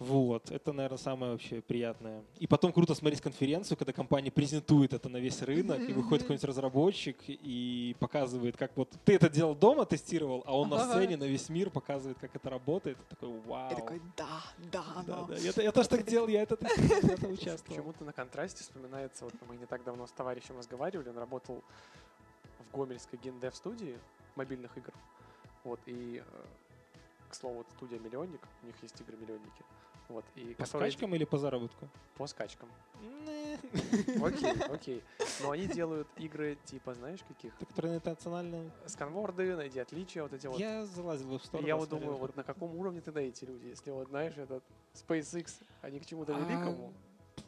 Вот, 0.00 0.50
это, 0.50 0.72
наверное, 0.72 0.96
самое 0.96 1.32
вообще 1.32 1.60
приятное. 1.60 2.24
И 2.38 2.46
потом 2.46 2.72
круто 2.72 2.94
смотреть 2.94 3.20
конференцию, 3.20 3.76
когда 3.76 3.92
компания 3.92 4.30
презентует 4.30 4.94
это 4.94 5.10
на 5.10 5.18
весь 5.18 5.42
рынок, 5.42 5.78
и 5.78 5.92
выходит 5.92 6.22
какой-нибудь 6.22 6.48
разработчик 6.48 7.18
и 7.28 7.94
показывает, 8.00 8.56
как 8.56 8.74
вот 8.78 8.88
ты 9.04 9.16
это 9.16 9.28
делал 9.28 9.54
дома, 9.54 9.84
тестировал, 9.84 10.42
а 10.46 10.56
он 10.56 10.70
на 10.70 10.78
сцене 10.78 11.18
на 11.18 11.24
весь 11.24 11.50
мир 11.50 11.68
показывает, 11.68 12.18
как 12.18 12.34
это 12.34 12.48
работает. 12.48 12.96
Ты 12.96 13.16
такой, 13.16 13.28
вау. 13.40 13.68
Я 13.68 13.76
такой, 13.76 14.00
да, 14.16 14.42
да, 14.72 14.84
Да, 15.06 15.18
но. 15.18 15.26
да. 15.26 15.36
Я, 15.36 15.52
я 15.62 15.70
тоже 15.70 15.90
так 15.90 16.06
делал, 16.06 16.28
я 16.28 16.42
это 16.44 16.54
это 16.54 17.28
участвовал. 17.28 17.76
Почему-то 17.76 18.04
на 18.04 18.14
контрасте 18.14 18.62
вспоминается, 18.62 19.26
вот 19.26 19.34
мы 19.46 19.56
не 19.56 19.66
так 19.66 19.84
давно 19.84 20.06
с 20.06 20.12
товарищем 20.12 20.56
разговаривали, 20.56 21.10
он 21.10 21.18
работал 21.18 21.62
в 22.72 22.74
Гомельской 22.74 23.18
геймдев 23.22 23.54
студии 23.54 23.98
мобильных 24.34 24.74
игр. 24.78 24.94
Вот, 25.62 25.80
и, 25.84 26.22
э, 26.26 26.44
к 27.28 27.34
слову, 27.34 27.56
вот 27.56 27.66
студия 27.76 27.98
Миллионник, 27.98 28.40
у 28.62 28.66
них 28.66 28.76
есть 28.80 28.98
игры-миллионники. 28.98 29.62
Вот, 30.10 30.24
и 30.34 30.54
По 30.54 30.64
которые- 30.64 30.90
скачкам 30.90 31.14
или 31.14 31.24
по 31.24 31.38
заработку? 31.38 31.88
По 32.16 32.26
скачкам. 32.26 32.68
Не. 33.00 33.40
Окей, 34.24 34.52
окей. 34.70 35.02
Но 35.42 35.52
они 35.52 35.66
делают 35.66 36.08
игры 36.16 36.58
типа, 36.64 36.94
знаешь, 36.94 37.20
каких? 37.26 37.56
Которые 37.58 38.00
национальные. 38.04 38.70
Сканворды, 38.86 39.54
найди 39.56 39.78
отличия, 39.78 40.22
вот 40.22 40.32
эти 40.32 40.46
вот. 40.48 40.58
Я 40.58 40.84
залазил 40.86 41.38
в. 41.38 41.54
И 41.60 41.64
я 41.66 41.76
вот 41.76 41.88
думаю, 41.88 42.16
вот 42.16 42.36
на 42.36 42.42
каком 42.42 42.76
уровне 42.76 43.00
тогда 43.00 43.20
эти 43.20 43.44
люди? 43.44 43.66
Если 43.66 43.90
вот, 43.90 44.08
знаешь, 44.08 44.36
этот 44.36 44.64
SpaceX, 44.94 45.62
они 45.82 46.00
к 46.00 46.06
чему-то 46.06 46.34
А, 46.34 46.40
великому. 46.40 46.92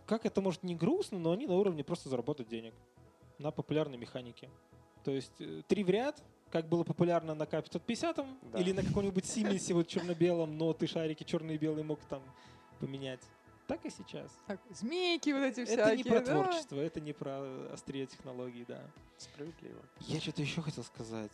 Как 0.06 0.24
это 0.24 0.40
может 0.40 0.62
не 0.62 0.74
грустно, 0.76 1.18
но 1.18 1.32
они 1.32 1.46
на 1.46 1.54
уровне 1.54 1.82
просто 1.82 2.08
заработать 2.08 2.48
денег 2.48 2.74
на 3.38 3.50
популярной 3.50 3.98
механике. 3.98 4.48
То 5.04 5.10
есть 5.10 5.40
э, 5.40 5.62
три 5.66 5.82
в 5.82 5.90
ряд, 5.90 6.22
как 6.52 6.68
было 6.68 6.84
популярно 6.84 7.34
на 7.34 7.46
К-550 7.46 8.26
Да. 8.52 8.60
или 8.60 8.72
на 8.72 8.82
каком-нибудь 8.82 9.24
Сименсе 9.24 9.72
вот 9.74 9.88
черно-белом, 9.88 10.58
но 10.58 10.74
ты 10.74 10.86
шарики 10.86 11.24
черные 11.24 11.56
и 11.56 11.58
белые 11.58 11.82
мог 11.82 11.98
там 12.04 12.22
поменять. 12.78 13.20
Так 13.66 13.84
и 13.86 13.90
сейчас. 13.90 14.30
Так, 14.46 14.60
змейки 14.70 15.30
вот 15.30 15.40
эти 15.44 15.64
всякие. 15.64 15.84
это 15.84 15.96
не 15.96 16.04
про 16.04 16.20
да. 16.20 16.32
творчество, 16.32 16.76
это 16.80 17.00
не 17.00 17.12
про 17.14 17.72
острие 17.72 18.06
технологий, 18.06 18.64
да. 18.68 18.82
Справедливо. 19.16 19.80
Я 20.00 20.20
что-то 20.20 20.42
еще 20.42 20.60
хотел 20.60 20.84
сказать. 20.84 21.32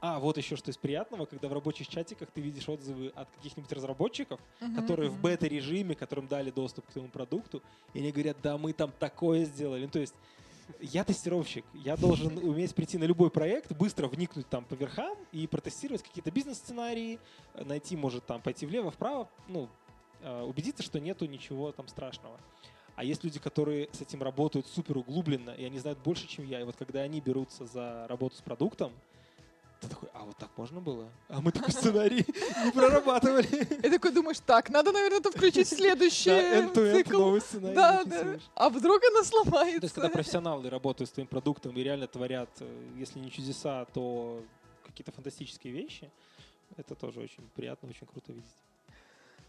А, 0.00 0.18
вот 0.18 0.36
еще 0.36 0.56
что 0.56 0.70
из 0.70 0.76
приятного, 0.76 1.24
когда 1.24 1.48
в 1.48 1.52
рабочих 1.54 1.88
чатиках 1.88 2.30
ты 2.30 2.42
видишь 2.42 2.68
отзывы 2.68 3.12
от 3.14 3.30
каких-нибудь 3.30 3.72
разработчиков, 3.72 4.38
Мгм, 4.60 4.76
которые 4.76 5.08
в 5.08 5.18
бета-режиме, 5.18 5.94
которым 5.94 6.26
дали 6.28 6.50
доступ 6.50 6.86
к 6.86 6.90
твоему 6.92 7.08
продукту, 7.08 7.62
и 7.94 8.00
они 8.00 8.12
говорят, 8.12 8.36
да, 8.42 8.58
мы 8.58 8.74
там 8.74 8.92
такое 8.98 9.44
сделали. 9.46 9.84
Ну, 9.86 9.90
то 9.90 10.00
есть 10.00 10.14
я 10.80 11.04
тестировщик, 11.04 11.64
я 11.74 11.96
должен 11.96 12.38
уметь 12.38 12.74
прийти 12.74 12.98
на 12.98 13.04
любой 13.04 13.30
проект, 13.30 13.72
быстро 13.72 14.08
вникнуть 14.08 14.48
там 14.48 14.64
по 14.64 14.74
верхам 14.74 15.16
и 15.32 15.46
протестировать 15.46 16.02
какие-то 16.02 16.30
бизнес-сценарии, 16.30 17.18
найти, 17.54 17.96
может, 17.96 18.26
там 18.26 18.42
пойти 18.42 18.66
влево, 18.66 18.90
вправо, 18.90 19.28
ну, 19.48 19.68
э, 20.20 20.42
убедиться, 20.42 20.82
что 20.82 21.00
нету 21.00 21.26
ничего 21.26 21.72
там 21.72 21.88
страшного. 21.88 22.38
А 22.96 23.04
есть 23.04 23.24
люди, 23.24 23.40
которые 23.40 23.88
с 23.92 24.00
этим 24.00 24.22
работают 24.22 24.66
супер 24.66 24.98
углубленно, 24.98 25.50
и 25.50 25.64
они 25.64 25.78
знают 25.78 25.98
больше, 25.98 26.28
чем 26.28 26.46
я. 26.46 26.60
И 26.60 26.64
вот 26.64 26.76
когда 26.76 27.00
они 27.00 27.20
берутся 27.20 27.66
за 27.66 28.06
работу 28.08 28.36
с 28.36 28.40
продуктом, 28.40 28.92
ты 29.80 29.88
такой, 29.88 30.08
а 30.14 30.24
вот 30.24 30.36
так 30.36 30.48
можно 30.56 30.80
было? 30.80 31.08
А 31.28 31.40
мы 31.40 31.52
такой 31.52 31.72
сценарий 31.72 32.24
не 32.64 32.70
прорабатывали. 32.72 33.46
И 33.86 33.90
такой 33.90 34.12
думаешь, 34.12 34.38
так, 34.40 34.70
надо, 34.70 34.92
наверное, 34.92 35.18
это 35.18 35.30
включить 35.30 35.66
в 35.70 35.76
следующий 35.76 36.72
цикл. 36.74 37.18
новый 37.18 37.40
сценарий 37.40 37.74
Да, 37.74 38.04
да. 38.04 38.38
А 38.54 38.68
вдруг 38.70 39.02
она 39.10 39.22
То 39.22 39.26
есть, 39.26 39.30
когда 39.46 39.88
сломается? 39.88 40.08
профессионалы 40.10 40.70
работают 40.70 41.10
с 41.10 41.12
твоим 41.12 41.28
продуктом 41.28 41.76
и 41.76 41.82
реально 41.82 42.06
творят, 42.06 42.50
э, 42.60 42.92
если 42.96 43.18
не 43.18 43.30
чудеса, 43.30 43.84
то 43.92 44.42
какие-то 44.86 45.12
фантастические 45.12 45.72
вещи, 45.72 46.10
это 46.76 46.94
тоже 46.94 47.20
очень 47.20 47.48
приятно, 47.54 47.88
очень 47.88 48.06
круто 48.06 48.32
видеть. 48.32 48.50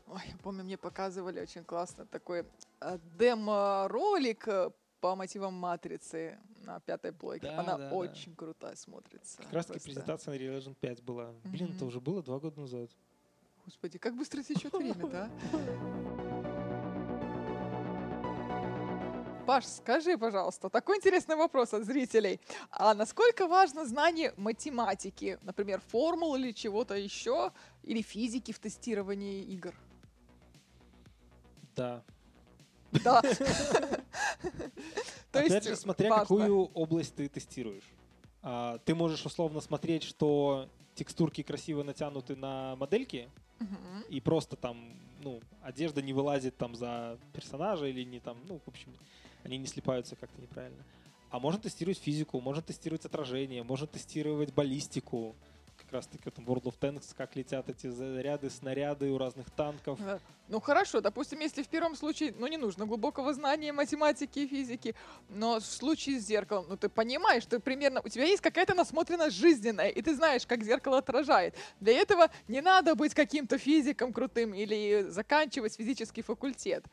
Ой, 0.08 0.22
я 0.28 0.38
помню, 0.44 0.64
мне 0.64 0.78
показывали 0.78 1.40
очень 1.40 1.64
классно 1.64 2.06
такой 2.06 2.46
э, 2.82 2.98
демо-ролик 3.18 4.48
э, 4.48 4.70
по 5.06 5.16
мотивам 5.16 5.54
матрицы 5.54 6.40
на 6.64 6.80
пятой 6.80 7.14
плойке. 7.14 7.46
Да, 7.46 7.60
Она 7.60 7.78
да, 7.78 7.92
да. 7.92 7.96
очень 7.96 8.36
круто 8.36 8.76
смотрится. 8.76 9.38
Как 9.38 9.54
раз 9.54 9.68
таки 9.68 9.80
презентация 9.80 10.34
на 10.34 10.38
Real 10.40 10.58
Legend 10.58 10.76
5 10.82 11.04
была. 11.04 11.32
Блин, 11.44 11.74
это 11.76 11.86
уже 11.86 12.02
было 12.02 12.24
два 12.24 12.40
года 12.40 12.60
назад. 12.60 12.90
Господи, 13.66 14.00
как 14.00 14.16
быстро 14.16 14.42
течет 14.42 14.74
время, 14.74 15.08
да? 15.08 15.30
Паш, 19.46 19.68
скажи, 19.68 20.18
пожалуйста, 20.18 20.72
такой 20.72 20.98
интересный 20.98 21.36
вопрос 21.36 21.76
от 21.76 21.86
зрителей. 21.86 22.40
А 22.72 22.96
насколько 22.96 23.48
важно 23.48 23.86
знание 23.86 24.34
математики, 24.38 25.38
например, 25.44 25.82
формул 25.82 26.36
или 26.36 26.52
чего-то 26.52 26.96
еще, 26.96 27.52
или 27.84 28.02
физики 28.02 28.52
в 28.52 28.58
тестировании 28.58 29.44
игр? 29.44 29.76
Да. 31.76 32.04
Да. 33.04 33.22
То 35.32 35.40
Опять 35.40 35.64
же, 35.66 35.76
смотря 35.76 36.10
важно. 36.10 36.24
какую 36.24 36.66
область 36.74 37.16
ты 37.16 37.28
тестируешь. 37.28 37.84
А, 38.42 38.78
ты 38.80 38.96
можешь 38.96 39.26
условно 39.26 39.60
смотреть, 39.62 40.04
что 40.04 40.70
текстурки 40.96 41.44
красиво 41.44 41.84
натянуты 41.84 42.36
на 42.36 42.76
модельки, 42.78 43.30
Мгм. 43.60 44.04
и 44.10 44.20
просто 44.22 44.56
там, 44.56 44.94
ну, 45.24 45.42
одежда 45.62 46.02
не 46.02 46.14
вылазит 46.14 46.58
там 46.58 46.76
за 46.76 47.18
персонажа 47.34 47.86
или 47.88 48.04
не 48.04 48.20
там, 48.20 48.38
ну, 48.48 48.60
в 48.66 48.68
общем, 48.68 48.94
они 49.44 49.58
не 49.58 49.68
слипаются 49.68 50.16
как-то 50.16 50.42
неправильно. 50.42 50.84
А 51.32 51.40
можно 51.40 51.60
тестировать 51.62 51.98
физику, 51.98 52.40
можно 52.40 52.62
тестировать 52.62 53.06
отражение, 53.06 53.64
можно 53.64 53.88
тестировать 53.88 54.54
баллистику. 54.54 55.36
Как 55.96 56.00
раз 56.00 56.08
таки 56.08 56.30
там 56.30 56.44
World 56.44 56.64
of 56.64 56.78
Tanks, 56.78 57.16
как 57.16 57.38
летят 57.38 57.70
эти 57.70 57.88
заряды, 57.88 58.50
снаряды 58.50 59.10
у 59.12 59.18
разных 59.18 59.50
танков. 59.50 59.98
Да. 60.04 60.20
Ну 60.50 60.60
хорошо, 60.60 61.00
допустим, 61.00 61.40
если 61.40 61.64
в 61.64 61.70
первом 61.70 61.96
случае, 61.96 62.34
ну 62.38 62.48
не 62.48 62.58
нужно 62.58 62.86
глубокого 62.86 63.34
знания 63.34 63.72
математики 63.72 64.40
и 64.40 64.48
физики, 64.48 64.94
но 65.30 65.62
в 65.62 65.66
случае 65.66 66.20
с 66.20 66.26
зеркалом, 66.26 66.66
ну 66.68 66.76
ты 66.76 66.90
понимаешь, 66.90 67.46
ты 67.46 67.60
примерно, 67.62 68.02
у 68.04 68.10
тебя 68.10 68.26
есть 68.26 68.42
какая-то 68.42 68.74
насмотренность 68.74 69.38
жизненная, 69.38 69.88
и 69.88 70.02
ты 70.02 70.14
знаешь, 70.16 70.46
как 70.46 70.64
зеркало 70.64 70.98
отражает. 70.98 71.56
Для 71.80 71.94
этого 71.94 72.30
не 72.50 72.60
надо 72.60 72.94
быть 72.96 73.14
каким-то 73.14 73.58
физиком 73.58 74.12
крутым 74.12 74.54
или 74.54 75.06
заканчивать 75.08 75.76
физический 75.76 76.24
факультет. 76.24 76.84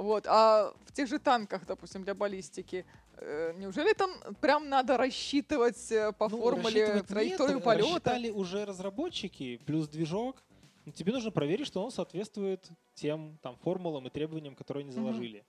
Вот, 0.00 0.24
а 0.26 0.74
в 0.86 0.92
тех 0.92 1.08
же 1.08 1.18
танках, 1.18 1.66
допустим, 1.66 2.04
для 2.04 2.14
баллистики, 2.14 2.84
э, 2.84 3.09
неужели 3.56 3.92
там 3.92 4.10
прям 4.40 4.68
надо 4.68 4.96
рассчитывать 4.96 5.90
э, 5.92 6.12
по 6.12 6.28
Ну, 6.28 6.38
формуле 6.38 6.82
рассчитывать 6.84 7.06
траекторию 7.06 7.56
нет, 7.56 7.64
полета? 7.64 7.90
Рассчитали 7.90 8.30
уже 8.30 8.64
разработчики, 8.64 9.58
плюс 9.66 9.88
движок. 9.88 10.42
Но 10.86 10.92
тебе 10.92 11.12
нужно 11.12 11.30
проверить, 11.30 11.66
что 11.66 11.84
он 11.84 11.90
соответствует 11.90 12.68
тем 12.94 13.38
там, 13.42 13.56
формулам 13.56 14.06
и 14.06 14.10
требованиям, 14.10 14.54
которые 14.54 14.82
они 14.82 14.92
заложили. 14.92 15.44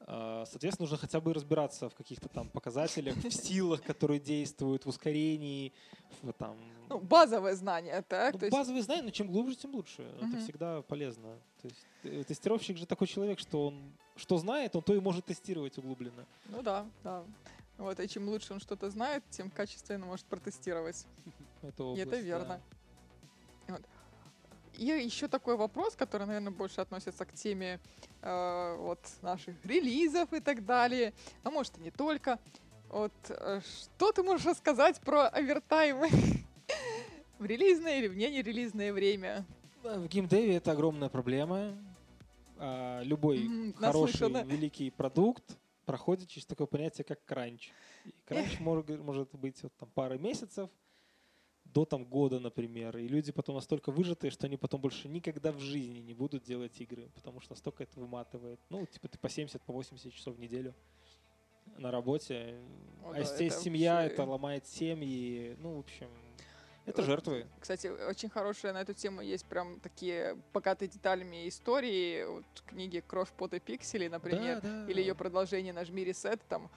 А, 0.00 0.44
Соответственно, 0.46 0.84
нужно 0.84 0.98
хотя 0.98 1.20
бы 1.20 1.32
разбираться 1.34 1.88
в 1.88 1.94
каких-то 1.94 2.28
там 2.28 2.48
показателях, 2.50 3.16
в 3.16 3.30
силах, 3.30 3.82
которые 3.82 4.20
действуют, 4.20 4.84
в 4.84 4.88
ускорении, 4.88 5.72
в 6.22 6.32
там... 6.32 6.56
Ну, 6.88 6.98
базовое 7.00 7.54
знание, 7.54 8.02
так? 8.02 8.34
Ну, 8.34 8.46
есть- 8.46 8.84
знания, 8.84 9.02
но 9.02 9.10
чем 9.10 9.28
глубже, 9.30 9.56
тем 9.56 9.74
лучше. 9.74 10.02
Это 10.16 10.26
Мгм. 10.26 10.40
всегда 10.40 10.82
полезно. 10.82 11.38
То 11.62 11.68
есть 11.68 11.86
э, 12.04 12.24
тестировщик 12.24 12.76
же 12.76 12.86
такой 12.86 13.06
человек, 13.06 13.38
что 13.38 13.66
он 13.66 13.92
что 14.16 14.36
знает, 14.38 14.74
он 14.74 14.82
то 14.82 14.94
и 14.94 15.00
может 15.00 15.26
тестировать 15.26 15.78
углубленно. 15.78 16.24
Ну 16.46 16.62
да, 16.62 16.86
да. 17.04 17.24
Вот, 17.76 18.00
и 18.00 18.08
чем 18.08 18.28
лучше 18.28 18.52
он 18.52 18.60
что-то 18.60 18.90
знает, 18.90 19.22
тем 19.30 19.50
качественно 19.50 20.06
может 20.06 20.26
протестировать. 20.26 21.06
Это 21.62 21.82
И 21.82 21.86
область, 21.86 22.02
это 22.02 22.10
да. 22.16 22.20
верно. 22.20 22.60
Вот. 23.68 23.82
И 24.74 24.84
еще 24.84 25.28
такой 25.28 25.56
вопрос, 25.56 25.94
который, 25.96 26.26
наверное, 26.26 26.52
больше 26.52 26.80
относится 26.80 27.24
к 27.24 27.32
теме 27.32 27.80
э, 28.22 28.76
вот 28.78 29.00
наших 29.22 29.54
релизов 29.64 30.32
и 30.32 30.40
так 30.40 30.64
далее, 30.64 31.12
а 31.42 31.50
может 31.50 31.76
и 31.78 31.80
не 31.80 31.90
только. 31.90 32.38
Вот 32.88 33.12
э, 33.28 33.60
что 33.60 34.12
ты 34.12 34.22
можешь 34.22 34.46
рассказать 34.46 35.00
про 35.00 35.26
овертаймы 35.28 36.08
в 37.38 37.44
релизное 37.46 37.98
или 37.98 38.08
в 38.08 38.16
нерелизное 38.16 38.92
время? 38.92 39.46
Да, 39.82 39.98
В 39.98 40.08
геймдеве 40.08 40.56
это 40.56 40.72
огромная 40.72 41.08
проблема. 41.08 41.74
А, 42.58 43.02
Любой 43.02 43.48
Мгм, 43.48 43.72
хороший, 43.74 44.28
наслышана. 44.28 44.44
великий 44.44 44.90
продукт 44.90 45.56
проходит 45.86 46.28
через 46.28 46.46
такое 46.46 46.66
понятие, 46.66 47.04
как 47.04 47.24
кранч. 47.24 47.70
И 48.04 48.12
кранч 48.26 48.58
может, 48.58 48.88
может 48.98 49.32
быть 49.34 49.62
вот, 49.62 49.72
там, 49.76 49.88
пары 49.90 50.18
месяцев, 50.18 50.68
до 51.64 51.84
там 51.84 52.04
года, 52.04 52.40
например. 52.40 52.96
И 52.96 53.06
люди 53.06 53.30
потом 53.30 53.54
настолько 53.54 53.92
выжатые, 53.92 54.30
что 54.30 54.46
они 54.46 54.56
потом 54.56 54.80
больше 54.80 55.08
никогда 55.08 55.52
в 55.52 55.60
жизни 55.60 56.00
не 56.00 56.14
будут 56.14 56.42
делать 56.42 56.80
игры, 56.80 57.08
потому 57.14 57.40
что 57.40 57.52
настолько 57.52 57.84
это 57.84 58.00
выматывает. 58.00 58.58
Ну, 58.70 58.84
типа 58.86 59.08
ты 59.08 59.18
по 59.18 59.28
70, 59.28 59.62
по 59.62 59.72
80 59.72 60.12
часов 60.12 60.34
в 60.34 60.40
неделю 60.40 60.74
на 61.76 61.90
работе. 61.90 62.58
О, 63.04 63.10
а 63.10 63.12
да, 63.12 63.18
если 63.20 63.48
семья, 63.50 63.94
вообще- 63.96 64.12
это 64.14 64.24
ломает 64.24 64.66
семьи. 64.66 65.54
Ну, 65.58 65.76
в 65.76 65.78
общем, 65.80 66.08
это 66.88 67.02
жертвы. 67.02 67.46
Кстати, 67.60 67.86
очень 67.86 68.28
хорошая 68.28 68.72
на 68.72 68.80
эту 68.80 68.94
тему 68.94 69.20
есть 69.20 69.44
прям 69.44 69.80
такие 69.80 70.36
богатые 70.52 70.88
деталями 70.88 71.48
истории. 71.48 72.24
Вот 72.24 72.44
книги 72.66 73.02
«Кровь, 73.06 73.28
пот 73.36 73.54
и 73.54 73.60
пиксели», 73.60 74.08
например, 74.08 74.60
Да, 74.60 74.68
да. 74.68 74.90
или 74.90 75.00
ее 75.00 75.14
продолжение 75.14 75.72
«Нажми 75.72 76.04
ресет». 76.04 76.40
Там 76.48 76.70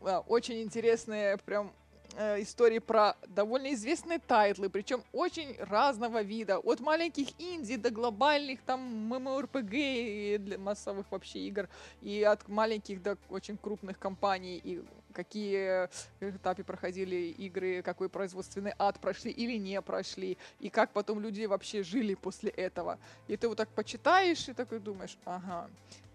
а, 0.00 0.20
очень 0.20 0.62
интересные 0.62 1.36
прям 1.38 1.72
э, 2.16 2.42
истории 2.42 2.78
про 2.78 3.16
довольно 3.26 3.74
известные 3.74 4.18
тайтлы, 4.18 4.70
причем 4.70 5.02
очень 5.12 5.56
разного 5.58 6.22
вида. 6.22 6.58
От 6.58 6.80
маленьких 6.80 7.28
инди 7.38 7.76
до 7.76 7.90
глобальных 7.90 8.62
там 8.62 9.12
MMORPG 9.12 9.74
и 9.74 10.38
для 10.38 10.58
массовых 10.58 11.10
вообще 11.10 11.40
игр. 11.40 11.68
И 12.00 12.22
от 12.22 12.48
маленьких 12.48 13.02
до 13.02 13.18
очень 13.28 13.56
крупных 13.56 13.98
компаний. 13.98 14.60
И 14.64 14.82
какие 15.12 15.88
этапе 16.20 16.64
проходили 16.64 17.16
игры, 17.38 17.82
какой 17.82 18.08
производственный 18.08 18.72
ад 18.78 19.00
прошли 19.00 19.30
или 19.30 19.56
не 19.56 19.80
прошли. 19.82 20.38
И 20.60 20.70
как 20.70 20.92
потом 20.92 21.20
люди 21.20 21.44
вообще 21.44 21.82
жили 21.82 22.14
после 22.14 22.50
этого. 22.50 22.98
И 23.26 23.36
ты 23.36 23.48
вот 23.48 23.56
так 23.56 23.68
почитаешь 23.70 24.48
и 24.48 24.52
такой 24.52 24.78
думаешь, 24.80 25.18
ага, 25.24 25.68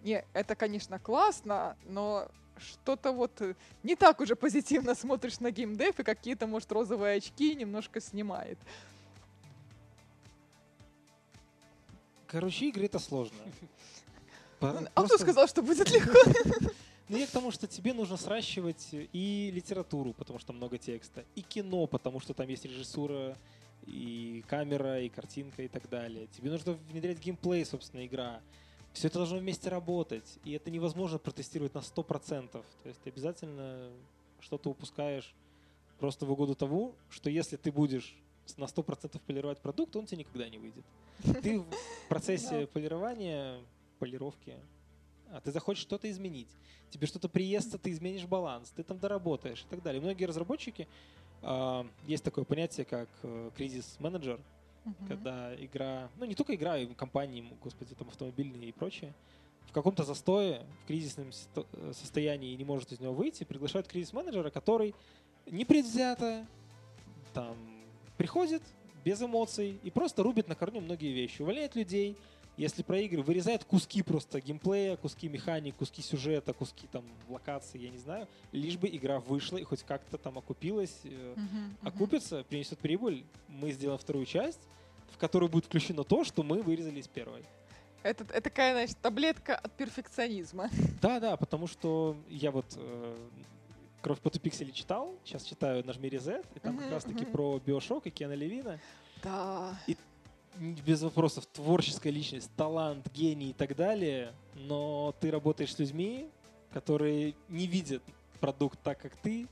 не, 0.03 0.23
это, 0.33 0.55
конечно, 0.55 0.99
классно, 0.99 1.77
но 1.85 2.27
что-то 2.57 3.11
вот 3.11 3.41
э, 3.41 3.55
не 3.83 3.95
так 3.95 4.19
уже 4.19 4.35
позитивно 4.35 4.95
смотришь 4.95 5.39
на 5.39 5.49
геймдев, 5.49 5.99
и 5.99 6.03
какие-то, 6.03 6.45
может, 6.45 6.71
розовые 6.71 7.17
очки 7.17 7.55
немножко 7.55 7.99
снимает. 8.01 8.59
Короче, 12.27 12.67
игры 12.69 12.85
это 12.85 12.99
сложно. 12.99 13.37
А 14.95 15.03
кто 15.03 15.17
сказал, 15.17 15.45
что 15.49 15.61
будет 15.61 15.89
легко? 15.91 16.17
Ну, 17.09 17.17
я 17.17 17.27
к 17.27 17.31
тому, 17.31 17.51
что 17.51 17.67
тебе 17.67 17.93
нужно 17.93 18.17
сращивать 18.17 18.89
и 18.91 19.51
литературу, 19.53 20.13
потому 20.13 20.39
что 20.39 20.53
много 20.53 20.77
текста, 20.77 21.25
и 21.35 21.41
кино, 21.41 21.85
потому 21.85 22.19
что 22.19 22.33
там 22.33 22.47
есть 22.47 22.63
режиссура, 22.65 23.37
и 23.85 24.43
камера, 24.47 25.01
и 25.01 25.09
картинка, 25.09 25.63
и 25.63 25.67
так 25.67 25.89
далее. 25.89 26.27
Тебе 26.27 26.49
нужно 26.49 26.73
внедрять 26.89 27.19
геймплей, 27.19 27.65
собственно, 27.65 28.05
игра. 28.05 28.41
Все 28.93 29.07
это 29.07 29.19
должно 29.19 29.37
вместе 29.37 29.69
работать, 29.69 30.39
и 30.45 30.51
это 30.51 30.69
невозможно 30.69 31.17
протестировать 31.17 31.73
на 31.73 31.79
100%. 31.79 32.49
То 32.51 32.63
есть 32.85 33.01
ты 33.01 33.09
обязательно 33.09 33.91
что-то 34.39 34.69
упускаешь 34.69 35.33
просто 35.99 36.25
в 36.25 36.31
угоду 36.31 36.55
того, 36.55 36.95
что 37.09 37.29
если 37.29 37.57
ты 37.57 37.71
будешь 37.71 38.15
на 38.57 38.65
100% 38.65 39.19
полировать 39.25 39.59
продукт, 39.59 39.95
он 39.95 40.05
тебе 40.05 40.19
никогда 40.19 40.47
не 40.47 40.57
выйдет. 40.57 40.85
Ты 41.41 41.59
в 41.59 41.65
процессе 42.09 42.67
полирования, 42.67 43.59
полировки, 43.99 44.55
а 45.33 45.41
ты 45.41 45.51
захочешь 45.51 45.83
что-то 45.83 46.09
изменить. 46.09 46.49
Тебе 46.89 47.07
что-то 47.07 47.27
приестся, 47.27 47.77
ты 47.77 47.91
изменишь 47.91 48.25
баланс, 48.25 48.71
ты 48.75 48.83
там 48.83 48.99
доработаешь 48.99 49.61
и 49.61 49.67
так 49.67 49.81
далее. 49.81 50.01
Многие 50.01 50.25
разработчики, 50.25 50.87
а, 51.41 51.85
есть 52.05 52.23
такое 52.23 52.45
понятие, 52.45 52.85
как 52.85 53.09
э, 53.23 53.51
кризис-менеджер, 53.57 54.39
когда 55.07 55.55
игра, 55.55 56.09
ну 56.17 56.25
не 56.25 56.35
только 56.35 56.55
игра, 56.55 56.77
и 56.77 56.85
компании, 56.93 57.45
господи, 57.61 57.95
там 57.95 58.07
автомобильные 58.09 58.69
и 58.69 58.71
прочее, 58.71 59.13
в 59.67 59.71
каком-то 59.71 60.03
застое, 60.03 60.65
в 60.83 60.87
кризисном 60.87 61.31
э, 61.55 61.93
состоянии 61.93 62.51
и 62.51 62.55
не 62.55 62.65
может 62.65 62.91
из 62.91 62.99
него 62.99 63.13
выйти, 63.13 63.43
приглашают 63.43 63.87
кризис-менеджера, 63.87 64.49
который 64.51 64.93
непредвзято 65.47 66.45
там 67.33 67.57
приходит 68.17 68.61
без 69.03 69.21
эмоций 69.21 69.79
и 69.83 69.89
просто 69.89 70.23
рубит 70.23 70.47
на 70.47 70.55
корню 70.55 70.81
многие 70.81 71.11
вещи, 71.11 71.41
увольняет 71.41 71.75
людей, 71.75 72.15
если 72.57 72.83
про 72.83 72.99
игры 72.99 73.21
вырезает 73.23 73.63
куски 73.63 74.03
просто 74.03 74.39
геймплея, 74.39 74.95
куски 74.97 75.27
механик, 75.27 75.75
куски 75.75 76.01
сюжета, 76.01 76.53
куски 76.53 76.87
там 76.91 77.03
локаций, 77.29 77.79
я 77.79 77.89
не 77.89 77.97
знаю, 77.97 78.27
лишь 78.51 78.77
бы 78.77 78.87
игра 78.87 79.19
вышла 79.19 79.57
и 79.57 79.63
хоть 79.63 79.83
как-то 79.83 80.17
там 80.17 80.37
окупилась, 80.37 80.99
э, 81.03 81.35
окупится, 81.81 82.43
принесет 82.43 82.79
прибыль, 82.79 83.25
мы 83.47 83.71
сделаем 83.71 83.97
вторую 83.99 84.25
часть, 84.25 84.59
в 85.11 85.17
которую 85.17 85.49
будет 85.49 85.65
включено 85.65 86.03
то, 86.03 86.23
что 86.23 86.43
мы 86.43 86.61
вырезали 86.61 86.99
из 86.99 87.07
первой. 87.07 87.43
Это, 88.03 88.23
это 88.25 88.41
такая, 88.41 88.73
значит, 88.73 88.97
таблетка 89.01 89.55
от 89.55 89.71
перфекционизма. 89.73 90.69
Да, 91.01 91.19
да, 91.19 91.37
потому 91.37 91.67
что 91.67 92.17
я 92.27 92.51
вот 92.51 92.65
э, 92.75 93.15
Кровь 94.03 94.19
по 94.19 94.29
пиксели 94.29 94.71
читал, 94.71 95.15
сейчас 95.23 95.43
читаю 95.43 95.85
Нажми 95.85 96.09
Резет, 96.09 96.45
и 96.55 96.59
там 96.59 96.75
как 96.75 96.85
Мгм, 96.87 96.93
раз 96.93 97.03
таки 97.05 97.23
мгм. 97.23 97.31
про 97.31 97.59
Биошок 97.65 98.05
и 98.05 98.09
Кена 98.09 98.33
Левина. 98.33 98.77
Да. 99.23 99.79
Н- 99.87 99.95
Без 100.59 101.01
вопросов, 101.01 101.45
творческая 101.47 102.11
личность, 102.11 102.49
талант, 102.55 103.11
гений 103.11 103.49
и 103.49 103.53
так 103.53 103.75
далее, 103.75 104.33
но 104.53 105.13
ты 105.19 105.31
работаешь 105.31 105.73
с 105.73 105.79
людьми, 105.79 106.29
которые 106.71 107.33
не 107.49 107.65
видят 107.65 108.03
продукт 108.39 108.79
так, 108.83 108.99
как 108.99 109.15
ты, 109.17 109.47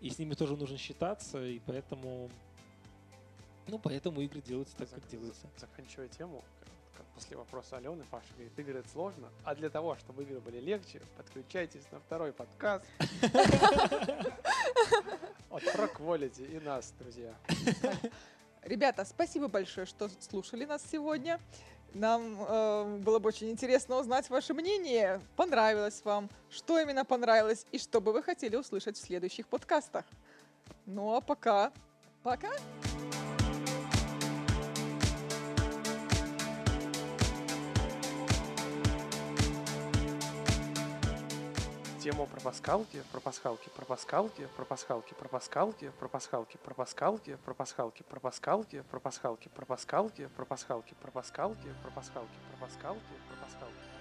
и 0.00 0.10
с 0.10 0.18
ними 0.18 0.34
тоже 0.34 0.56
нужно 0.56 0.76
считаться, 0.76 1.42
и 1.44 1.60
поэтому, 1.60 2.30
ну, 3.68 3.78
поэтому 3.78 4.20
игры 4.20 4.42
делаются 4.42 4.76
так, 4.76 4.90
как 4.90 5.06
делаются. 5.08 5.46
за- 5.54 5.60
Заканчивая 5.66 6.08
тему, 6.08 6.44
после 7.14 7.36
вопроса 7.38 7.78
Алены, 7.78 8.04
Паша 8.10 8.26
говорит, 8.34 8.58
игры 8.58 8.84
сложно, 8.92 9.28
а 9.44 9.54
для 9.54 9.70
того, 9.70 9.96
чтобы 9.96 10.24
игры 10.24 10.40
были 10.40 10.60
легче, 10.60 11.00
подключайтесь 11.16 11.84
на 11.90 12.00
второй 12.00 12.32
подкаст 12.32 12.84
от 15.50 15.62
Pro 15.62 15.90
Quality 15.96 16.56
и 16.56 16.60
нас, 16.60 16.92
друзья. 16.98 17.34
Ребята, 18.64 19.04
спасибо 19.04 19.48
большое, 19.48 19.86
что 19.86 20.08
слушали 20.20 20.64
нас 20.64 20.82
сегодня. 20.90 21.40
Нам 21.94 22.36
э, 22.40 22.98
было 22.98 23.18
бы 23.18 23.28
очень 23.28 23.50
интересно 23.50 23.98
узнать 23.98 24.30
ваше 24.30 24.54
мнение. 24.54 25.20
Понравилось 25.36 26.00
вам? 26.04 26.30
Что 26.48 26.78
именно 26.78 27.04
понравилось? 27.04 27.66
И 27.72 27.78
что 27.78 28.00
бы 28.00 28.12
вы 28.12 28.22
хотели 28.22 28.56
услышать 28.56 28.96
в 28.96 29.00
следующих 29.00 29.48
подкастах? 29.48 30.04
Ну 30.86 31.14
а 31.14 31.20
пока. 31.20 31.72
Пока. 32.22 32.50
Тему 42.02 42.26
про 42.26 42.40
пасхалки, 42.40 43.00
про 43.12 43.20
пасхалки, 43.20 43.68
про 43.76 43.84
пасхалки, 43.84 44.48
про 44.56 44.64
пасхалки, 44.64 45.14
про 45.14 45.28
пасхалки, 45.28 45.88
про 46.00 46.08
пасхалки, 46.08 46.58
про 46.58 46.74
пасхалки, 46.74 47.36
про 47.44 47.54
пасхалки, 47.54 48.02
про 48.02 48.18
пасхалки, 48.18 48.82
про 48.90 48.98
пасхалки, 48.98 49.48
про 49.48 49.62
пасхалки, 49.62 50.26
про 50.26 50.44
пасхалки, 50.44 50.94
про 51.00 51.12
пасхалки, 51.12 51.68
про 51.80 51.90
пасхалки, 51.92 52.38
про 52.50 52.66
пасхалки, 52.66 53.14
про 53.28 53.46
пасхалки. 53.46 53.91